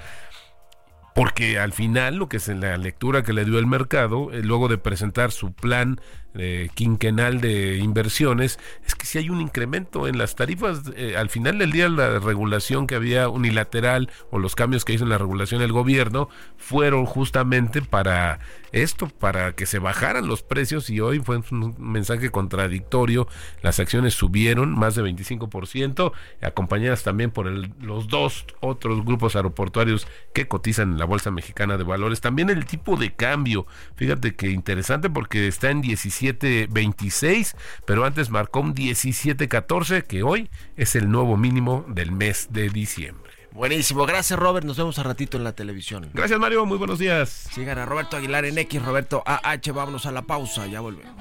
porque 1.14 1.58
al 1.58 1.72
final 1.72 2.16
lo 2.16 2.28
que 2.28 2.38
es 2.38 2.48
la 2.48 2.76
lectura 2.76 3.22
que 3.22 3.32
le 3.32 3.44
dio 3.44 3.58
el 3.58 3.66
mercado, 3.66 4.32
eh, 4.32 4.42
luego 4.42 4.68
de 4.68 4.78
presentar 4.78 5.30
su 5.30 5.52
plan 5.52 6.00
eh, 6.34 6.68
quinquenal 6.74 7.40
de 7.40 7.78
inversiones, 7.78 8.58
es 8.84 8.96
que 8.96 9.06
si 9.06 9.18
hay 9.18 9.30
un 9.30 9.40
incremento 9.40 10.08
en 10.08 10.18
las 10.18 10.34
tarifas, 10.34 10.82
eh, 10.96 11.16
al 11.16 11.30
final 11.30 11.58
del 11.58 11.70
día 11.70 11.88
la 11.88 12.18
regulación 12.18 12.88
que 12.88 12.96
había 12.96 13.28
unilateral 13.28 14.10
o 14.32 14.40
los 14.40 14.56
cambios 14.56 14.84
que 14.84 14.92
hizo 14.92 15.04
en 15.04 15.10
la 15.10 15.18
regulación 15.18 15.62
el 15.62 15.72
gobierno 15.72 16.28
fueron 16.56 17.06
justamente 17.06 17.80
para 17.80 18.40
esto, 18.74 19.08
para 19.08 19.52
que 19.54 19.66
se 19.66 19.78
bajaran 19.78 20.26
los 20.26 20.42
precios 20.42 20.90
y 20.90 21.00
hoy 21.00 21.20
fue 21.20 21.40
un 21.50 21.76
mensaje 21.78 22.30
contradictorio, 22.30 23.28
las 23.62 23.78
acciones 23.78 24.14
subieron 24.14 24.76
más 24.76 24.96
de 24.96 25.02
25%, 25.02 26.12
acompañadas 26.42 27.04
también 27.04 27.30
por 27.30 27.46
los 27.46 28.08
dos 28.08 28.46
otros 28.60 29.04
grupos 29.04 29.36
aeroportuarios 29.36 30.08
que 30.32 30.48
cotizan 30.48 30.92
en 30.92 30.98
la 30.98 31.04
Bolsa 31.04 31.30
Mexicana 31.30 31.76
de 31.76 31.84
Valores, 31.84 32.20
también 32.20 32.50
el 32.50 32.66
tipo 32.66 32.96
de 32.96 33.14
cambio, 33.14 33.66
fíjate 33.94 34.34
que 34.34 34.50
interesante 34.50 35.08
porque 35.08 35.46
está 35.46 35.70
en 35.70 35.82
17.26, 35.82 37.54
pero 37.86 38.04
antes 38.04 38.30
marcó 38.30 38.60
un 38.60 38.74
17.14 38.74 40.02
que 40.02 40.22
hoy 40.24 40.50
es 40.76 40.96
el 40.96 41.10
nuevo 41.10 41.36
mínimo 41.36 41.84
del 41.88 42.10
mes 42.10 42.48
de 42.50 42.70
diciembre. 42.70 43.33
Buenísimo, 43.54 44.04
gracias 44.04 44.36
Robert, 44.36 44.66
nos 44.66 44.76
vemos 44.76 44.98
a 44.98 45.04
ratito 45.04 45.36
en 45.36 45.44
la 45.44 45.52
televisión. 45.52 46.10
Gracias 46.12 46.40
Mario, 46.40 46.66
muy 46.66 46.76
buenos 46.76 46.98
días. 46.98 47.46
Sigan 47.54 47.78
a 47.78 47.86
Roberto 47.86 48.16
Aguilar 48.16 48.44
en 48.44 48.58
X, 48.58 48.82
Roberto 48.82 49.22
AH, 49.24 49.72
vámonos 49.72 50.06
a 50.06 50.10
la 50.10 50.22
pausa, 50.22 50.66
ya 50.66 50.80
volvemos. 50.80 51.14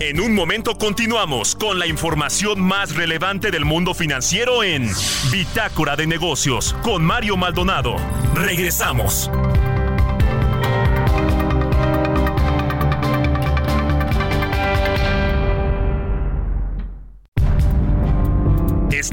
En 0.00 0.20
un 0.20 0.34
momento 0.34 0.78
continuamos 0.78 1.56
con 1.56 1.78
la 1.78 1.86
información 1.86 2.62
más 2.62 2.94
relevante 2.94 3.50
del 3.50 3.66
mundo 3.66 3.92
financiero 3.92 4.62
en 4.62 4.90
Bitácora 5.30 5.96
de 5.96 6.06
Negocios 6.06 6.74
con 6.82 7.04
Mario 7.04 7.36
Maldonado. 7.36 7.96
Regresamos. 8.34 9.30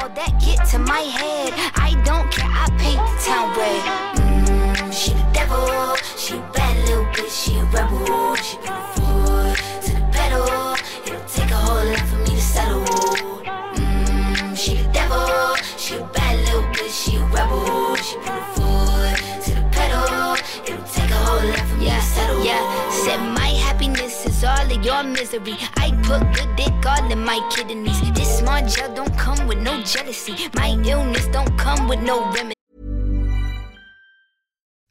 All 0.00 0.08
that 0.10 0.32
get 0.40 0.64
to 0.70 0.78
my 0.78 1.00
head. 1.00 1.52
I 1.74 1.90
don't 2.04 2.30
care, 2.30 2.48
I 2.48 2.66
paint 2.78 3.02
the 3.02 3.16
town 3.26 3.46
red. 3.58 3.82
Mmm, 4.16 4.92
she 4.92 5.12
the 5.12 5.26
devil, 5.32 5.96
she 6.16 6.34
bad 6.54 6.76
little 6.88 7.04
bitch, 7.06 7.30
she 7.30 7.58
a 7.58 7.64
rebel. 7.64 8.34
She 8.36 8.56
put 8.58 9.07
your 24.84 25.02
misery. 25.04 25.56
I 25.76 25.90
put 26.02 26.22
good 26.34 26.56
dick 26.56 26.86
all 26.86 27.10
in 27.10 27.24
my 27.24 27.40
kidneys. 27.54 28.00
This 28.12 28.38
small 28.38 28.66
gel 28.66 28.94
don't 28.94 29.16
come 29.16 29.46
with 29.46 29.62
no 29.62 29.82
jealousy. 29.82 30.34
My 30.54 30.70
illness 30.84 31.26
don't 31.28 31.56
come 31.58 31.88
with 31.88 32.00
no 32.02 32.30
remedy. 32.32 32.54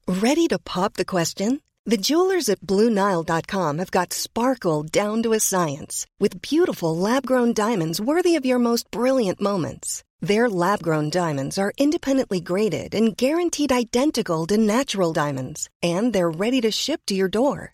Ready 0.07 0.47
to 0.47 0.59
pop 0.59 0.93
the 0.93 1.05
question? 1.05 1.61
The 1.85 1.97
jewelers 1.97 2.49
at 2.49 2.59
BlueNile.com 2.61 3.77
have 3.77 3.91
got 3.91 4.11
sparkle 4.11 4.83
down 4.83 5.23
to 5.23 5.31
a 5.33 5.39
science 5.39 6.05
with 6.19 6.41
beautiful 6.41 6.95
lab 6.95 7.25
grown 7.25 7.53
diamonds 7.53 8.01
worthy 8.01 8.35
of 8.35 8.45
your 8.45 8.59
most 8.59 8.91
brilliant 8.91 9.39
moments. 9.39 10.03
Their 10.19 10.49
lab 10.49 10.81
grown 10.81 11.09
diamonds 11.09 11.57
are 11.57 11.71
independently 11.77 12.41
graded 12.41 12.95
and 12.95 13.15
guaranteed 13.15 13.71
identical 13.71 14.47
to 14.47 14.57
natural 14.57 15.13
diamonds, 15.13 15.69
and 15.81 16.11
they're 16.11 16.29
ready 16.29 16.59
to 16.61 16.71
ship 16.71 17.01
to 17.05 17.15
your 17.15 17.29
door. 17.29 17.73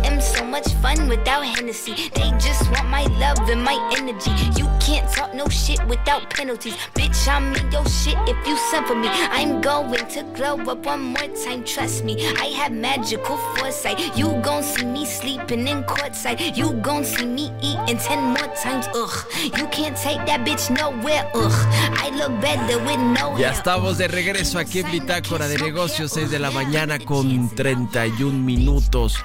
Much 0.51 0.73
fun 0.83 1.07
without 1.07 1.45
Hennessy. 1.45 1.95
They 2.13 2.29
just 2.37 2.69
want 2.71 2.89
my 2.89 3.03
love 3.23 3.39
and 3.49 3.63
my 3.63 3.77
energy. 3.97 4.31
You 4.59 4.67
can't 4.81 5.09
talk 5.09 5.33
no 5.33 5.47
shit 5.47 5.79
without 5.87 6.29
penalties. 6.29 6.75
Bitch, 6.93 7.25
I'm 7.27 7.55
in 7.55 7.71
your 7.71 7.85
shit 7.85 8.17
if 8.27 8.35
you 8.45 8.57
send 8.69 8.85
for 8.85 8.95
me. 8.95 9.07
I'm 9.09 9.61
going 9.61 10.05
to 10.09 10.23
glow 10.35 10.57
up 10.69 10.85
one 10.85 11.01
more 11.13 11.29
time, 11.43 11.63
trust 11.63 12.03
me. 12.03 12.27
I 12.35 12.47
have 12.59 12.73
magical 12.73 13.37
foresight. 13.55 13.97
You 14.17 14.27
gon' 14.43 14.63
see 14.63 14.85
me 14.85 15.05
sleeping 15.05 15.67
in 15.67 15.83
courtside. 15.83 16.57
You 16.57 16.73
gon' 16.81 17.05
see 17.05 17.25
me 17.25 17.49
eating 17.61 17.97
ten 17.97 18.21
more 18.21 18.51
times, 18.61 18.87
ugh. 18.93 19.25
You 19.57 19.65
can't 19.67 19.95
take 19.95 20.25
that 20.25 20.41
bitch 20.45 20.69
nowhere, 20.69 21.31
ugh. 21.33 21.57
I 21.95 22.09
look 22.13 22.33
better 22.41 22.77
with 22.83 22.99
no 22.99 23.37
Ya 23.37 23.51
estamos 23.51 23.97
de 23.97 24.09
regreso 24.09 24.59
aquí 24.59 24.79
en 24.79 24.91
Bitácora 24.91 25.47
de 25.47 25.57
Negocios, 25.59 26.11
6 26.11 26.29
de 26.29 26.39
la 26.39 26.51
mañana 26.51 26.99
con 26.99 27.49
31 27.55 28.37
minutos. 28.37 29.15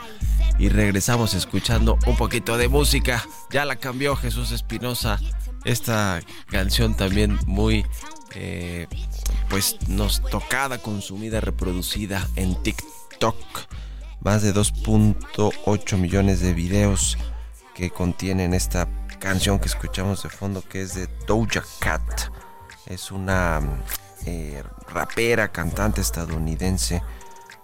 Y 0.59 0.69
regresamos 0.71 1.35
escuchando 1.35 1.99
un 2.07 2.16
poquito 2.16 2.57
de 2.57 2.69
música. 2.69 3.25
Ya 3.51 3.64
la 3.64 3.77
cambió 3.77 4.16
Jesús 4.16 4.53
Espinosa. 4.53 5.19
Esta 5.64 6.21
canción 6.49 6.97
también 6.97 7.38
muy, 7.47 7.85
eh, 8.35 8.87
pues, 9.51 9.77
nos 9.88 10.23
tocada, 10.23 10.79
consumida, 10.79 11.40
reproducida 11.40 12.27
en 12.37 12.61
TikTok. 12.62 13.37
Más 14.21 14.42
de 14.42 14.55
2.8 14.55 15.99
millones 15.99 16.40
de 16.40 16.55
videos 16.55 17.19
que 17.75 17.90
contienen 17.90 18.55
esta 18.55 18.88
canción 19.19 19.59
que 19.59 19.66
escuchamos 19.66 20.23
de 20.23 20.31
fondo, 20.31 20.62
que 20.62 20.83
es 20.83 20.95
de 20.95 21.09
Doja 21.27 21.62
Cat. 21.81 22.33
Es 22.87 23.11
una 23.11 23.61
eh, 24.25 24.62
rapera, 24.88 25.53
cantante 25.53 26.01
estadounidense 26.01 27.03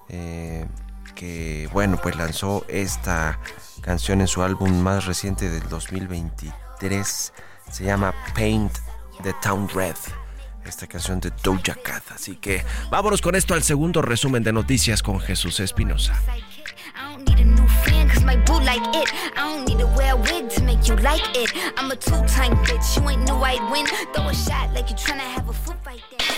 eh, 0.09 0.67
que, 1.15 1.69
bueno, 1.73 1.99
pues 2.03 2.17
lanzó 2.17 2.65
esta 2.69 3.39
canción 3.81 4.21
en 4.21 4.29
su 4.29 4.43
álbum 4.43 4.81
más 4.81 5.07
reciente 5.07 5.49
del 5.49 5.69
2023. 5.69 7.33
Se 7.71 7.85
llama 7.85 8.15
Paint 8.35 8.73
the 9.23 9.33
Town 9.43 9.69
Red. 9.69 9.97
Esta 10.65 10.87
canción 10.87 11.21
de 11.21 11.33
Doja 11.43 11.75
Cat. 11.75 12.05
Así 12.15 12.37
que 12.37 12.65
vámonos 12.91 13.21
con 13.21 13.35
esto 13.35 13.55
al 13.55 13.63
segundo 13.63 14.01
resumen 14.01 14.43
de 14.43 14.53
noticias 14.53 15.03
con 15.03 15.21
Jesús 15.21 15.59
Espinosa. 15.61 16.21
My 18.25 18.37
like 18.65 18.95
it. 18.95 19.13
I 19.37 19.57
don't 19.57 19.69
need 19.69 19.79
to 19.81 19.87
wear 19.97 20.13
a 20.13 20.17
wig 20.17 20.49
to 20.51 20.63
make 20.63 20.87
you 20.87 20.95
like 20.97 21.37
it. 21.37 21.53
I'm 21.77 21.91
a 21.91 21.97
bitch, 21.97 22.97
you 22.97 23.09
ain't 23.09 23.27
win. 23.71 23.87
A 24.15 24.35
shot 24.35 24.73
like 24.75 24.91
have 25.25 25.49
a 25.49 25.53
foot 25.53 25.77
fight 25.85 26.01
there. 26.11 26.32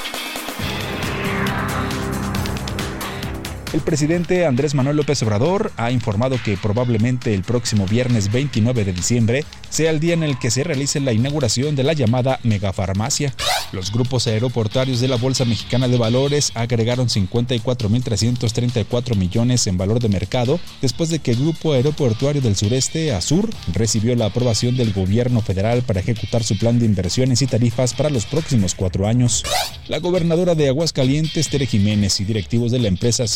El 3.75 3.81
presidente 3.81 4.47
Andrés 4.47 4.75
Manuel 4.77 4.99
López 4.99 5.21
Obrador 5.25 5.73
ha 5.77 5.91
informado 5.91 6.37
que 6.45 6.57
probablemente 6.57 7.35
el 7.35 7.43
próximo 7.43 7.87
viernes 7.87 8.31
29 8.31 8.85
de 8.85 8.93
diciembre 8.93 9.45
sea 9.69 9.91
el 9.91 9.99
día 9.99 10.15
en 10.15 10.23
el 10.23 10.39
que 10.39 10.53
se 10.53 10.63
realice 10.63 11.01
la 11.01 11.13
inauguración 11.13 11.75
de 11.75 11.83
la 11.83 11.93
llamada 11.93 12.39
megafarmacia. 12.45 13.35
Los 13.73 13.91
grupos 13.91 14.29
aeroportuarios 14.29 15.01
de 15.01 15.09
la 15.09 15.17
Bolsa 15.17 15.45
Mexicana 15.45 15.89
de 15.89 15.99
Valores 15.99 16.53
agregaron 16.55 17.09
54.334 17.09 19.17
millones 19.17 19.67
en 19.67 19.77
valor 19.77 19.99
de 19.99 20.09
mercado 20.09 20.61
después 20.81 21.11
de 21.11 21.19
que 21.19 21.33
el 21.33 21.39
Grupo 21.39 21.73
Aeroportuario 21.73 22.41
del 22.41 22.55
Sureste, 22.55 23.13
ASUR, 23.13 23.51
recibió 23.73 24.15
la 24.15 24.27
aprobación 24.27 24.77
del 24.77 24.93
gobierno 24.93 25.41
federal 25.41 25.83
para 25.83 25.99
ejecutar 25.99 26.45
su 26.45 26.57
plan 26.57 26.79
de 26.79 26.87
inversiones 26.87 27.43
y 27.43 27.49
tarifas 27.49 27.95
para 27.95 28.11
los 28.11 28.27
próximos 28.27 28.77
cuatro 28.77 29.09
años. 29.09 29.43
La 29.89 29.99
gobernadora 29.99 30.55
de 30.55 30.69
Aguascalientes, 30.69 31.49
Tere 31.49 31.67
Jiménez, 31.67 32.21
y 32.21 32.25
directivos 32.25 32.71
de 32.71 32.79
la 32.79 32.87
empresa 32.87 33.27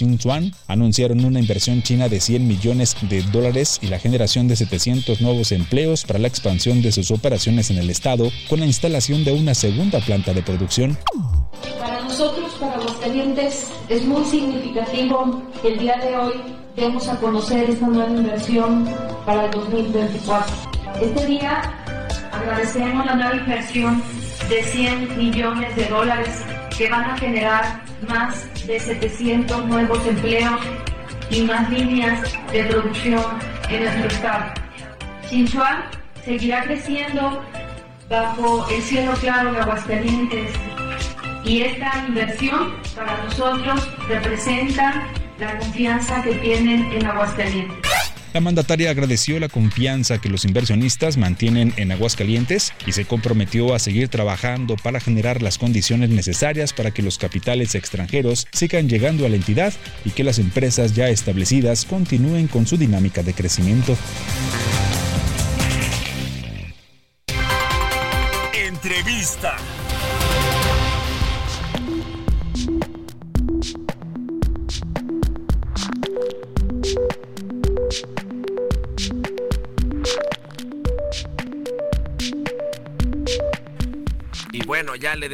Anunciaron 0.67 1.25
una 1.25 1.41
inversión 1.41 1.83
china 1.83 2.09
de 2.09 2.21
100 2.21 2.47
millones 2.47 2.95
de 3.09 3.23
dólares 3.23 3.79
y 3.81 3.87
la 3.87 3.99
generación 3.99 4.47
de 4.47 4.57
700 4.57 5.23
nuevos 5.23 5.53
empleos 5.53 6.05
para 6.05 6.19
la 6.19 6.29
expansión 6.29 6.83
de 6.83 6.93
sus 6.93 7.11
operaciones 7.11 7.71
en 7.71 7.79
el 7.79 7.89
estado 7.89 8.31
con 8.49 8.61
la 8.61 8.67
instalación 8.67 9.25
de 9.25 9.33
una 9.33 9.55
segunda 9.55 10.01
planta 10.01 10.35
de 10.35 10.43
producción. 10.43 10.99
Para 11.81 12.03
nosotros, 12.03 12.53
para 12.61 12.75
Aguascalientes, 12.75 13.69
es 13.89 14.05
muy 14.05 14.23
significativo 14.27 15.43
que 15.63 15.69
el 15.69 15.79
día 15.79 15.97
de 15.97 16.17
hoy 16.17 16.35
demos 16.77 17.09
a 17.09 17.17
conocer 17.17 17.71
esta 17.71 17.87
nueva 17.87 18.11
inversión 18.11 18.87
para 19.25 19.47
el 19.47 19.51
2024. 19.53 20.55
Este 21.01 21.27
día 21.27 21.63
agradecemos 22.33 23.07
la 23.07 23.15
nueva 23.15 23.35
inversión 23.35 24.03
de 24.51 24.63
100 24.63 25.17
millones 25.17 25.75
de 25.75 25.87
dólares 25.87 26.43
que 26.77 26.91
van 26.91 27.05
a 27.05 27.17
generar 27.17 27.83
más 28.07 28.47
de 28.69 28.79
700 28.79 29.65
nuevos 29.65 30.07
empleos 30.07 30.61
y 31.31 31.41
más 31.43 31.71
líneas 31.71 32.21
de 32.53 32.65
producción 32.65 33.25
en 33.71 33.85
nuestro 33.85 34.07
estado. 34.09 34.45
Sinchuan 35.27 35.85
seguirá 36.23 36.65
creciendo 36.65 37.43
bajo 38.11 38.69
el 38.69 38.83
cielo 38.83 39.13
claro 39.21 39.53
de 39.53 39.61
Aguascalientes 39.61 40.51
y 41.45 41.63
esta 41.63 42.05
inversión 42.09 42.75
para 42.95 43.17
nosotros 43.25 43.89
representa 44.07 45.09
la 45.39 45.59
confianza 45.59 46.23
que 46.23 46.35
tienen 46.35 46.93
en 46.93 47.07
Aguascalientes. 47.07 48.08
La 48.35 48.41
mandataria 48.41 48.91
agradeció 48.91 49.41
la 49.41 49.49
confianza 49.49 50.19
que 50.19 50.29
los 50.29 50.45
inversionistas 50.45 51.17
mantienen 51.17 51.73
en 51.77 51.93
Aguascalientes 51.93 52.75
y 52.87 52.93
se 52.93 53.07
comprometió 53.07 53.75
a 53.75 53.79
seguir 53.79 54.09
trabajando 54.09 54.77
para 54.77 55.01
generar 55.01 55.41
las 55.41 55.57
condiciones 55.57 56.11
necesarias 56.11 56.75
para 56.75 56.91
que 56.91 57.03
los 57.03 57.17
capitales 57.17 57.75
extranjeros 57.75 58.47
sigan 58.53 58.89
llegando 58.89 59.25
a 59.25 59.31
la 59.31 59.37
entidad 59.37 59.73
y 60.05 60.11
que 60.11 60.25
las 60.25 60.39
empresas 60.39 60.95
ya 60.95 61.09
establecidas 61.09 61.87
continúen 61.87 62.49
con 62.49 62.67
su 62.67 62.77
dinámica 62.77 63.23
de 63.23 63.33
crecimiento. 63.33 63.97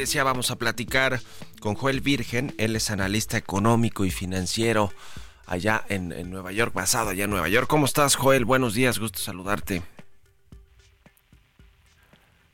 Decía, 0.05 0.23
vamos 0.23 0.51
a 0.51 0.57
platicar 0.57 1.19
con 1.59 1.73
Joel 1.73 1.99
Virgen. 1.99 2.53
Él 2.59 2.75
es 2.75 2.91
analista 2.91 3.37
económico 3.37 4.05
y 4.05 4.11
financiero 4.11 4.93
allá 5.47 5.83
en, 5.89 6.29
Nueva 6.29 6.51
York, 6.51 6.75
basado 6.75 7.09
allá 7.09 7.23
en 7.23 7.31
Nueva 7.31 7.49
York. 7.49 7.67
¿Cómo 7.67 7.87
estás, 7.87 8.15
Joel? 8.15 8.45
Buenos 8.45 8.75
días, 8.75 8.99
gusto 8.99 9.17
saludarte. 9.17 9.81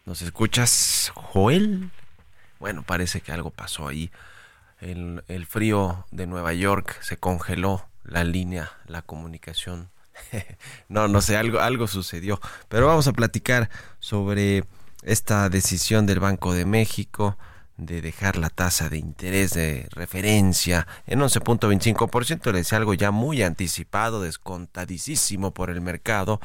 ¿Nos 0.05 0.21
escuchas, 0.21 1.11
Joel? 1.13 1.91
Bueno, 2.57 2.83
parece 2.83 3.19
que 3.19 3.33
algo 3.33 3.49
pasó 3.49 3.89
ahí. 3.89 4.11
El, 4.79 5.21
el 5.27 5.45
frío 5.45 6.05
de 6.11 6.27
Nueva 6.27 6.53
York 6.53 7.01
se 7.01 7.17
congeló 7.17 7.85
la 8.05 8.23
línea, 8.23 8.71
la 8.87 9.01
comunicación. 9.01 9.89
no, 10.87 11.09
no 11.09 11.19
sé, 11.19 11.35
algo, 11.35 11.59
algo 11.59 11.87
sucedió. 11.87 12.39
Pero 12.69 12.87
vamos 12.87 13.09
a 13.09 13.13
platicar 13.13 13.69
sobre 13.99 14.63
esta 15.03 15.49
decisión 15.49 16.05
del 16.05 16.19
Banco 16.19 16.53
de 16.53 16.65
México 16.65 17.37
de 17.77 18.01
dejar 18.01 18.37
la 18.37 18.49
tasa 18.49 18.89
de 18.89 18.97
interés 18.97 19.51
de 19.53 19.87
referencia 19.91 20.87
en 21.07 21.19
11.25%, 21.19 22.55
es 22.55 22.73
algo 22.73 22.93
ya 22.93 23.09
muy 23.11 23.41
anticipado, 23.41 24.21
descontadísimo 24.21 25.51
por 25.51 25.71
el 25.71 25.81
mercado, 25.81 26.39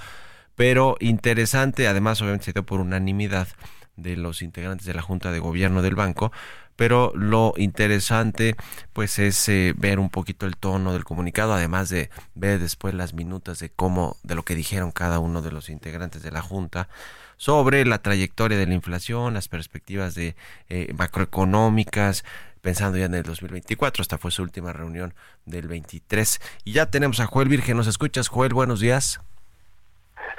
pero 0.55 0.97
interesante, 0.99 1.89
además 1.89 2.23
obviamente 2.23 2.47
se 2.47 2.53
dio 2.53 2.65
por 2.65 2.81
unanimidad 2.81 3.49
de 3.97 4.17
los 4.17 4.41
integrantes 4.41 4.87
de 4.87 4.95
la 4.95 5.03
Junta 5.03 5.31
de 5.31 5.39
Gobierno 5.39 5.83
del 5.83 5.95
banco, 5.95 6.33
pero 6.75 7.13
lo 7.15 7.55
interesante 7.57 8.57
pues 8.93 9.19
es 9.19 9.49
eh, 9.49 9.75
ver 9.77 9.99
un 9.99 10.11
poquito 10.11 10.47
el 10.47 10.57
tono 10.57 10.93
del 10.93 11.05
comunicado, 11.05 11.55
además 11.55 11.89
de 11.91 12.11
ver 12.35 12.61
después 12.61 12.95
las 12.95 13.15
minutas 13.15 13.59
de 13.59 13.71
cómo, 13.71 14.17
de 14.23 14.35
lo 14.35 14.45
que 14.45 14.55
dijeron 14.55 14.91
cada 14.91 15.19
uno 15.19 15.43
de 15.43 15.53
los 15.53 15.69
integrantes 15.69 16.23
de 16.23 16.31
la 16.31 16.43
Junta 16.43 16.89
sobre 17.37 17.85
la 17.85 17.99
trayectoria 17.99 18.59
de 18.59 18.67
la 18.67 18.75
inflación, 18.75 19.35
las 19.35 19.49
perspectivas 19.49 20.15
de 20.15 20.37
eh, 20.69 20.93
macroeconómicas, 20.97 22.25
pensando 22.63 22.99
ya 22.99 23.05
en 23.05 23.15
el 23.15 23.23
2024. 23.23 24.03
Esta 24.03 24.19
fue 24.19 24.31
su 24.31 24.43
última 24.43 24.73
reunión 24.73 25.15
del 25.45 25.69
23. 25.69 26.41
Y 26.65 26.73
ya 26.73 26.87
tenemos 26.87 27.21
a 27.21 27.27
Joel 27.27 27.49
Virgen. 27.49 27.77
¿Nos 27.77 27.87
escuchas, 27.87 28.29
Joel? 28.29 28.55
Buenos 28.55 28.81
días. 28.81 29.21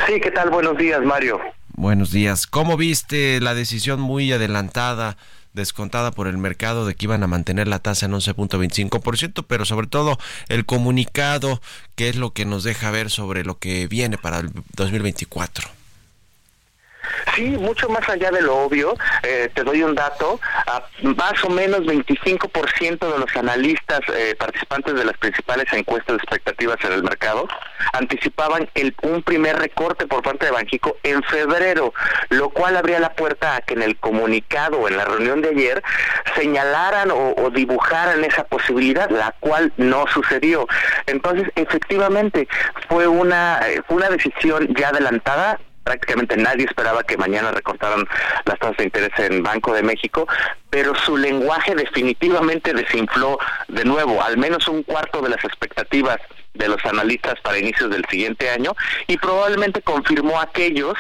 Sí, 0.06 0.20
¿qué 0.20 0.32
tal? 0.32 0.50
Buenos 0.50 0.78
días, 0.78 1.02
Mario. 1.02 1.40
Buenos 1.70 2.12
días. 2.12 2.48
¿Cómo 2.48 2.78
viste 2.78 3.40
la 3.40 3.54
decisión 3.54 4.00
muy 4.00 4.32
adelantada, 4.32 5.18
descontada 5.54 6.12
por 6.12 6.28
el 6.28 6.38
mercado 6.38 6.86
de 6.86 6.96
que 6.96 7.06
iban 7.06 7.24
a 7.24 7.28
mantener 7.28 7.68
la 7.68 7.80
tasa 7.80 8.08
en 8.08 8.14
11.25%, 8.14 9.46
pero 9.48 9.66
sobre 9.66 9.88
todo 9.88 10.18
el 10.50 10.66
comunicado, 10.66 11.62
que 11.96 12.10
es 12.10 12.16
lo 12.16 12.34
que 12.34 12.46
nos 12.46 12.64
deja 12.64 12.92
ver 12.92 13.10
sobre 13.10 13.44
lo 13.44 13.58
que 13.60 13.88
viene 13.88 14.18
para 14.18 14.40
el 14.40 14.50
2024? 14.76 15.77
Sí, 17.36 17.50
mucho 17.58 17.90
más 17.90 18.08
allá 18.10 18.32
de 18.32 18.42
lo 18.42 18.58
obvio, 18.58 18.96
eh, 19.24 19.50
te 19.54 19.64
doy 19.64 19.84
un 19.84 19.96
dato, 19.96 20.40
más 21.02 21.44
o 21.44 21.50
menos 21.50 21.82
25% 21.82 23.12
de 23.12 23.20
los 23.20 23.36
analistas 23.36 24.00
eh, 24.14 24.36
participantes 24.38 24.96
de 24.96 25.06
las 25.06 25.18
principales 25.18 25.66
encuestas 25.74 26.18
de 26.18 26.24
expectativas 26.24 26.78
en 26.84 26.94
el 26.94 27.04
mercado 27.04 27.48
anticipaban 27.94 28.70
el, 28.74 28.96
un 29.04 29.24
primer 29.24 29.58
recorte 29.58 30.08
por 30.08 30.22
parte 30.24 30.46
de 30.46 30.52
Banjico 30.52 30.98
en 31.04 31.22
febrero, 31.24 31.94
lo 32.30 32.50
cual 32.50 32.78
abría 32.78 33.00
la 33.00 33.14
puerta 33.14 33.56
a 33.56 33.62
que 33.62 33.74
en 33.74 33.82
el 33.82 33.98
comunicado 33.98 34.88
en 34.88 34.98
la 34.98 35.06
reunión 35.06 35.42
de 35.42 35.50
ayer 35.50 35.84
señalaran 36.36 37.12
o, 37.12 37.34
o 37.38 37.50
dibujaran 37.50 38.24
esa 38.24 38.44
posibilidad, 38.44 39.10
la 39.10 39.34
cual 39.40 39.74
no 39.78 40.06
sucedió. 40.14 40.68
Entonces, 41.06 41.50
efectivamente, 41.56 42.48
fue 42.90 43.08
una, 43.08 43.60
eh, 43.68 43.82
fue 43.88 43.98
una 43.98 44.10
decisión 44.10 44.68
ya 44.76 44.90
adelantada, 44.90 45.60
prácticamente 45.88 46.36
nadie 46.36 46.66
esperaba 46.66 47.02
que 47.04 47.16
mañana 47.16 47.50
recortaran 47.52 48.06
las 48.44 48.60
tasas 48.60 48.76
de 48.76 48.84
interés 48.84 49.12
en 49.20 49.42
Banco 49.42 49.74
de 49.74 49.84
México, 49.84 50.28
pero 50.70 50.94
su 50.96 51.16
lenguaje 51.16 51.76
definitivamente 51.76 52.74
desinfló 52.74 53.40
de 53.70 53.86
nuevo 53.86 54.22
al 54.22 54.38
menos 54.38 54.68
un 54.68 54.84
cuarto 54.84 55.22
de 55.22 55.30
las 55.30 55.42
expectativas 55.46 56.18
de 56.56 56.68
los 56.68 56.84
analistas 56.84 57.36
para 57.42 57.58
inicios 57.58 57.90
del 57.90 58.04
siguiente 58.10 58.50
año 58.50 58.76
y 59.08 59.18
probablemente 59.18 59.82
confirmó 59.82 60.42
aquellos 60.42 60.96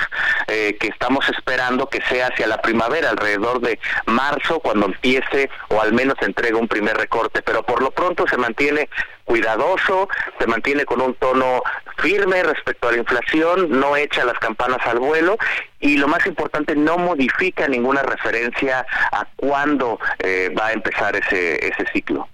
eh, 0.47 0.77
que 0.79 0.87
estamos 0.87 1.27
esperando 1.27 1.89
que 1.89 1.99
sea 2.03 2.27
hacia 2.27 2.47
la 2.47 2.61
primavera, 2.61 3.09
alrededor 3.09 3.59
de 3.59 3.79
marzo, 4.05 4.61
cuando 4.61 4.85
empiece 4.85 5.49
o 5.67 5.81
al 5.81 5.91
menos 5.91 6.15
entregue 6.21 6.55
un 6.55 6.69
primer 6.69 6.95
recorte, 6.95 7.41
pero 7.41 7.63
por 7.63 7.81
lo 7.81 7.91
pronto 7.91 8.25
se 8.29 8.37
mantiene 8.37 8.87
cuidadoso, 9.27 10.07
se 10.39 10.47
mantiene 10.47 10.85
con 10.85 11.01
un 11.01 11.13
tono 11.15 11.61
firme 11.97 12.41
respecto 12.43 12.87
a 12.87 12.93
la 12.93 12.99
inflación, 12.99 13.69
no 13.69 13.97
echa 13.97 14.23
las 14.23 14.39
campanas 14.39 14.79
al 14.85 14.99
vuelo 14.99 15.37
y 15.81 15.97
lo 15.97 16.07
más 16.07 16.25
importante, 16.25 16.75
no 16.75 16.97
modifica 16.97 17.67
ninguna 17.67 18.03
referencia 18.03 18.85
a 19.11 19.27
cuándo 19.35 19.99
eh, 20.19 20.49
va 20.57 20.67
a 20.67 20.71
empezar 20.71 21.15
ese, 21.17 21.55
ese 21.67 21.85
ciclo. 21.91 22.29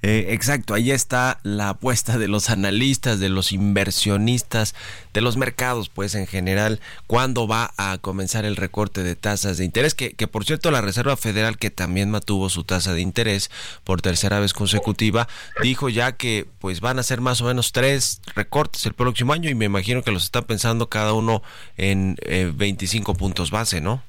Eh, 0.00 0.26
exacto, 0.30 0.74
ahí 0.74 0.92
está 0.92 1.40
la 1.42 1.70
apuesta 1.70 2.18
de 2.18 2.28
los 2.28 2.50
analistas, 2.50 3.18
de 3.18 3.28
los 3.28 3.50
inversionistas, 3.50 4.76
de 5.12 5.20
los 5.20 5.36
mercados, 5.36 5.88
pues 5.88 6.14
en 6.14 6.28
general, 6.28 6.80
cuándo 7.08 7.48
va 7.48 7.72
a 7.76 7.98
comenzar 7.98 8.44
el 8.44 8.54
recorte 8.54 9.02
de 9.02 9.16
tasas 9.16 9.58
de 9.58 9.64
interés, 9.64 9.94
que, 9.94 10.12
que 10.12 10.28
por 10.28 10.44
cierto 10.44 10.70
la 10.70 10.82
Reserva 10.82 11.16
Federal, 11.16 11.58
que 11.58 11.70
también 11.70 12.10
mantuvo 12.10 12.48
su 12.48 12.62
tasa 12.62 12.92
de 12.92 13.00
interés 13.00 13.50
por 13.82 14.00
tercera 14.00 14.38
vez 14.38 14.52
consecutiva, 14.52 15.26
dijo 15.62 15.88
ya 15.88 16.12
que 16.12 16.46
pues 16.60 16.80
van 16.80 17.00
a 17.00 17.02
ser 17.02 17.20
más 17.20 17.40
o 17.40 17.46
menos 17.46 17.72
tres 17.72 18.20
recortes 18.36 18.86
el 18.86 18.94
próximo 18.94 19.32
año 19.32 19.50
y 19.50 19.56
me 19.56 19.64
imagino 19.64 20.02
que 20.02 20.12
los 20.12 20.22
está 20.22 20.42
pensando 20.42 20.88
cada 20.88 21.12
uno 21.12 21.42
en 21.76 22.16
eh, 22.22 22.52
25 22.54 23.14
puntos 23.14 23.50
base, 23.50 23.80
¿no? 23.80 24.02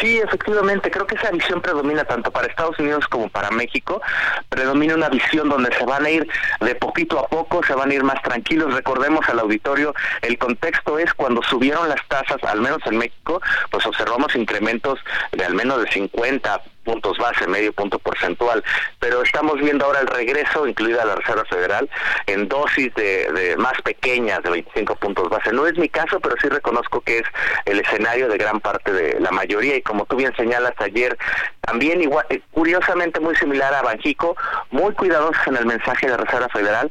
Sí, 0.00 0.18
efectivamente, 0.18 0.90
creo 0.90 1.06
que 1.06 1.14
esa 1.14 1.30
visión 1.30 1.60
predomina 1.60 2.04
tanto 2.04 2.30
para 2.30 2.46
Estados 2.46 2.78
Unidos 2.78 3.06
como 3.08 3.28
para 3.28 3.50
México. 3.50 4.00
Predomina 4.48 4.94
una 4.94 5.08
visión 5.08 5.48
donde 5.48 5.72
se 5.76 5.84
van 5.84 6.04
a 6.04 6.10
ir 6.10 6.26
de 6.60 6.74
poquito 6.74 7.18
a 7.18 7.28
poco, 7.28 7.62
se 7.64 7.74
van 7.74 7.90
a 7.90 7.94
ir 7.94 8.04
más 8.04 8.20
tranquilos. 8.22 8.74
Recordemos 8.74 9.28
al 9.28 9.40
auditorio, 9.40 9.94
el 10.22 10.38
contexto 10.38 10.98
es 10.98 11.12
cuando 11.14 11.42
subieron 11.42 11.88
las 11.88 12.06
tasas, 12.08 12.42
al 12.44 12.60
menos 12.60 12.78
en 12.86 12.98
México, 12.98 13.40
pues 13.70 13.86
observamos 13.86 14.34
incrementos 14.34 14.98
de 15.32 15.44
al 15.44 15.54
menos 15.54 15.82
de 15.82 15.90
50 15.90 16.62
puntos 16.84 17.18
base, 17.18 17.46
medio 17.46 17.72
punto 17.72 17.98
porcentual, 17.98 18.62
pero 18.98 19.22
estamos 19.22 19.56
viendo 19.60 19.84
ahora 19.84 20.00
el 20.00 20.06
regreso, 20.06 20.66
incluida 20.66 21.04
la 21.04 21.16
Reserva 21.16 21.44
Federal, 21.44 21.88
en 22.26 22.48
dosis 22.48 22.94
de, 22.94 23.30
de, 23.32 23.56
más 23.56 23.80
pequeñas, 23.82 24.42
de 24.42 24.50
25 24.50 24.96
puntos 24.96 25.28
base. 25.28 25.52
No 25.52 25.66
es 25.66 25.76
mi 25.78 25.88
caso, 25.88 26.20
pero 26.20 26.36
sí 26.40 26.48
reconozco 26.48 27.00
que 27.00 27.18
es 27.18 27.24
el 27.64 27.80
escenario 27.80 28.28
de 28.28 28.36
gran 28.36 28.60
parte 28.60 28.92
de 28.92 29.20
la 29.20 29.30
mayoría 29.30 29.76
y 29.76 29.82
como 29.82 30.04
tú 30.06 30.16
bien 30.16 30.34
señalas 30.36 30.74
ayer, 30.78 31.16
también 31.60 32.02
igual, 32.02 32.26
eh, 32.30 32.40
curiosamente 32.50 33.20
muy 33.20 33.34
similar 33.36 33.72
a 33.74 33.82
Banjico, 33.82 34.36
muy 34.70 34.92
cuidadosos 34.94 35.46
en 35.46 35.56
el 35.56 35.66
mensaje 35.66 36.08
de 36.08 36.16
Reserva 36.16 36.48
Federal, 36.48 36.90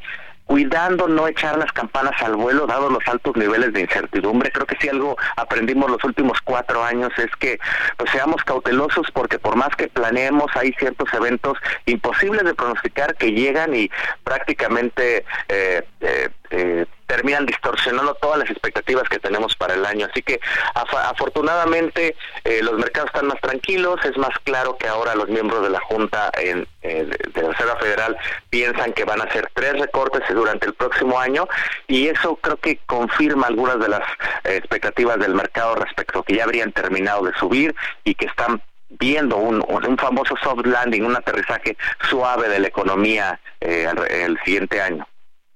cuidando 0.52 1.08
no 1.08 1.30
echar 1.30 1.58
las 1.58 1.72
campanas 1.72 2.22
al 2.22 2.36
vuelo, 2.36 2.68
dado 2.68 2.90
los 2.90 3.08
altos 3.08 3.38
niveles 3.38 3.72
de 3.72 3.80
incertidumbre. 3.80 4.52
Creo 4.52 4.66
que 4.66 4.76
si 4.82 4.90
algo 4.90 5.16
aprendimos 5.38 5.90
los 5.90 6.04
últimos 6.04 6.42
cuatro 6.44 6.84
años 6.84 7.10
es 7.20 7.34
que 7.38 7.58
pues 7.96 8.12
seamos 8.12 8.44
cautelosos 8.44 9.08
porque 9.14 9.40
por 9.40 9.56
más 9.56 9.74
que 9.78 9.88
planeemos 9.88 10.52
hay 10.56 10.74
ciertos 10.74 11.08
eventos 11.14 11.58
imposibles 11.86 12.44
de 12.44 12.54
pronosticar 12.54 13.16
que 13.16 13.32
llegan 13.32 13.74
y 13.74 13.90
prácticamente 14.26 15.24
eh, 15.48 15.88
eh, 16.02 16.30
eh, 16.52 16.86
terminan 17.12 17.46
distorsionando 17.46 18.14
todas 18.16 18.40
las 18.40 18.50
expectativas 18.50 19.10
que 19.10 19.20
tenemos 19.20 19.56
para 19.58 19.74
el 19.74 19.86
año. 19.86 20.08
Así 20.10 20.22
que 20.22 20.40
af 20.76 20.94
afortunadamente 20.94 22.16
eh, 22.46 22.62
los 22.64 22.78
mercados 22.78 23.10
están 23.14 23.28
más 23.28 23.42
tranquilos, 23.42 24.00
es 24.06 24.18
más 24.18 24.38
claro 24.44 24.78
que 24.78 24.88
ahora 24.88 25.16
los 25.16 25.28
miembros 25.28 25.62
de 25.64 25.70
la 25.70 25.82
Junta 25.82 26.32
en, 26.38 26.68
eh, 26.84 27.10
de 27.34 27.42
la 27.42 27.50
Reserva 27.50 27.76
Federal 27.78 28.18
piensan 28.50 28.94
que 28.94 29.04
van 29.04 29.20
a 29.20 29.26
hacer 29.26 29.50
tres 29.54 29.74
recortes 29.80 30.22
durante 30.34 30.68
el 30.68 30.74
próximo 30.74 31.20
año 31.20 31.48
y 31.88 32.08
eso 32.08 32.38
creo 32.38 32.58
que 32.58 32.78
confirma 32.86 33.48
algunas 33.48 33.80
de 33.80 33.90
las 33.90 34.04
eh, 34.46 34.56
expectativas 34.56 35.20
del 35.20 35.36
mercado 35.36 35.76
respecto 35.76 36.20
a 36.20 36.24
que 36.24 36.36
ya 36.36 36.46
habrían 36.46 36.72
terminado 36.72 37.26
de 37.26 37.34
subir 37.34 37.76
y 38.06 38.16
que 38.16 38.26
están 38.26 38.62
viendo 38.90 39.38
un, 39.38 39.62
famoso 39.98 40.36
soft 40.42 40.66
landing, 40.66 41.04
un 41.04 41.16
aterrizaje 41.16 41.78
suave 42.10 42.48
de 42.50 42.60
la 42.60 42.68
economía 42.68 43.40
eh, 43.60 43.88
el, 43.90 44.12
el 44.12 44.40
siguiente 44.44 44.82
año. 44.82 45.06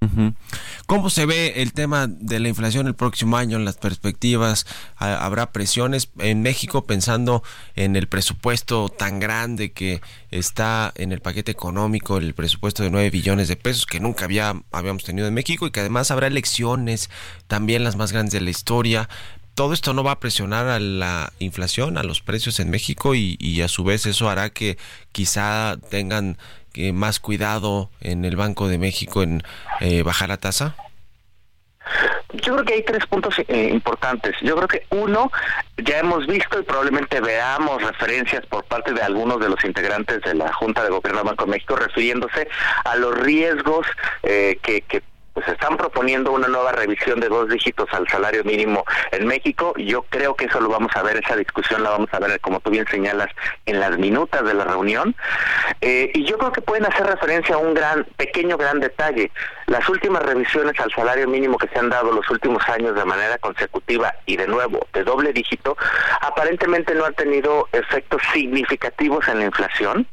Uh. 0.02 0.32
¿Cómo 0.86 1.10
se 1.10 1.26
ve 1.26 1.64
el 1.64 1.74
tema 1.74 2.06
de 2.08 2.40
la 2.40 2.48
inflación 2.48 2.86
el 2.86 2.94
próximo 2.94 3.38
año, 3.38 3.58
en 3.58 3.66
las 3.66 3.78
perspectivas? 3.78 4.68
¿Habrá 4.98 5.52
presiones 5.52 6.10
en 6.20 6.44
México 6.44 6.86
pensando 6.86 7.42
en 7.76 7.96
el 7.96 8.08
presupuesto 8.08 8.90
tan 8.90 9.20
grande 9.20 9.72
que 9.72 10.02
está 10.30 10.94
en 10.96 11.12
el 11.12 11.22
paquete 11.22 11.52
económico, 11.52 12.18
el 12.18 12.36
presupuesto 12.36 12.84
de 12.84 12.92
9 12.92 13.10
billones 13.10 13.48
de 13.48 13.56
pesos 13.56 13.88
que 13.88 14.00
nunca 14.00 14.26
había, 14.26 14.54
habíamos 14.72 15.04
tenido 15.04 15.28
en 15.28 15.34
México 15.34 15.66
y 15.66 15.72
que 15.72 15.80
además 15.80 16.12
habrá 16.12 16.28
elecciones, 16.28 17.10
también 17.48 17.84
las 17.84 17.96
más 17.96 18.12
grandes 18.12 18.34
de 18.34 18.42
la 18.42 18.52
historia? 18.52 19.10
todo 19.56 19.72
esto 19.72 19.94
no 19.94 20.04
va 20.04 20.12
a 20.12 20.20
presionar 20.20 20.68
a 20.68 20.82
la 20.82 21.32
inflación, 21.40 21.98
a 21.98 22.04
los 22.04 22.22
precios 22.22 22.60
en 22.60 22.70
México 22.70 23.16
y, 23.16 23.38
y 23.40 23.62
a 23.62 23.70
su 23.70 23.86
vez 23.86 24.06
eso 24.06 24.30
hará 24.30 24.50
que 24.50 24.78
quizá 25.14 25.78
tengan 25.90 26.38
más 26.94 27.20
cuidado 27.20 27.90
en 28.02 28.26
el 28.26 28.36
Banco 28.36 28.68
de 28.68 28.78
México 28.78 29.24
en 29.24 29.44
eh, 29.80 30.04
bajar 30.04 30.30
la 30.30 30.38
tasa? 30.38 30.76
Yo 32.34 32.54
creo 32.54 32.66
que 32.66 32.74
hay 32.74 32.84
tres 32.84 33.06
puntos 33.06 33.36
eh, 33.48 33.70
importantes. 33.72 34.36
Yo 34.42 34.56
creo 34.56 34.68
que 34.68 34.86
uno, 34.90 35.32
ya 35.78 36.00
hemos 36.00 36.28
visto 36.28 36.60
y 36.60 36.64
probablemente 36.64 37.22
veamos 37.22 37.82
referencias 37.82 38.46
por 38.48 38.64
parte 38.66 38.94
de 38.94 39.02
algunos 39.02 39.40
de 39.40 39.50
los 39.50 39.64
integrantes 39.64 40.22
de 40.22 40.34
la 40.34 40.52
Junta 40.54 40.84
de 40.84 40.90
Gobierno 40.90 41.20
del 41.20 41.30
Banco 41.30 41.46
de 41.46 41.52
México 41.52 41.76
refiriéndose 41.76 42.48
a 42.84 42.96
los 42.96 43.18
riesgos 43.18 43.88
eh, 44.24 44.60
que 44.62 45.04
pues 45.36 45.50
están 45.50 45.76
proponiendo 45.76 46.32
una 46.32 46.48
nueva 46.48 46.72
revisión 46.72 47.20
de 47.20 47.28
dos 47.28 47.50
dígitos 47.50 47.90
al 47.92 48.08
salario 48.08 48.46
mínimo 48.46 48.86
en 49.12 49.28
México. 49.28 49.74
Yo 49.76 50.04
creo 50.04 50.34
que 50.34 50.46
eso 50.46 50.62
lo 50.62 50.70
vamos 50.70 50.96
a 50.96 51.04
ver, 51.04 51.18
esa 51.18 51.36
discusión 51.36 51.84
la 51.84 51.90
vamos 51.90 52.08
a 52.14 52.20
ver, 52.20 52.40
como 52.40 52.62
tú 52.62 52.72
bien 52.72 52.88
señalas, 52.90 53.28
en 53.66 53.82
las 53.82 53.98
minutas 53.98 54.46
de 54.46 54.54
la 54.54 54.64
reunión. 54.64 55.14
Eh, 55.82 56.10
y 56.14 56.24
yo 56.24 56.38
creo 56.38 56.54
que 56.54 56.62
pueden 56.62 56.86
hacer 56.86 57.06
referencia 57.06 57.56
a 57.56 57.58
un 57.58 57.74
gran, 57.74 58.06
pequeño, 58.16 58.58
gran 58.58 58.80
detalle. 58.80 59.30
Las 59.66 59.88
últimas 59.90 60.24
revisiones 60.24 60.80
al 60.80 60.92
salario 60.94 61.28
mínimo 61.28 61.58
que 61.58 61.68
se 61.68 61.80
han 61.80 61.90
dado 61.90 62.14
los 62.14 62.30
últimos 62.30 62.64
años 62.70 62.96
de 62.96 63.04
manera 63.04 63.38
consecutiva 63.40 64.16
y 64.26 64.38
de 64.38 64.48
nuevo 64.48 64.88
de 64.94 65.04
doble 65.04 65.34
dígito, 65.34 65.76
aparentemente 66.22 66.96
no 66.96 67.04
han 67.04 67.14
tenido 67.14 67.68
efectos 67.74 68.22
significativos 68.32 69.28
en 69.28 69.40
la 69.40 69.46
inflación 69.46 70.08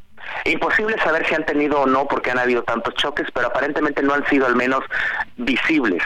Imposible 0.45 0.97
saber 1.03 1.25
si 1.27 1.35
han 1.35 1.45
tenido 1.45 1.81
o 1.81 1.85
no 1.85 2.07
porque 2.07 2.31
han 2.31 2.39
habido 2.39 2.63
tantos 2.63 2.93
choques, 2.95 3.27
pero 3.33 3.47
aparentemente 3.47 4.01
no 4.01 4.13
han 4.13 4.25
sido 4.27 4.45
al 4.45 4.55
menos 4.55 4.83
visibles. 5.37 6.03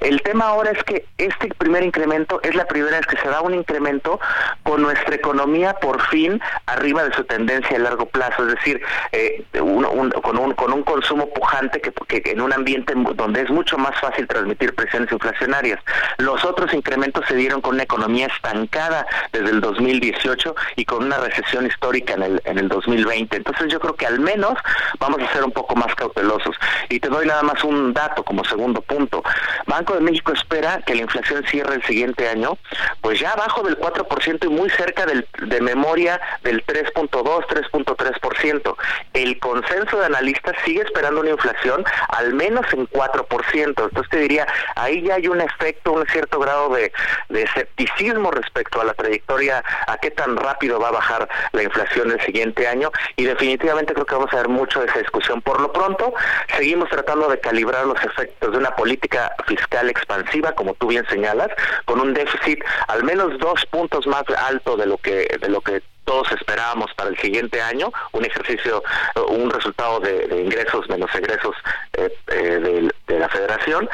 El 0.00 0.22
tema 0.22 0.46
ahora 0.46 0.70
es 0.70 0.82
que 0.84 1.04
este 1.18 1.48
primer 1.54 1.82
incremento 1.82 2.40
es 2.42 2.54
la 2.54 2.66
primera 2.66 2.98
vez 2.98 3.06
que 3.06 3.16
se 3.16 3.28
da 3.28 3.40
un 3.40 3.54
incremento 3.54 4.20
con 4.62 4.82
nuestra 4.82 5.14
economía 5.14 5.74
por 5.74 6.00
fin 6.08 6.40
arriba 6.66 7.04
de 7.04 7.14
su 7.14 7.24
tendencia 7.24 7.76
a 7.76 7.80
largo 7.80 8.06
plazo, 8.06 8.46
es 8.46 8.54
decir, 8.54 8.80
eh, 9.12 9.44
con, 9.52 10.38
un, 10.38 10.52
con 10.52 10.72
un 10.72 10.82
consumo 10.82 11.28
pujante 11.32 11.80
que, 11.80 11.92
que 12.06 12.30
en 12.30 12.40
un 12.40 12.52
ambiente 12.52 12.94
donde 13.14 13.42
es 13.42 13.50
mucho 13.50 13.78
más 13.78 13.98
fácil 14.00 14.26
transmitir 14.26 14.74
presiones 14.74 15.10
inflacionarias. 15.10 15.80
Los 16.18 16.44
otros 16.44 16.72
incrementos 16.74 17.24
se 17.26 17.34
dieron 17.34 17.60
con 17.60 17.74
una 17.74 17.82
economía 17.84 18.26
estancada 18.26 19.06
desde 19.32 19.50
el 19.50 19.60
2018 19.60 20.54
y 20.76 20.84
con 20.84 21.04
una 21.04 21.18
recesión 21.18 21.66
histórica 21.66 22.14
en 22.14 22.22
el, 22.22 22.42
en 22.44 22.58
el 22.58 22.68
2020. 22.68 23.36
Entonces 23.36 23.57
yo 23.66 23.80
creo 23.80 23.94
que 23.94 24.06
al 24.06 24.20
menos 24.20 24.54
vamos 24.98 25.20
a 25.22 25.32
ser 25.32 25.44
un 25.44 25.52
poco 25.52 25.74
más 25.76 25.94
cautelosos. 25.94 26.56
Y 26.88 27.00
te 27.00 27.08
doy 27.08 27.26
nada 27.26 27.42
más 27.42 27.62
un 27.64 27.92
dato 27.92 28.22
como 28.24 28.44
segundo 28.44 28.80
punto. 28.82 29.22
Banco 29.66 29.94
de 29.94 30.00
México 30.00 30.32
espera 30.32 30.80
que 30.86 30.94
la 30.94 31.02
inflación 31.02 31.44
cierre 31.46 31.76
el 31.76 31.82
siguiente 31.84 32.28
año, 32.28 32.58
pues 33.00 33.20
ya 33.20 33.32
abajo 33.32 33.62
del 33.62 33.78
4% 33.78 34.44
y 34.44 34.48
muy 34.48 34.70
cerca 34.70 35.06
del, 35.06 35.26
de 35.42 35.60
memoria 35.60 36.20
del 36.42 36.64
3.2, 36.64 37.10
3.3%. 37.10 38.76
El 39.12 39.38
consenso 39.38 39.98
de 39.98 40.06
analistas 40.06 40.56
sigue 40.64 40.82
esperando 40.82 41.20
una 41.20 41.30
inflación 41.30 41.84
al 42.08 42.34
menos 42.34 42.66
en 42.72 42.88
4%. 42.88 43.64
Entonces 43.64 44.08
te 44.10 44.18
diría, 44.18 44.46
ahí 44.76 45.02
ya 45.02 45.14
hay 45.14 45.28
un 45.28 45.40
efecto, 45.40 45.92
un 45.92 46.06
cierto 46.06 46.38
grado 46.38 46.70
de, 46.70 46.92
de 47.28 47.42
escepticismo 47.42 48.30
respecto 48.30 48.80
a 48.80 48.84
la 48.84 48.94
trayectoria, 48.94 49.62
a 49.86 49.98
qué 49.98 50.10
tan 50.10 50.36
rápido 50.36 50.80
va 50.80 50.88
a 50.88 50.92
bajar 50.92 51.28
la 51.52 51.62
inflación 51.62 52.10
el 52.10 52.20
siguiente 52.22 52.66
año 52.66 52.90
y 53.16 53.24
definitivamente 53.24 53.47
creo 53.56 54.04
que 54.04 54.14
vamos 54.14 54.32
a 54.32 54.36
ver 54.36 54.48
mucho 54.48 54.80
de 54.80 54.86
esa 54.86 54.98
discusión. 54.98 55.40
Por 55.42 55.60
lo 55.60 55.72
pronto, 55.72 56.12
seguimos 56.56 56.88
tratando 56.90 57.28
de 57.28 57.40
calibrar 57.40 57.86
los 57.86 58.02
efectos 58.04 58.52
de 58.52 58.58
una 58.58 58.74
política 58.76 59.32
fiscal 59.46 59.88
expansiva, 59.88 60.52
como 60.52 60.74
tú 60.74 60.88
bien 60.88 61.06
señalas, 61.08 61.48
con 61.84 62.00
un 62.00 62.12
déficit 62.12 62.62
al 62.88 63.04
menos 63.04 63.38
dos 63.38 63.64
puntos 63.66 64.06
más 64.06 64.24
alto 64.48 64.76
de 64.76 64.86
lo 64.86 64.98
que 64.98 65.28
de 65.40 65.48
lo 65.48 65.60
que 65.60 65.82
todos 66.08 66.32
esperábamos 66.32 66.90
para 66.94 67.10
el 67.10 67.18
siguiente 67.18 67.60
año, 67.60 67.92
un 68.12 68.24
ejercicio, 68.24 68.82
un 69.28 69.50
resultado 69.50 70.00
de, 70.00 70.40
ingresos 70.42 70.88
menos 70.88 71.14
egresos 71.14 71.54
eh, 71.92 72.10
eh, 72.28 72.88
de, 73.06 73.18
la 73.18 73.28
federación 73.28 73.86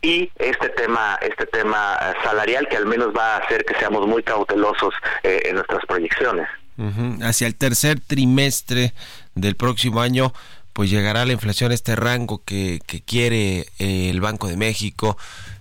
y 0.00 0.30
este 0.38 0.70
tema, 0.70 1.18
este 1.20 1.44
tema 1.46 1.98
salarial 2.24 2.66
que 2.68 2.78
al 2.78 2.86
menos 2.86 3.08
va 3.14 3.34
a 3.34 3.38
hacer 3.40 3.64
que 3.66 3.74
seamos 3.74 4.06
muy 4.06 4.22
cautelosos 4.22 4.94
eh, 5.22 5.42
en 5.44 5.56
nuestras 5.56 5.84
proyecciones. 5.84 6.48
Hacia 7.22 7.46
el 7.46 7.54
tercer 7.54 8.00
trimestre 8.00 8.94
del 9.34 9.54
próximo 9.54 10.00
año, 10.00 10.32
pues 10.72 10.90
llegará 10.90 11.26
la 11.26 11.32
inflación 11.32 11.72
a 11.72 11.74
este 11.74 11.96
rango 11.96 12.42
que, 12.44 12.80
que 12.86 13.02
quiere 13.02 13.66
el 13.78 14.20
Banco 14.20 14.48
de 14.48 14.56
México 14.56 15.16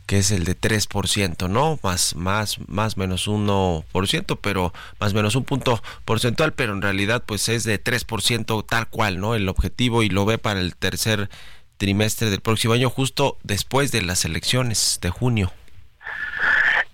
que 0.10 0.18
es 0.18 0.32
el 0.32 0.44
de 0.44 0.60
3%, 0.60 1.48
¿no? 1.52 1.78
Más, 1.84 2.16
más, 2.16 2.58
más 2.68 2.98
menos 2.98 3.28
1%, 3.28 4.40
pero 4.42 4.74
más 5.00 5.14
menos 5.14 5.36
un 5.36 5.44
punto 5.44 5.84
porcentual, 6.04 6.52
pero 6.54 6.74
en 6.74 6.82
realidad 6.82 7.22
pues 7.24 7.48
es 7.48 7.64
de 7.64 7.80
3% 7.80 8.66
tal 8.66 8.88
cual, 8.88 9.20
¿no? 9.20 9.36
El 9.36 9.48
objetivo 9.48 10.02
y 10.02 10.10
lo 10.10 10.26
ve 10.26 10.40
para 10.40 10.62
el 10.62 10.76
tercer 10.76 11.30
trimestre 11.78 12.32
del 12.32 12.42
próximo 12.42 12.74
año, 12.74 12.90
justo 12.90 13.38
después 13.44 13.92
de 13.92 14.02
las 14.02 14.26
elecciones 14.26 14.98
de 15.00 15.12
junio. 15.12 15.54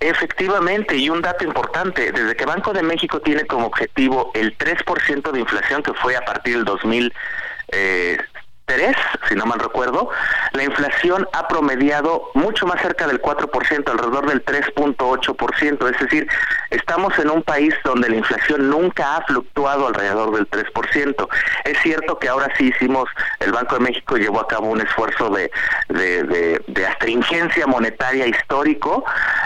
Efectivamente, 0.06 0.96
y 0.96 1.10
un 1.10 1.20
dato 1.20 1.44
importante, 1.44 2.12
desde 2.12 2.36
que 2.36 2.46
Banco 2.46 2.74
de 2.74 2.84
México 2.84 3.20
tiene 3.22 3.44
como 3.46 3.66
objetivo 3.66 4.30
el 4.36 4.56
3% 4.56 5.32
de 5.32 5.40
inflación 5.40 5.82
que 5.82 5.96
fue 5.96 6.16
a 6.16 6.22
partir 6.24 6.58
del 6.58 6.64
2000, 6.64 7.12
eh, 7.70 8.18
si 9.28 9.36
no 9.36 9.46
mal 9.46 9.60
recuerdo, 9.60 10.10
la 10.54 10.64
inflación 10.64 11.28
ha 11.34 11.48
promediado 11.48 12.30
mucho 12.34 12.66
más 12.66 12.82
cerca 12.82 13.08
del 13.08 13.22
4%, 13.22 13.90
alrededor 13.90 14.28
del 14.28 14.44
3.8%, 14.44 15.92
es 15.94 16.00
decir, 16.00 16.28
estamos 16.72 17.18
en 17.20 17.30
un 17.30 17.44
país 17.44 17.74
donde 17.84 18.10
la 18.10 18.16
inflación 18.16 18.70
nunca 18.70 19.18
ha 19.18 19.26
fluctuado 19.26 19.88
alrededor 19.88 20.36
del 20.36 20.50
3%. 20.50 21.28
Es 21.64 21.78
cierto 21.80 22.18
que 22.18 22.28
ahora 22.28 22.52
sí 22.58 22.72
hicimos, 22.76 23.08
el 23.40 23.52
Banco 23.52 23.76
de 23.76 23.82
México 23.82 24.18
llevó 24.18 24.40
a 24.40 24.48
cabo 24.48 24.68
un 24.68 24.82
esfuerzo 24.82 25.30
de, 25.30 25.52
de, 25.90 26.86
astringencia 26.86 27.68
monetaria 27.68 28.28
histórico, 28.28 29.04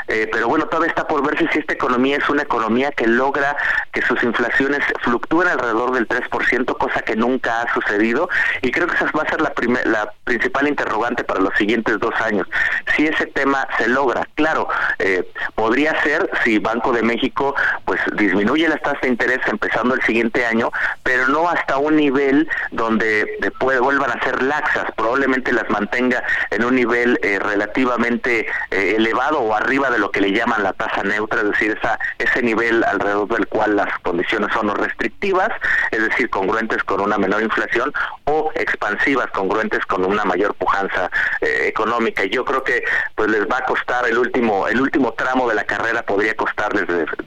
eh, 0.08 0.30
pero 0.32 0.48
bueno, 0.48 0.66
todavía 0.68 0.90
está 0.90 1.08
por 1.08 1.26
verse 1.26 1.48
si 1.52 1.60
esta 1.60 1.74
economía 1.74 2.18
es 2.18 2.30
una 2.30 2.44
economía 2.44 2.92
que 2.92 3.08
logra 3.08 3.56
que 3.92 4.02
sus 4.02 4.22
inflaciones 4.24 4.80
fluctúen 5.02 5.48
alrededor 5.48 5.92
del 5.92 6.08
3%, 6.08 6.78
cosa 6.78 7.02
que 7.02 7.16
nunca 7.16 7.62
ha 7.62 7.74
sucedido, 7.74 8.30
y 8.62 8.72
creo 8.72 8.88
que 8.88 8.96
esa 8.96 9.09
va 9.18 9.24
a 9.24 9.30
ser 9.30 9.42
la, 9.42 9.54
la 9.86 10.12
principal 10.24 10.68
interrogante 10.68 11.24
para 11.24 11.40
los 11.40 11.54
siguientes 11.58 12.00
dos 12.00 12.14
años. 12.22 12.48
Si 12.96 13.08
ese 13.08 13.26
tema 13.28 13.68
se 13.78 13.88
logra, 13.88 14.28
claro, 14.36 14.68
eh, 15.00 15.28
podría 15.56 16.00
ser 16.04 16.30
si 16.44 16.60
Banco 16.60 16.92
de 16.92 17.02
México 17.02 17.56
pues 17.86 18.00
disminuye 18.14 18.68
las 18.68 18.82
tasas 18.82 19.02
de 19.02 19.10
interés 19.10 19.40
empezando 19.48 19.96
el 19.96 20.02
siguiente 20.04 20.46
año, 20.46 20.72
pero 21.04 21.28
no 21.28 21.50
hasta 21.50 21.78
un 21.78 21.96
nivel 21.96 22.48
donde 22.72 23.38
después 23.40 23.80
vuelvan 23.80 24.12
a 24.12 24.24
ser 24.24 24.44
laxas, 24.44 24.92
probablemente 24.96 25.52
las 25.52 25.70
mantenga 25.70 26.24
en 26.52 26.64
un 26.64 26.76
nivel 26.76 27.20
eh, 27.24 27.40
relativamente 27.40 28.48
eh, 28.72 28.96
elevado 28.98 29.40
o 29.40 29.56
arriba 29.56 29.90
de 29.90 30.00
lo 30.00 30.12
que 30.12 30.22
le 30.22 30.32
llaman 30.32 30.64
la 30.64 30.74
tasa 30.74 31.04
neutra, 31.04 31.42
es 31.42 31.50
decir, 31.52 31.78
esa, 31.80 32.00
ese 32.18 32.42
nivel 32.42 32.84
alrededor 32.84 33.28
del 33.30 33.48
cual 33.48 33.76
las 33.76 33.98
condiciones 34.00 34.52
son 34.54 34.70
restrictivas, 34.76 35.50
es 35.92 36.04
decir, 36.04 36.30
congruentes 36.30 36.84
con 36.84 37.02
una 37.02 37.18
menor 37.18 37.42
inflación 37.42 37.92
o 38.26 38.52
expansión 38.56 38.99
congruentes 39.32 39.86
con 39.86 40.06
una 40.06 40.24
mayor 40.26 40.54
pujanza 40.56 41.10
eh, 41.42 41.68
económica. 41.68 42.26
Y 42.26 42.30
yo 42.30 42.46
creo 42.46 42.64
que 42.64 42.84
pues 43.16 43.30
les 43.30 43.42
va 43.42 43.58
a 43.58 43.66
costar 43.66 44.08
el 44.08 44.18
último, 44.18 44.68
el 44.68 44.82
último 44.82 45.14
tramo 45.14 45.48
de 45.48 45.56
la 45.56 45.64
carrera 45.64 46.04
podría 46.04 46.36
costarles 46.36 46.86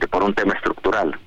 por 0.09 0.23
un 0.23 0.33
tema 0.33 0.53
estructural. 0.53 1.19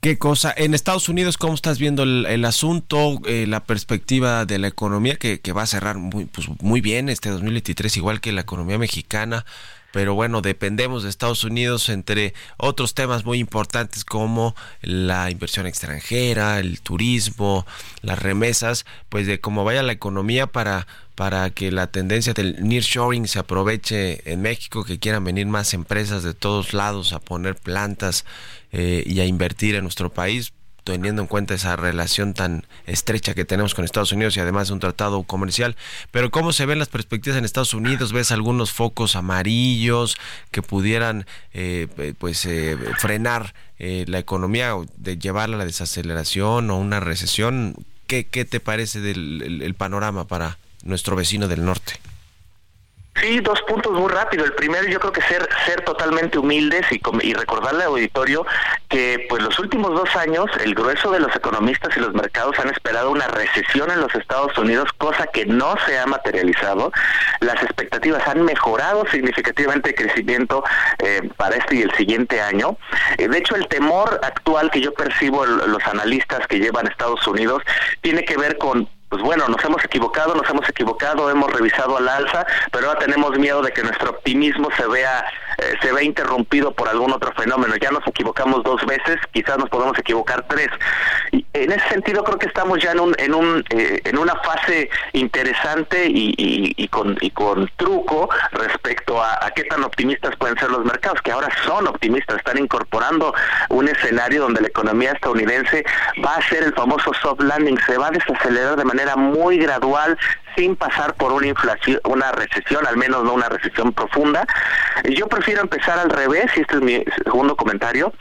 ¿Qué 0.00 0.18
cosa? 0.18 0.52
En 0.56 0.74
Estados 0.74 1.08
Unidos, 1.08 1.38
¿cómo 1.38 1.54
estás 1.54 1.78
viendo 1.78 2.02
el, 2.02 2.44
asunto, 2.44 3.20
eh, 3.26 3.46
la 3.46 3.64
perspectiva 3.64 4.44
de 4.44 4.58
la 4.58 4.68
economía 4.68 5.16
que, 5.16 5.40
que, 5.40 5.52
va 5.52 5.62
a 5.62 5.66
cerrar 5.66 5.96
muy, 5.96 6.26
pues, 6.26 6.48
muy 6.60 6.80
bien 6.80 7.08
este 7.08 7.30
2023, 7.30 7.96
igual 7.96 8.20
que 8.20 8.32
la 8.32 8.42
economía 8.42 8.78
mexicana? 8.78 9.46
Pero 9.94 10.14
bueno, 10.14 10.42
dependemos 10.42 11.04
de 11.04 11.08
Estados 11.08 11.44
Unidos 11.44 11.88
entre 11.88 12.34
otros 12.56 12.94
temas 12.94 13.24
muy 13.24 13.38
importantes 13.38 14.04
como 14.04 14.56
la 14.82 15.30
inversión 15.30 15.68
extranjera, 15.68 16.58
el 16.58 16.80
turismo, 16.80 17.64
las 18.02 18.18
remesas, 18.18 18.86
pues 19.08 19.28
de 19.28 19.38
cómo 19.38 19.62
vaya 19.62 19.84
la 19.84 19.92
economía 19.92 20.48
para 20.48 20.88
para 21.14 21.50
que 21.50 21.70
la 21.70 21.86
tendencia 21.86 22.34
del 22.34 22.56
nearshoring 22.60 23.28
se 23.28 23.38
aproveche 23.38 24.32
en 24.32 24.42
México, 24.42 24.82
que 24.82 24.98
quieran 24.98 25.22
venir 25.22 25.46
más 25.46 25.72
empresas 25.72 26.24
de 26.24 26.34
todos 26.34 26.74
lados 26.74 27.12
a 27.12 27.20
poner 27.20 27.54
plantas 27.54 28.24
eh, 28.72 29.04
y 29.06 29.20
a 29.20 29.26
invertir 29.26 29.76
en 29.76 29.84
nuestro 29.84 30.12
país, 30.12 30.52
teniendo 30.84 31.22
en 31.22 31.28
cuenta 31.28 31.54
esa 31.54 31.76
relación 31.76 32.34
tan 32.34 32.64
estrecha 32.86 33.34
que 33.34 33.44
tenemos 33.44 33.74
con 33.74 33.84
Estados 33.84 34.12
Unidos 34.12 34.36
y 34.36 34.40
además 34.40 34.70
un 34.70 34.80
tratado 34.80 35.22
comercial. 35.22 35.76
Pero 36.10 36.30
¿cómo 36.30 36.52
se 36.52 36.66
ven 36.66 36.78
las 36.78 36.88
perspectivas 36.88 37.38
en 37.38 37.44
Estados 37.44 37.74
Unidos? 37.74 38.12
¿Ves 38.12 38.30
algunos 38.30 38.72
focos 38.72 39.16
amarillos 39.16 40.16
que 40.50 40.62
pudieran 40.62 41.26
eh, 41.52 41.88
eh, 41.98 42.14
pues 42.16 42.44
eh, 42.44 42.76
frenar 42.98 43.54
la 43.78 44.18
economía 44.18 44.76
o 44.76 44.86
de 44.96 45.18
llevarla 45.18 45.56
a 45.56 45.58
la 45.58 45.64
desaceleración 45.64 46.70
o 46.70 46.78
una 46.78 47.00
recesión? 47.00 47.74
¿Qué, 48.06 48.24
qué 48.24 48.44
te 48.44 48.60
parece 48.60 49.00
del 49.00 49.74
panorama 49.76 50.26
para 50.26 50.58
nuestro 50.84 51.16
vecino 51.16 51.48
del 51.48 51.64
norte? 51.64 51.94
Sí, 53.20 53.38
dos 53.40 53.62
puntos 53.62 53.92
muy 53.92 54.10
rápido. 54.10 54.44
El 54.44 54.54
primero, 54.54 54.86
yo 54.88 54.98
creo 54.98 55.12
que 55.12 55.22
ser 55.22 55.48
ser 55.66 55.82
totalmente 55.82 56.38
humildes 56.38 56.84
y, 56.90 57.00
y 57.22 57.34
recordarle 57.34 57.84
al 57.84 57.90
auditorio 57.90 58.44
que, 58.88 59.26
pues, 59.28 59.42
los 59.42 59.58
últimos 59.58 59.92
dos 59.92 60.14
años, 60.16 60.46
el 60.64 60.74
grueso 60.74 61.12
de 61.12 61.20
los 61.20 61.34
economistas 61.34 61.96
y 61.96 62.00
los 62.00 62.12
mercados 62.12 62.58
han 62.58 62.70
esperado 62.70 63.10
una 63.10 63.28
recesión 63.28 63.90
en 63.90 64.00
los 64.00 64.14
Estados 64.14 64.56
Unidos, 64.58 64.88
cosa 64.98 65.26
que 65.28 65.46
no 65.46 65.74
se 65.86 65.98
ha 65.98 66.06
materializado. 66.06 66.92
Las 67.40 67.62
expectativas 67.62 68.26
han 68.26 68.44
mejorado 68.44 69.04
significativamente 69.10 69.90
el 69.90 69.94
crecimiento 69.94 70.64
eh, 70.98 71.30
para 71.36 71.56
este 71.56 71.76
y 71.76 71.82
el 71.82 71.94
siguiente 71.94 72.40
año. 72.40 72.76
Eh, 73.18 73.28
de 73.28 73.38
hecho, 73.38 73.54
el 73.54 73.68
temor 73.68 74.20
actual 74.22 74.70
que 74.70 74.80
yo 74.80 74.92
percibo 74.92 75.46
los 75.46 75.86
analistas 75.86 76.46
que 76.48 76.58
llevan 76.58 76.88
Estados 76.88 77.26
Unidos 77.28 77.62
tiene 78.00 78.24
que 78.24 78.36
ver 78.36 78.58
con 78.58 78.88
pues 79.14 79.22
bueno, 79.22 79.46
nos 79.46 79.64
hemos 79.64 79.84
equivocado, 79.84 80.34
nos 80.34 80.50
hemos 80.50 80.68
equivocado, 80.68 81.30
hemos 81.30 81.48
revisado 81.52 81.96
al 81.98 82.08
alza, 82.08 82.44
pero 82.72 82.88
ahora 82.88 82.98
tenemos 82.98 83.38
miedo 83.38 83.62
de 83.62 83.70
que 83.70 83.84
nuestro 83.84 84.10
optimismo 84.10 84.70
se 84.76 84.88
vea 84.88 85.24
eh, 85.58 85.74
se 85.80 85.92
ve 85.92 86.04
interrumpido 86.04 86.72
por 86.72 86.88
algún 86.88 87.12
otro 87.12 87.32
fenómeno. 87.34 87.76
Ya 87.76 87.92
nos 87.92 88.04
equivocamos 88.06 88.64
dos 88.64 88.84
veces, 88.86 89.18
quizás 89.32 89.56
nos 89.58 89.68
podemos 89.68 89.96
equivocar 89.98 90.44
tres. 90.48 90.68
En 91.52 91.70
ese 91.70 91.88
sentido 91.88 92.24
creo 92.24 92.38
que 92.38 92.46
estamos 92.46 92.82
ya 92.82 92.90
en 92.90 93.00
un 93.00 93.14
en 93.18 93.34
un 93.34 93.64
eh, 93.70 94.00
en 94.04 94.18
una 94.18 94.34
fase 94.36 94.90
interesante 95.12 96.06
y, 96.08 96.88
con 96.88 97.16
y 97.20 97.30
con 97.30 97.70
truco 97.76 98.28
respecto 98.50 99.22
a, 99.22 99.46
a 99.46 99.50
qué 99.52 99.64
tan 99.64 99.84
optimistas 99.84 100.34
pueden 100.36 100.58
ser 100.58 100.70
los 100.70 100.84
mercados, 100.84 101.22
que 101.22 101.30
ahora 101.30 101.48
son 101.64 101.86
optimistas, 101.86 102.38
están 102.38 102.58
incorporando 102.58 103.32
un 103.68 103.88
escenario 103.88 104.42
donde 104.42 104.60
la 104.60 104.68
economía 104.68 105.12
estadounidense 105.12 105.84
va 106.24 106.34
a 106.34 106.38
hacer 106.38 106.64
el 106.64 106.74
famoso 106.74 107.12
soft 107.22 107.40
landing, 107.40 107.78
se 107.86 107.96
va 107.96 108.08
a 108.08 108.10
desacelerar 108.10 108.76
de 108.76 108.84
manera 108.84 109.03
muy 109.16 109.58
gradual 109.58 110.18
sin 110.56 110.76
pasar 110.76 111.14
por 111.14 111.32
una 111.32 111.46
inflación, 111.46 112.00
una 112.04 112.32
recesión, 112.32 112.86
al 112.86 112.96
menos 112.96 113.24
no 113.24 113.34
una 113.34 113.48
recesión 113.48 113.92
profunda. 113.92 114.46
Yo 115.10 115.26
prefiero 115.28 115.62
empezar 115.62 115.98
al 115.98 116.10
revés, 116.10 116.46
y 116.56 116.60
este 116.60 116.76
es 116.76 116.80
mi 116.80 117.04
segundo 117.24 117.56
comentario, 117.56 118.12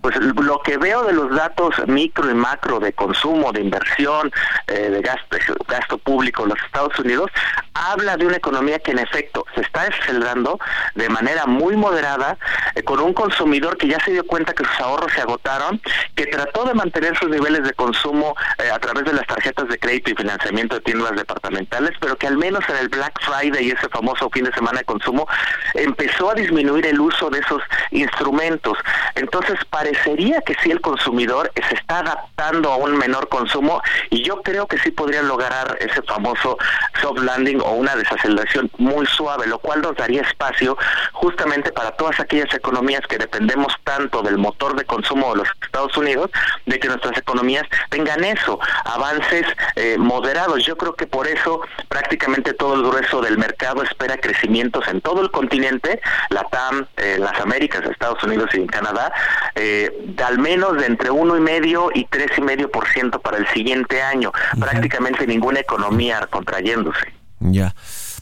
pues 0.00 0.16
lo 0.16 0.60
que 0.60 0.76
veo 0.76 1.04
de 1.04 1.12
los 1.12 1.34
datos 1.34 1.74
micro 1.86 2.30
y 2.30 2.34
macro 2.34 2.80
de 2.80 2.92
consumo, 2.92 3.52
de 3.52 3.60
inversión, 3.60 4.30
eh, 4.66 4.90
de 4.90 5.00
gasto, 5.00 5.36
gasto 5.66 5.98
público 5.98 6.44
en 6.44 6.50
los 6.50 6.58
Estados 6.64 6.98
Unidos, 6.98 7.30
habla 7.74 8.16
de 8.16 8.26
una 8.26 8.36
economía 8.36 8.78
que 8.78 8.92
en 8.92 8.98
efecto 8.98 9.44
se 9.54 9.62
está 9.62 9.82
acelerando 9.82 10.58
de 10.94 11.08
manera 11.08 11.46
muy 11.46 11.76
moderada, 11.76 12.36
eh, 12.74 12.82
con 12.82 13.00
un 13.00 13.12
consumidor 13.12 13.76
que 13.76 13.88
ya 13.88 13.98
se 14.04 14.12
dio 14.12 14.26
cuenta 14.26 14.52
que 14.52 14.64
sus 14.64 14.80
ahorros 14.80 15.12
se 15.12 15.20
agotaron, 15.20 15.80
que 16.14 16.26
trató 16.26 16.64
de 16.64 16.74
mantener 16.74 17.16
sus 17.16 17.28
niveles 17.28 17.64
de 17.64 17.72
consumo 17.72 18.34
eh, 18.58 18.70
a 18.70 18.78
través 18.78 19.04
de 19.04 19.12
las 19.12 19.26
tarjetas 19.26 19.68
de 19.68 19.78
crédito 19.78 20.10
y 20.10 20.14
financiamiento 20.14 20.76
de 20.76 20.80
tiendas 20.82 21.12
departamentales, 21.16 21.92
pero 22.00 22.16
que 22.16 22.26
al 22.26 22.36
menos 22.36 22.64
en 22.68 22.76
el 22.76 22.88
Black 22.88 23.18
Friday 23.22 23.66
y 23.66 23.70
ese 23.70 23.88
famoso 23.88 24.28
fin 24.30 24.44
de 24.44 24.52
semana 24.52 24.78
de 24.78 24.84
consumo 24.84 25.26
empezó 25.74 26.30
a 26.30 26.34
disminuir 26.34 26.86
el 26.86 27.00
uso 27.00 27.30
de 27.30 27.40
esos 27.40 27.62
instrumentos. 27.90 28.76
Entonces 29.14 29.58
parecería 29.88 30.40
que 30.42 30.54
sí 30.62 30.70
el 30.70 30.80
consumidor 30.80 31.50
se 31.68 31.74
está 31.74 32.00
adaptando 32.00 32.72
a 32.72 32.76
un 32.76 32.96
menor 32.96 33.28
consumo 33.28 33.80
y 34.10 34.22
yo 34.22 34.42
creo 34.42 34.66
que 34.66 34.78
sí 34.78 34.90
podrían 34.90 35.28
lograr 35.28 35.76
ese 35.80 36.02
famoso 36.02 36.58
soft 37.00 37.20
landing 37.20 37.60
o 37.60 37.72
una 37.72 37.96
desaceleración 37.96 38.70
muy 38.78 39.06
suave, 39.06 39.46
lo 39.46 39.58
cual 39.58 39.82
nos 39.82 39.96
daría 39.96 40.22
espacio 40.22 40.76
justamente 41.12 41.72
para 41.72 41.92
todas 41.92 42.18
aquellas 42.20 42.52
economías 42.54 43.00
que 43.08 43.18
dependemos 43.18 43.72
tanto 43.84 44.22
del 44.22 44.38
motor 44.38 44.76
de 44.76 44.84
consumo 44.84 45.30
de 45.30 45.38
los 45.38 45.48
Estados 45.62 45.96
Unidos, 45.96 46.30
de 46.66 46.78
que 46.78 46.88
nuestras 46.88 47.16
economías 47.18 47.64
tengan 47.90 48.24
eso, 48.24 48.58
avances 48.84 49.44
eh, 49.76 49.96
moderados. 49.98 50.64
Yo 50.64 50.76
creo 50.76 50.94
que 50.94 51.06
por 51.06 51.26
eso 51.26 51.60
prácticamente 51.88 52.52
todo 52.54 52.74
el 52.74 52.82
grueso 52.82 53.20
del 53.20 53.38
mercado 53.38 53.82
espera 53.82 54.16
crecimientos 54.18 54.86
en 54.88 55.00
todo 55.00 55.22
el 55.22 55.30
continente, 55.30 56.00
la 56.30 56.44
TAM, 56.44 56.86
eh, 56.96 57.16
las 57.18 57.38
Américas, 57.40 57.82
Estados 57.84 58.22
Unidos 58.22 58.50
y 58.54 58.58
en 58.58 58.66
Canadá, 58.66 59.12
eh, 59.54 59.77
de 59.78 60.24
al 60.24 60.38
menos 60.38 60.76
de 60.78 60.86
entre 60.86 61.10
uno 61.10 61.36
y 61.36 61.40
medio 61.40 61.90
y 61.94 62.04
tres 62.04 62.30
y 62.36 62.40
medio 62.40 62.70
por 62.70 62.88
ciento 62.88 63.20
para 63.20 63.38
el 63.38 63.46
siguiente 63.48 64.02
año. 64.02 64.32
Prácticamente 64.58 65.26
ninguna 65.26 65.60
economía 65.60 66.26
contrayéndose. 66.30 67.12
Ya. 67.40 67.74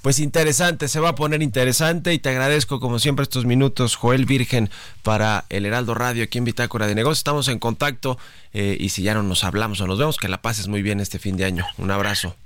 Pues 0.02 0.20
interesante, 0.20 0.86
se 0.86 1.00
va 1.00 1.08
a 1.08 1.14
poner 1.16 1.42
interesante 1.42 2.14
y 2.14 2.20
te 2.20 2.28
agradezco 2.28 2.78
como 2.78 3.00
siempre 3.00 3.24
estos 3.24 3.44
minutos, 3.44 3.96
Joel 3.96 4.24
Virgen, 4.24 4.70
para 5.02 5.46
el 5.48 5.66
Heraldo 5.66 5.94
Radio 5.94 6.22
aquí 6.22 6.38
en 6.38 6.44
Bitácora 6.44 6.86
de 6.86 6.94
Negocios. 6.94 7.18
Estamos 7.18 7.48
en 7.48 7.58
contacto 7.58 8.16
eh, 8.52 8.76
y 8.78 8.90
si 8.90 9.02
ya 9.02 9.14
no 9.14 9.24
nos 9.24 9.42
hablamos 9.42 9.80
o 9.80 9.86
nos 9.88 9.98
vemos, 9.98 10.16
que 10.16 10.28
la 10.28 10.42
pases 10.42 10.68
muy 10.68 10.82
bien 10.82 11.00
este 11.00 11.18
fin 11.18 11.36
de 11.36 11.44
año. 11.44 11.66
Un 11.78 11.90
abrazo. 11.90 12.36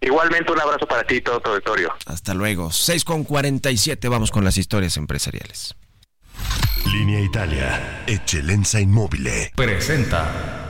Igualmente 0.00 0.50
un 0.50 0.60
abrazo 0.60 0.86
para 0.86 1.04
ti 1.04 1.16
y 1.16 1.20
todo 1.20 1.40
tu 1.40 1.50
auditorio. 1.50 1.92
Hasta 2.06 2.34
luego. 2.34 2.72
6 2.72 3.04
con 3.04 3.22
47, 3.22 4.08
vamos 4.08 4.30
con 4.30 4.44
las 4.44 4.56
historias 4.56 4.96
empresariales. 4.96 5.76
Línea 6.86 7.20
Italia, 7.20 8.02
Eccellenza 8.06 8.80
Immobile. 8.80 9.52
Presenta. 9.54 10.69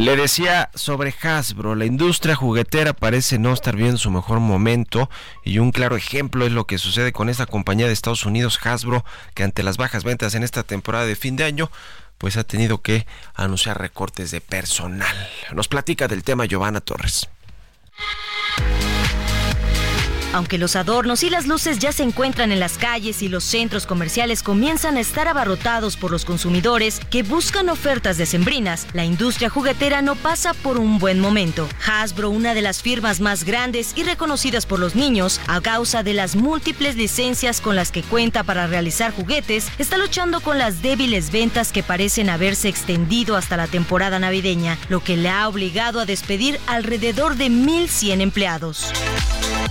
Le 0.00 0.16
decía 0.16 0.70
sobre 0.74 1.14
Hasbro, 1.22 1.74
la 1.74 1.84
industria 1.84 2.34
juguetera 2.34 2.94
parece 2.94 3.38
no 3.38 3.52
estar 3.52 3.76
bien 3.76 3.90
en 3.90 3.98
su 3.98 4.10
mejor 4.10 4.40
momento 4.40 5.10
y 5.44 5.58
un 5.58 5.72
claro 5.72 5.94
ejemplo 5.94 6.46
es 6.46 6.52
lo 6.52 6.66
que 6.66 6.78
sucede 6.78 7.12
con 7.12 7.28
esta 7.28 7.44
compañía 7.44 7.86
de 7.86 7.92
Estados 7.92 8.24
Unidos, 8.24 8.58
Hasbro, 8.64 9.04
que 9.34 9.42
ante 9.42 9.62
las 9.62 9.76
bajas 9.76 10.02
ventas 10.02 10.34
en 10.34 10.42
esta 10.42 10.62
temporada 10.62 11.04
de 11.04 11.16
fin 11.16 11.36
de 11.36 11.44
año, 11.44 11.70
pues 12.16 12.38
ha 12.38 12.44
tenido 12.44 12.80
que 12.80 13.06
anunciar 13.34 13.78
recortes 13.78 14.30
de 14.30 14.40
personal. 14.40 15.14
Nos 15.52 15.68
platica 15.68 16.08
del 16.08 16.24
tema 16.24 16.46
Giovanna 16.46 16.80
Torres. 16.80 17.28
Aunque 20.32 20.58
los 20.58 20.76
adornos 20.76 21.24
y 21.24 21.30
las 21.30 21.46
luces 21.46 21.78
ya 21.78 21.90
se 21.90 22.04
encuentran 22.04 22.52
en 22.52 22.60
las 22.60 22.78
calles 22.78 23.20
y 23.22 23.28
los 23.28 23.42
centros 23.42 23.86
comerciales 23.86 24.42
comienzan 24.42 24.96
a 24.96 25.00
estar 25.00 25.26
abarrotados 25.26 25.96
por 25.96 26.12
los 26.12 26.24
consumidores 26.24 27.00
que 27.10 27.24
buscan 27.24 27.68
ofertas 27.68 28.16
decembrinas, 28.16 28.86
la 28.92 29.04
industria 29.04 29.50
juguetera 29.50 30.02
no 30.02 30.14
pasa 30.14 30.54
por 30.54 30.78
un 30.78 30.98
buen 30.98 31.18
momento. 31.18 31.68
Hasbro, 31.84 32.30
una 32.30 32.54
de 32.54 32.62
las 32.62 32.80
firmas 32.80 33.20
más 33.20 33.42
grandes 33.44 33.92
y 33.96 34.04
reconocidas 34.04 34.66
por 34.66 34.78
los 34.78 34.94
niños, 34.94 35.40
a 35.48 35.60
causa 35.60 36.04
de 36.04 36.14
las 36.14 36.36
múltiples 36.36 36.94
licencias 36.94 37.60
con 37.60 37.74
las 37.74 37.90
que 37.90 38.02
cuenta 38.02 38.44
para 38.44 38.68
realizar 38.68 39.12
juguetes, 39.12 39.66
está 39.78 39.98
luchando 39.98 40.40
con 40.40 40.58
las 40.58 40.80
débiles 40.80 41.32
ventas 41.32 41.72
que 41.72 41.82
parecen 41.82 42.30
haberse 42.30 42.68
extendido 42.68 43.36
hasta 43.36 43.56
la 43.56 43.66
temporada 43.66 44.20
navideña, 44.20 44.78
lo 44.88 45.02
que 45.02 45.16
le 45.16 45.28
ha 45.28 45.48
obligado 45.48 45.98
a 45.98 46.06
despedir 46.06 46.60
alrededor 46.66 47.34
de 47.34 47.46
1.100 47.46 48.20
empleados. 48.20 48.92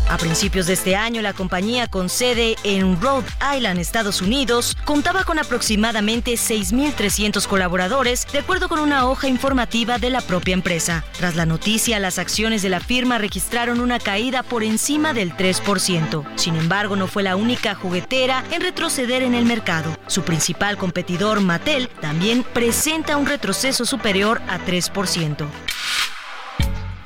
A 0.08 0.18
principios 0.18 0.66
de 0.66 0.74
este 0.74 0.95
año, 0.95 1.22
la 1.22 1.34
compañía 1.34 1.88
con 1.88 2.10
sede 2.10 2.56
en 2.64 3.00
Rhode 3.00 3.28
Island, 3.56 3.80
Estados 3.80 4.22
Unidos, 4.22 4.76
contaba 4.86 5.24
con 5.24 5.38
aproximadamente 5.38 6.34
6.300 6.34 7.45
colaboradores, 7.45 8.26
de 8.32 8.39
acuerdo 8.39 8.70
con 8.70 8.80
una 8.80 9.08
hoja 9.08 9.28
informativa 9.28 10.00
de 10.00 10.10
la 10.10 10.22
propia 10.22 10.54
empresa. 10.54 11.04
Tras 11.18 11.36
la 11.36 11.45
noticia, 11.45 12.00
las 12.00 12.18
acciones 12.18 12.62
de 12.62 12.70
la 12.70 12.80
firma 12.80 13.20
registraron 13.20 13.80
una 13.80 14.00
caída 14.00 14.41
por 14.41 14.64
encima 14.64 15.14
del 15.14 15.36
3%. 15.36 16.26
Sin 16.38 16.56
embargo, 16.56 16.95
no 16.95 17.08
fue 17.08 17.22
la 17.22 17.36
única 17.36 17.76
juguetera 17.76 18.43
en 18.52 18.62
retroceder 18.62 19.22
en 19.22 19.36
el 19.36 19.45
mercado. 19.45 19.95
Su 20.08 20.24
principal 20.24 20.78
competidor, 20.78 21.41
Mattel, 21.41 21.88
también 22.02 22.43
presenta 22.43 23.18
un 23.18 23.28
retroceso 23.28 23.86
superior 23.86 24.41
a 24.47 24.58
3%. 24.60 25.47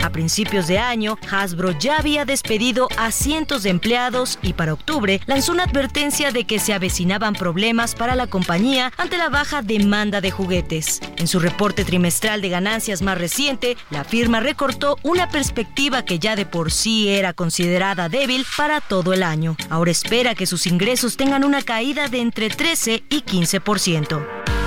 A 0.04 0.10
principios 0.10 0.68
de 0.68 0.80
año, 0.80 1.18
Hasbro 1.32 1.72
ya 1.80 1.98
había 1.98 2.26
despedido 2.26 2.90
a 2.98 3.10
cientos 3.10 3.64
de 3.64 3.70
empleados 3.70 4.38
y 4.42 4.52
para 4.52 4.74
octubre 4.74 5.22
lanzó 5.28 5.54
una 5.54 5.64
advertencia 5.64 6.32
de 6.32 6.44
que 6.44 6.60
se 6.60 6.74
avecinaban 6.74 7.36
problemas 7.36 7.96
para 7.96 8.14
la 8.18 8.28
compañía 8.28 8.92
ante 8.98 9.18
la 9.18 9.30
baja 9.30 9.62
demanda 9.62 10.20
de 10.20 10.30
juguetes. 10.30 11.00
En 11.16 11.28
su 11.28 11.40
reporte 11.40 11.86
trimestral 11.86 12.42
de 12.42 12.50
ganancias 12.50 13.02
más 13.02 13.18
reciente, 13.18 13.78
la 13.92 14.04
firma 14.04 14.42
recortó 14.42 14.98
una 15.04 15.30
perspectiva 15.30 16.04
que 16.04 16.20
ya 16.20 16.36
de 16.36 16.46
por 16.46 16.74
sí 16.74 17.08
era 17.08 17.32
considerada 17.32 18.10
débil 18.10 18.46
para 18.58 18.82
todo 18.82 19.14
el 19.14 19.24
año. 19.24 19.56
Ahora 19.70 19.92
espera 19.92 20.36
que 20.36 20.48
sus 20.48 20.68
ingresos 20.68 21.16
tengan 21.16 21.46
una 21.46 21.62
caída 21.62 22.10
de 22.10 22.20
entre 22.20 22.50
13 22.50 23.06
y 23.10 23.22
15%. 23.22 24.63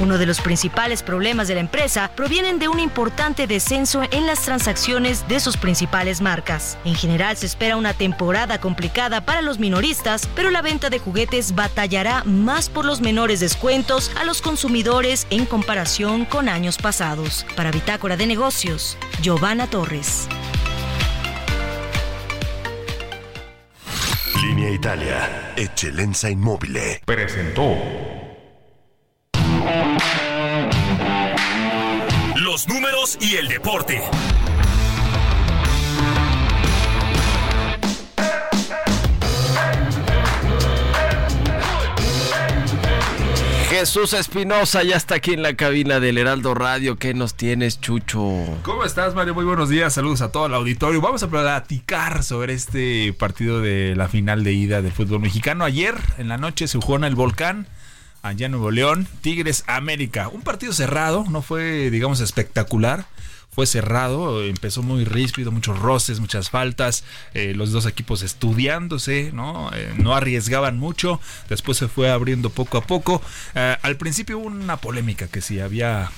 Uno 0.00 0.18
de 0.18 0.26
los 0.26 0.40
principales 0.40 1.04
problemas 1.04 1.46
de 1.46 1.54
la 1.54 1.60
empresa 1.60 2.10
provienen 2.16 2.58
de 2.58 2.66
un 2.66 2.80
importante 2.80 3.46
descenso 3.46 4.02
en 4.10 4.26
las 4.26 4.40
transacciones 4.42 5.26
de 5.28 5.38
sus 5.38 5.56
principales 5.56 6.20
marcas. 6.20 6.78
En 6.84 6.96
general 6.96 7.36
se 7.36 7.46
espera 7.46 7.76
una 7.76 7.94
temporada 7.94 8.60
complicada 8.60 9.24
para 9.24 9.40
los 9.40 9.60
minoristas, 9.60 10.28
pero 10.34 10.50
la 10.50 10.62
venta 10.62 10.90
de 10.90 10.98
juguetes 10.98 11.54
batallará 11.54 12.24
más 12.24 12.68
por 12.68 12.84
los 12.84 13.00
menores 13.00 13.38
descuentos 13.38 14.10
a 14.18 14.24
los 14.24 14.42
consumidores 14.42 15.28
en 15.30 15.46
comparación 15.46 16.24
con 16.24 16.48
años 16.48 16.76
pasados. 16.76 17.46
Para 17.54 17.70
Bitácora 17.70 18.16
de 18.16 18.26
Negocios, 18.26 18.98
Giovanna 19.22 19.68
Torres. 19.68 20.28
Línea 24.42 24.70
Italia, 24.70 25.52
Eccellenza 25.56 26.30
Immobile. 26.30 27.00
Presentó. 27.06 28.13
y 33.20 33.36
el 33.36 33.48
deporte. 33.48 34.02
Jesús 43.68 44.14
Espinosa 44.14 44.82
ya 44.84 44.96
está 44.96 45.16
aquí 45.16 45.34
en 45.34 45.42
la 45.42 45.54
cabina 45.54 46.00
del 46.00 46.16
Heraldo 46.16 46.54
Radio. 46.54 46.96
¿Qué 46.96 47.12
nos 47.12 47.34
tienes, 47.34 47.78
Chucho? 47.78 48.22
¿Cómo 48.62 48.84
estás, 48.84 49.14
Mario? 49.14 49.34
Muy 49.34 49.44
buenos 49.44 49.68
días. 49.68 49.92
Saludos 49.92 50.22
a 50.22 50.32
todo 50.32 50.46
el 50.46 50.54
auditorio. 50.54 51.02
Vamos 51.02 51.22
a 51.22 51.28
platicar 51.28 52.22
sobre 52.22 52.54
este 52.54 53.12
partido 53.12 53.60
de 53.60 53.94
la 53.96 54.08
final 54.08 54.44
de 54.44 54.54
ida 54.54 54.80
del 54.80 54.92
fútbol 54.92 55.20
mexicano. 55.20 55.64
Ayer 55.64 55.94
en 56.16 56.28
la 56.28 56.38
noche 56.38 56.68
se 56.68 56.78
jugó 56.78 56.96
en 56.96 57.04
el 57.04 57.16
Volcán 57.16 57.66
allá 58.24 58.48
Nuevo 58.48 58.70
León, 58.70 59.06
Tigres 59.20 59.62
América. 59.66 60.28
Un 60.28 60.42
partido 60.42 60.72
cerrado, 60.72 61.24
no 61.30 61.42
fue, 61.42 61.90
digamos, 61.90 62.20
espectacular 62.20 63.06
fue 63.54 63.66
cerrado, 63.66 64.42
empezó 64.42 64.82
muy 64.82 65.04
ríspido, 65.04 65.52
muchos 65.52 65.78
roces, 65.78 66.18
muchas 66.18 66.50
faltas, 66.50 67.04
eh, 67.34 67.52
los 67.54 67.70
dos 67.70 67.86
equipos 67.86 68.22
estudiándose, 68.22 69.30
¿no? 69.32 69.70
Eh, 69.72 69.94
no 69.96 70.14
arriesgaban 70.14 70.76
mucho, 70.76 71.20
después 71.48 71.78
se 71.78 71.86
fue 71.86 72.10
abriendo 72.10 72.50
poco 72.50 72.78
a 72.78 72.80
poco. 72.84 73.22
Eh, 73.54 73.76
al 73.80 73.96
principio 73.96 74.38
hubo 74.38 74.48
una 74.48 74.78
polémica 74.78 75.28
que 75.28 75.40
si 75.40 75.60
había 75.60 76.10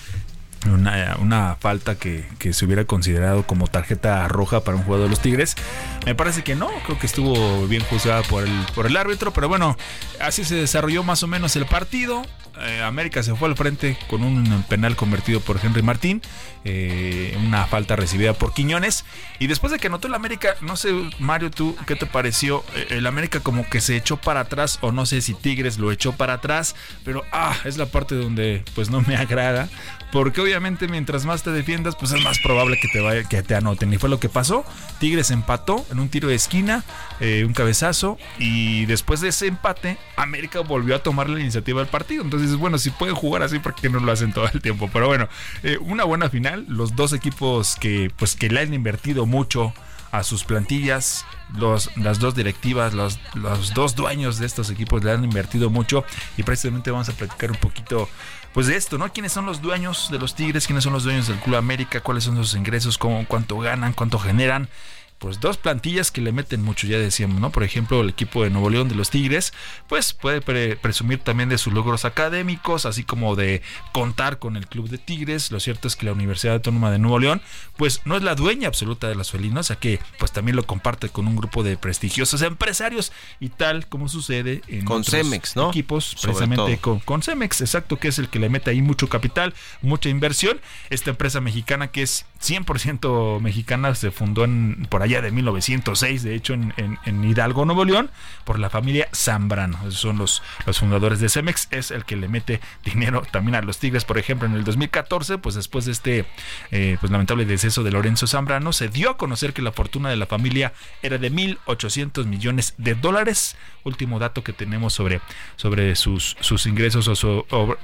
una, 0.71 1.57
falta 1.61 1.97
que, 1.97 2.27
que, 2.39 2.53
se 2.53 2.65
hubiera 2.65 2.85
considerado 2.85 3.47
como 3.47 3.67
tarjeta 3.67 4.27
roja 4.29 4.61
para 4.61 4.77
un 4.77 4.85
jugador 4.85 5.07
de 5.07 5.11
los 5.11 5.21
Tigres. 5.21 5.57
Me 6.05 6.15
parece 6.15 6.43
que 6.43 6.55
no, 6.55 6.71
creo 6.85 6.99
que 6.99 7.07
estuvo 7.07 7.67
bien 7.67 7.83
juzgada 7.85 8.23
por 8.23 8.45
el, 8.45 8.53
por 8.75 8.87
el 8.87 8.97
árbitro, 8.97 9.33
pero 9.33 9.49
bueno, 9.49 9.77
así 10.21 10.45
se 10.45 10.55
desarrolló 10.55 11.03
más 11.03 11.23
o 11.23 11.27
menos 11.27 11.57
el 11.57 11.67
partido. 11.67 12.23
Eh, 12.61 12.83
América 12.83 13.23
se 13.23 13.35
fue 13.35 13.49
al 13.49 13.57
frente 13.57 13.99
con 14.09 14.23
un 14.23 14.63
penal 14.69 14.97
convertido 14.97 15.41
por 15.41 15.61
Henry 15.63 15.83
Martín, 15.83 16.23
eh, 16.65 17.37
una 17.45 17.67
falta 17.67 17.97
recibida 17.97 18.33
por 18.33 18.55
Quiñones. 18.55 19.05
Y 19.39 19.47
después 19.47 19.73
de 19.73 19.79
que 19.79 19.89
anotó 19.89 20.09
el 20.09 20.15
América, 20.15 20.57
no 20.63 20.77
sé, 20.77 20.91
Mario, 21.19 21.51
tú, 21.51 21.77
¿qué 21.87 21.97
te 21.97 22.07
pareció? 22.07 22.65
Eh, 22.75 22.87
el 22.91 23.07
América 23.07 23.41
como 23.41 23.69
que 23.69 23.81
se 23.81 23.97
echó 23.97 24.17
para 24.17 24.41
atrás, 24.41 24.79
o 24.81 24.91
no 24.91 25.05
sé 25.05 25.21
si 25.21 25.35
Tigres 25.35 25.79
lo 25.79 25.93
echó 25.93 26.13
para 26.13 26.35
atrás, 26.35 26.75
pero 27.05 27.25
ah, 27.31 27.55
es 27.65 27.77
la 27.77 27.87
parte 27.87 28.15
donde 28.15 28.65
pues 28.75 28.91
no 28.91 29.03
me 29.03 29.17
agrada 29.17 29.69
porque 30.13 30.41
obviamente 30.41 30.89
mientras 30.89 31.25
más 31.25 31.43
te 31.43 31.51
defiendas, 31.51 31.97
pues 31.97 32.13
es 32.13 32.23
más 32.23 32.39
probable 32.39 32.79
que 32.81 32.89
te 32.89 33.01
vaya, 33.01 33.25
que 33.25 33.43
te 33.43 33.55
anoten. 33.55 33.93
Y 33.93 33.99
fue 33.99 34.09
lo 34.09 34.21
que 34.21 34.29
pasó. 34.29 34.65
Tigres 34.99 35.31
empató 35.31 35.85
en 35.91 35.99
un 35.99 36.09
tiro 36.09 36.29
de 36.29 36.35
esquina, 36.35 36.85
eh, 37.21 37.45
un 37.47 37.53
cabezazo, 37.53 38.19
y 38.39 38.87
después 38.87 39.21
de 39.21 39.29
ese 39.29 39.47
empate, 39.47 39.99
América 40.17 40.61
volvió 40.61 40.97
a 40.97 41.03
tomar 41.03 41.29
la 41.29 41.41
iniciativa 41.41 41.81
del 41.81 41.89
partido. 41.89 42.23
Entonces, 42.23 42.57
bueno, 42.57 42.79
si 42.79 42.91
pueden 42.91 43.15
jugar 43.15 43.43
así, 43.43 43.59
¿por 43.59 43.75
qué 43.75 43.89
no 43.89 44.01
lo 44.01 44.13
hacen 44.13 44.33
todo 44.33 44.49
el 44.53 44.61
tiempo? 44.63 44.89
Pero 44.93 45.07
bueno, 45.09 45.29
eh, 45.63 45.79
una 45.81 46.05
buena 46.05 46.31
final. 46.31 46.65
Los 46.69 46.97
dos 46.97 47.13
equipos 47.13 47.77
que, 47.77 48.11
pues, 48.17 48.37
que 48.37 48.49
le 48.49 48.61
han 48.61 48.75
invertido 48.75 49.27
mucho 49.27 49.75
a 50.13 50.23
sus 50.23 50.45
plantillas. 50.45 51.25
Los, 51.57 51.91
las 51.97 52.19
dos 52.19 52.35
directivas, 52.35 52.93
los, 52.93 53.21
los 53.35 53.73
dos 53.73 53.95
dueños 53.95 54.39
de 54.39 54.47
estos 54.47 54.71
equipos 54.71 55.05
le 55.05 55.13
han 55.13 55.23
invertido 55.23 55.71
mucho 55.71 56.05
y 56.37 56.43
precisamente 56.43 56.91
vamos 56.91 57.09
a 57.09 57.13
platicar 57.13 57.53
un 57.53 57.59
poquito 57.59 58.09
pues 58.57 58.69
de 58.69 58.77
esto, 58.77 58.97
¿no? 58.97 59.13
¿Quiénes 59.13 59.33
son 59.33 59.45
los 59.45 59.61
dueños 59.61 60.09
de 60.11 60.19
los 60.19 60.35
Tigres? 60.35 60.67
¿Quiénes 60.67 60.83
son 60.83 60.95
los 60.95 61.05
dueños 61.05 61.29
del 61.29 61.37
Club 61.41 61.57
América? 61.57 62.01
¿Cuáles 62.01 62.25
son 62.25 62.37
sus 62.37 62.55
ingresos? 62.55 62.97
¿Cómo, 62.97 63.27
¿Cuánto 63.29 63.59
ganan? 63.59 63.93
¿Cuánto 63.93 64.19
generan? 64.19 64.71
Pues 65.19 65.41
dos 65.41 65.57
plantillas 65.57 66.11
que 66.11 66.21
le 66.21 66.33
meten 66.33 66.63
mucho, 66.63 66.87
ya 66.87 66.99
decíamos, 66.99 67.41
¿no? 67.41 67.51
Por 67.51 67.65
ejemplo, 67.65 68.01
el 68.01 68.11
equipo 68.11 68.45
de 68.45 68.51
Nuevo 68.51 68.69
León 68.69 68.89
de 68.89 68.95
los 68.95 69.11
Tigres, 69.11 69.53
pues 69.89 70.13
puede 70.13 70.41
presumir 70.77 71.21
también 71.21 71.49
de 71.49 71.59
sus 71.59 71.73
logros 71.73 72.05
académicos, 72.05 72.85
así 72.85 73.03
como 73.03 73.35
de 73.35 73.63
contar 73.93 74.39
con 74.39 74.57
el 74.57 74.67
club 74.67 74.89
de 74.89 74.99
Tigres. 74.99 75.51
Lo 75.51 75.61
cierto 75.61 75.89
es 75.89 75.97
que 75.97 76.07
la 76.07 76.13
Universidad 76.13 76.55
Autónoma 76.57 76.91
de 76.91 76.99
Nuevo 76.99 77.19
León, 77.19 77.41
pues 77.77 78.03
no 78.05 78.17
es 78.17 78.23
la 78.23 78.35
dueña 78.35 78.69
absoluta 78.69 79.09
de 79.09 79.15
las 79.15 79.31
felinas, 79.31 79.69
ya 79.69 79.77
que 79.77 80.01
pues 80.19 80.33
también 80.33 80.57
lo 80.57 80.67
comparte 80.67 81.09
con 81.09 81.27
un 81.27 81.37
grupo 81.37 81.63
de 81.63 81.77
prestigiosos 81.79 82.43
empresarios 82.43 83.13
y 83.41 83.49
tal 83.49 83.87
como 83.89 84.09
sucede 84.09 84.63
en 84.69 84.85
con 84.85 85.03
Cemex, 85.03 85.57
¿no? 85.57 85.71
equipos, 85.71 86.17
precisamente 86.21 86.79
con, 86.79 87.01
con 87.01 87.23
Cemex, 87.23 87.63
exacto, 87.63 87.97
que 87.97 88.09
es 88.09 88.19
el 88.19 88.29
que 88.29 88.39
le 88.39 88.51
mete 88.51 88.71
ahí 88.71 88.83
mucho 88.83 89.09
capital, 89.09 89.55
mucha 89.81 90.11
inversión. 90.11 90.61
Esta 90.91 91.11
empresa 91.11 91.41
mexicana 91.41 91.89
que 91.89 92.03
es 92.03 92.27
100% 92.43 93.41
mexicana 93.41 93.95
se 93.95 94.11
fundó 94.11 94.45
en 94.45 94.87
por 94.91 95.06
allá 95.07 95.23
de 95.23 95.31
1906, 95.31 96.23
de 96.23 96.35
hecho 96.35 96.55
en, 96.55 97.25
Hidalgo, 97.25 97.65
Nuevo 97.65 97.85
León, 97.85 98.11
por 98.45 98.59
la 98.59 98.71
familia 98.71 99.09
Zambrano. 99.15 99.91
Son 99.91 100.19
los, 100.19 100.43
los 100.67 100.79
fundadores 100.79 101.21
de 101.21 101.29
Cemex, 101.29 101.69
es 101.71 101.91
el 101.91 102.05
que 102.05 102.17
le 102.17 102.29
mete 102.29 102.61
dinero 102.85 103.23
también 103.31 103.55
a 103.55 103.63
los 103.63 103.79
Tigres, 103.79 104.05
por 104.05 104.19
ejemplo, 104.19 104.47
en 104.47 104.55
el 104.55 104.65
2014, 104.65 105.39
pues 105.39 105.55
después 105.55 105.85
de 105.87 105.93
este 105.93 106.27
eh, 106.71 106.97
pues 107.01 107.11
lamentable 107.11 107.45
deceso 107.45 107.83
de 107.83 107.91
Lorenzo 107.91 108.27
Zambrano, 108.27 108.73
se 108.73 108.89
dio 108.89 109.11
a 109.11 109.17
conocer 109.17 109.53
que 109.53 109.63
la 109.63 109.73
fortuna 109.73 110.11
de 110.11 110.17
la 110.17 110.27
familia 110.27 110.73
era 111.03 111.19
de 111.19 111.33
1.800 111.33 112.27
millones 112.27 112.75
de 112.79 112.95
dólares, 112.95 113.57
último 113.87 114.19
dato 114.19 114.43
que 114.43 114.53
tenemos 114.53 114.93
sobre, 114.93 115.21
sobre 115.57 115.97
sus, 115.97 116.37
sus 116.41 116.67
ingresos 116.67 117.09
o 117.09 117.15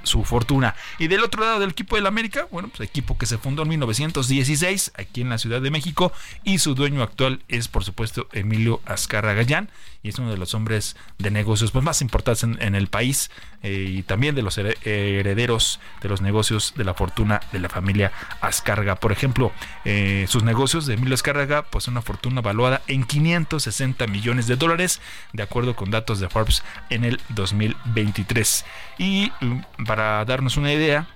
su, 0.02 0.24
fortuna. 0.24 0.74
Y 0.98 1.08
del 1.08 1.24
otro 1.24 1.42
lado 1.42 1.60
del 1.60 1.70
equipo 1.70 1.96
del 1.96 2.06
América, 2.06 2.46
bueno, 2.50 2.68
pues 2.68 2.88
equipo 2.88 3.18
que 3.18 3.26
se 3.26 3.38
fundó 3.38 3.62
en 3.62 3.68
1916 3.70 4.92
aquí 4.96 5.20
en 5.20 5.30
la 5.30 5.38
Ciudad 5.38 5.60
de 5.60 5.70
México 5.70 6.12
y 6.44 6.58
su 6.58 6.74
dueño 6.74 7.02
actual 7.02 7.42
es 7.48 7.68
por 7.68 7.84
supuesto 7.84 8.28
Emilio 8.32 8.80
Azcarra 8.86 9.34
Gallán 9.34 9.70
y 10.02 10.08
es 10.08 10.18
uno 10.18 10.30
de 10.30 10.36
los 10.36 10.54
hombres 10.54 10.96
de 11.18 11.30
negocios 11.30 11.70
pues, 11.70 11.84
más 11.84 12.02
importantes 12.02 12.42
en, 12.42 12.74
el 12.74 12.88
país 12.88 13.30
eh, 13.62 13.86
y 13.88 14.02
también 14.02 14.34
de 14.34 14.42
los 14.42 14.58
herederos 14.58 15.78
de 16.02 16.08
los 16.08 16.20
negocios 16.20 16.74
de 16.76 16.84
la 16.84 16.94
fortuna 16.94 17.40
de 17.52 17.60
la 17.60 17.68
familia 17.68 18.10
Azcarga. 18.40 18.96
Por 18.96 19.12
ejemplo, 19.12 19.52
eh, 19.84 20.26
sus 20.28 20.42
negocios 20.42 20.86
de 20.86 20.94
Emilio 20.94 21.14
Azcárraga, 21.14 21.62
pues 21.62 21.86
una 21.86 22.02
fortuna 22.02 22.40
valuada 22.40 22.82
en 22.88 23.04
560 23.04 24.06
millones 24.08 24.46
de 24.48 24.56
dólares, 24.56 25.00
de 25.32 25.42
acuerdo 25.42 25.76
con 25.76 25.91
datos 25.92 26.18
de 26.18 26.28
Forbes 26.28 26.64
en 26.90 27.04
el 27.04 27.20
2023. 27.28 28.64
Y 28.98 29.30
mm, 29.40 29.84
para 29.86 30.24
darnos 30.24 30.56
una 30.56 30.72
idea, 30.72 31.06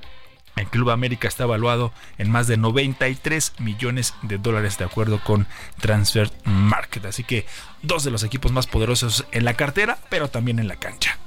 el 0.57 0.69
Club 0.69 0.91
América 0.91 1.29
está 1.29 1.45
evaluado 1.45 1.93
en 2.17 2.31
más 2.31 2.47
de 2.47 2.57
93 2.57 3.55
millones 3.59 4.15
de 4.23 4.39
dólares 4.39 4.79
de 4.79 4.85
acuerdo 4.85 5.23
con 5.23 5.47
Transfer 5.81 6.31
Market. 6.45 7.05
Así 7.05 7.25
que 7.25 7.45
dos 7.83 8.05
de 8.05 8.11
los 8.11 8.23
equipos 8.23 8.53
más 8.53 8.67
poderosos 8.67 9.27
en 9.33 9.45
la 9.45 9.55
cartera, 9.55 9.99
pero 10.09 10.29
también 10.29 10.59
en 10.59 10.69
la 10.69 10.77
cancha. 10.77 11.19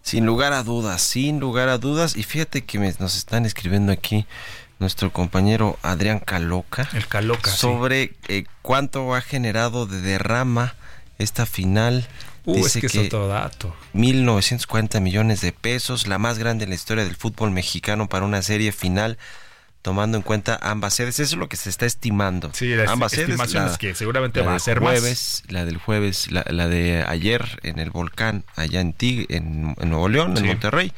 Sin 0.00 0.24
lugar 0.24 0.52
a 0.52 0.62
dudas, 0.62 1.02
sin 1.02 1.40
lugar 1.40 1.68
a 1.68 1.78
dudas. 1.78 2.16
Y 2.16 2.22
fíjate 2.22 2.64
que 2.64 2.78
nos 2.78 3.16
están 3.16 3.44
escribiendo 3.44 3.92
aquí 3.92 4.26
nuestro 4.78 5.12
compañero 5.12 5.78
Adrián 5.82 6.18
Caloca. 6.18 6.88
El 6.94 7.06
Caloca. 7.06 7.50
Sobre 7.50 8.14
eh, 8.28 8.44
cuánto 8.62 9.14
ha 9.14 9.20
generado 9.20 9.86
de 9.86 10.00
derrama 10.00 10.74
esta 11.18 11.46
final 11.46 12.06
Uh, 12.46 12.56
Dice 12.56 12.78
es 12.78 12.92
que, 12.92 12.98
es 12.98 13.06
otro 13.06 13.26
dato. 13.28 13.74
1.940 13.94 15.00
millones 15.00 15.40
de 15.40 15.52
pesos, 15.52 16.06
la 16.06 16.18
más 16.18 16.38
grande 16.38 16.64
en 16.64 16.70
la 16.70 16.76
historia 16.76 17.04
del 17.04 17.16
fútbol 17.16 17.50
mexicano 17.50 18.08
para 18.08 18.26
una 18.26 18.42
serie 18.42 18.70
final, 18.72 19.16
tomando 19.80 20.18
en 20.18 20.22
cuenta 20.22 20.58
ambas 20.60 20.94
sedes. 20.94 21.20
Eso 21.20 21.36
es 21.36 21.38
lo 21.38 21.48
que 21.48 21.56
se 21.56 21.70
está 21.70 21.86
estimando. 21.86 22.50
Sí, 22.52 22.74
las 22.74 22.90
ambas 22.90 23.14
estimaciones 23.14 23.78
que 23.78 23.94
seguramente 23.94 24.40
va 24.42 24.54
a 24.54 24.58
ser 24.58 24.78
jueves, 24.80 25.42
La 25.48 25.64
del 25.64 25.78
jueves, 25.78 26.30
la, 26.30 26.42
de 26.68 27.04
ayer 27.06 27.60
en 27.62 27.78
el 27.78 27.90
volcán, 27.90 28.44
allá 28.56 28.80
en, 28.80 28.92
Tig, 28.92 29.26
en, 29.30 29.74
Nuevo 29.78 30.08
León, 30.08 30.36
en 30.36 30.46
Monterrey. 30.46 30.92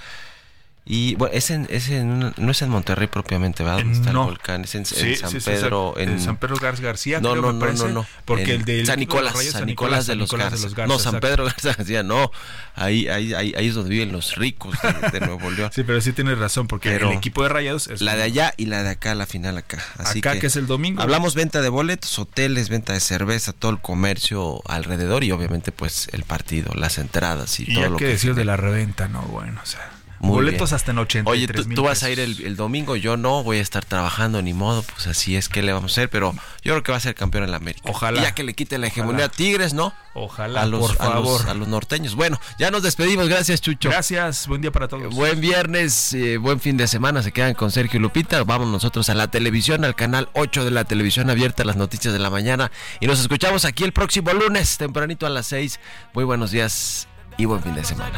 Y 0.89 1.17
bueno, 1.17 1.35
es 1.35 1.51
en, 1.51 1.67
es 1.69 1.89
en, 1.89 2.33
no 2.37 2.51
es 2.53 2.63
en 2.63 2.71
Monterrey 2.71 3.09
propiamente, 3.09 3.65
¿verdad? 3.65 3.79
¿Dónde 3.79 3.95
está 3.95 4.11
el 4.11 4.19
volcán? 4.19 4.63
Es 4.63 4.77
en, 4.77 4.87
San 4.87 5.33
Pedro. 5.45 5.95
en, 5.99 6.21
San 6.21 6.37
Pedro 6.37 6.57
García, 6.61 7.21
no, 7.21 7.35
no, 7.35 7.53
no, 7.53 7.73
no, 7.73 7.89
no, 7.89 8.07
Porque 8.25 8.55
el 8.55 8.65
de 8.65 8.87
San 8.87 9.01
Nicolás, 9.01 9.35
San 9.51 9.67
Nicolás, 9.67 10.07
de, 10.07 10.15
los 10.15 10.31
Garza. 10.31 10.87
No, 10.87 11.01
San 11.01 11.19
Pedro 11.19 11.45
García, 11.45 12.05
no. 12.05 12.31
Ahí, 12.77 13.09
ahí, 13.09 13.35
ahí, 13.35 13.53
ahí, 13.57 13.67
es 13.67 13.75
donde 13.75 13.91
viven 13.91 14.13
los 14.13 14.37
ricos 14.37 14.79
de, 15.13 15.19
Nuevo 15.19 15.51
León. 15.51 15.73
sí, 15.75 15.83
pero 15.83 16.01
sí 16.01 16.13
tienes 16.13 16.39
razón, 16.39 16.69
porque 16.69 16.95
el 16.95 17.11
equipo 17.11 17.43
de 17.43 17.49
Rayados 17.49 17.89
es. 17.89 18.01
La 18.01 18.15
de 18.15 18.23
allá 18.23 18.55
y 18.57 18.67
la 18.67 18.85
de 18.85 18.91
acá, 18.91 19.17
la 19.17 19.27
final 19.27 19.59
acá. 19.59 19.83
Así 19.99 20.21
acá, 20.21 20.39
que, 20.39 20.47
es 20.47 20.55
el 20.55 20.69
domingo. 20.69 21.03
Hablamos 21.03 21.35
venta 21.35 21.63
de 21.63 21.69
boletos, 21.69 22.17
hoteles, 22.17 22.69
venta 22.69 22.93
de 22.93 23.01
cerveza, 23.01 23.53
todo 23.53 23.73
el 23.73 23.81
comercio 23.81 24.63
alrededor 24.67 25.25
y 25.25 25.33
obviamente, 25.33 25.73
pues, 25.73 26.09
el 26.13 26.23
partido, 26.23 26.73
las 26.77 26.99
entradas 26.99 27.59
y, 27.59 27.65
y 27.65 27.75
todo 27.75 27.91
lo 27.91 27.97
que. 27.97 28.05
que 28.05 28.11
decir 28.13 28.37
de 28.37 28.45
la 28.45 28.57
reventa, 28.57 29.09
¿no? 29.09 29.23
Bueno, 29.23 29.61
o 29.61 29.67
sea. 29.67 29.96
Boletos 30.21 30.73
hasta 30.73 30.93
en 30.93 30.99
83 30.99 31.27
Oye, 31.27 31.47
tú, 31.49 31.75
tú 31.75 31.83
vas 31.83 32.03
a 32.03 32.11
ir 32.11 32.21
el, 32.21 32.57
domingo, 32.57 32.97
yo 32.97 33.17
no, 33.17 33.43
voy 33.43 33.59
a 33.59 33.61
estar 33.61 33.85
trabajando, 33.85 34.43
ni 34.43 34.55
modo, 34.55 34.83
pues 34.83 35.07
así 35.07 35.37
es 35.37 35.49
que 35.49 35.63
le 35.63 35.73
vamos 35.73 35.93
a 35.93 35.95
hacer, 35.95 36.11
pero 36.11 36.33
yo 36.63 36.73
creo 36.73 36.83
que 36.83 36.93
va 36.93 36.99
a 36.99 37.01
ser 37.01 37.15
campeón 37.15 37.45
en 37.45 37.51
la 37.51 37.59
América. 37.59 37.91
Ojalá. 37.91 38.23
ya 38.23 38.35
que 38.35 38.43
le 38.43 38.55
quite 38.55 38.79
la 38.79 38.87
hegemonía 38.87 39.27
a 39.27 39.29
Tigres, 39.29 39.75
¿no? 39.75 39.93
Ojalá, 40.15 40.63
a 40.63 40.67
los, 40.67 40.81
por 40.81 40.97
favor. 40.97 41.49
A 41.49 41.55
los, 41.55 41.69
norteños. 41.69 42.15
Bueno, 42.15 42.41
ya 42.59 42.71
nos 42.71 42.83
despedimos, 42.83 43.29
gracias 43.29 43.61
Chucho. 43.61 43.91
Gracias, 43.91 44.47
buen 44.47 44.63
día 44.63 44.73
para 44.73 44.89
todos. 44.89 45.15
Buen 45.15 45.41
viernes, 45.41 46.15
eh, 46.15 46.39
buen 46.39 46.61
fin 46.61 46.77
de 46.77 46.87
semana, 46.87 47.23
se 47.23 47.33
quedan 47.33 47.55
con 47.55 47.71
Sergio 47.71 48.01
Lupita, 48.01 48.43
vamos 48.45 48.69
nosotros 48.69 49.11
a 49.11 49.15
la 49.15 49.29
televisión, 49.29 49.85
al 49.85 49.95
canal 49.95 50.29
8 50.33 50.65
de 50.65 50.71
la 50.71 50.85
televisión 50.85 51.29
abierta, 51.31 51.65
las 51.65 51.77
noticias 51.77 52.13
de 52.13 52.21
la 52.21 52.31
mañana, 52.31 52.71
y 53.01 53.07
nos 53.07 53.21
escuchamos 53.21 53.65
aquí 53.65 53.85
el 53.85 53.93
próximo 53.93 54.33
lunes, 54.33 54.79
tempranito 54.79 55.27
a 55.27 55.31
las 55.31 55.47
6. 55.47 55.81
Muy 56.15 56.25
buenos 56.25 56.51
días 56.51 57.09
y 57.37 57.45
buen 57.45 57.63
fin 57.63 57.75
de 57.75 57.85
semana. 57.85 58.11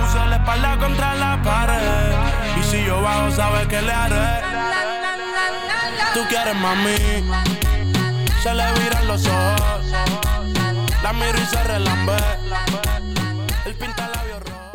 Puse 0.00 0.26
la 0.26 0.36
espalda 0.36 0.78
contra 0.78 1.14
la 1.14 1.42
pared. 1.42 2.60
Y 2.60 2.62
si 2.64 2.84
yo 2.84 3.00
bajo, 3.00 3.30
sabes 3.30 3.66
que 3.66 3.80
le 3.82 3.92
haré. 3.92 4.42
Tú 6.14 6.20
quieres 6.28 6.56
mami. 6.56 6.96
Se 8.42 8.54
le 8.54 8.72
viran 8.80 9.06
los 9.06 9.26
ojos. 9.26 9.86
La 11.02 11.12
miro 11.12 11.38
y 11.38 11.46
se 11.46 11.62
relambe. 11.64 12.16
El 13.64 13.74
pinta 13.74 14.08
labios 14.08 14.40
rojo. 14.40 14.70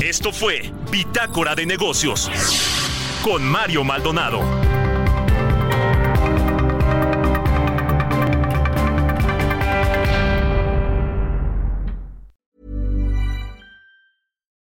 Esto 0.00 0.32
fue 0.32 0.72
Bitácora 0.90 1.54
de 1.54 1.66
Negocios 1.66 2.30
con 3.22 3.44
Mario 3.44 3.84
Maldonado. 3.84 4.40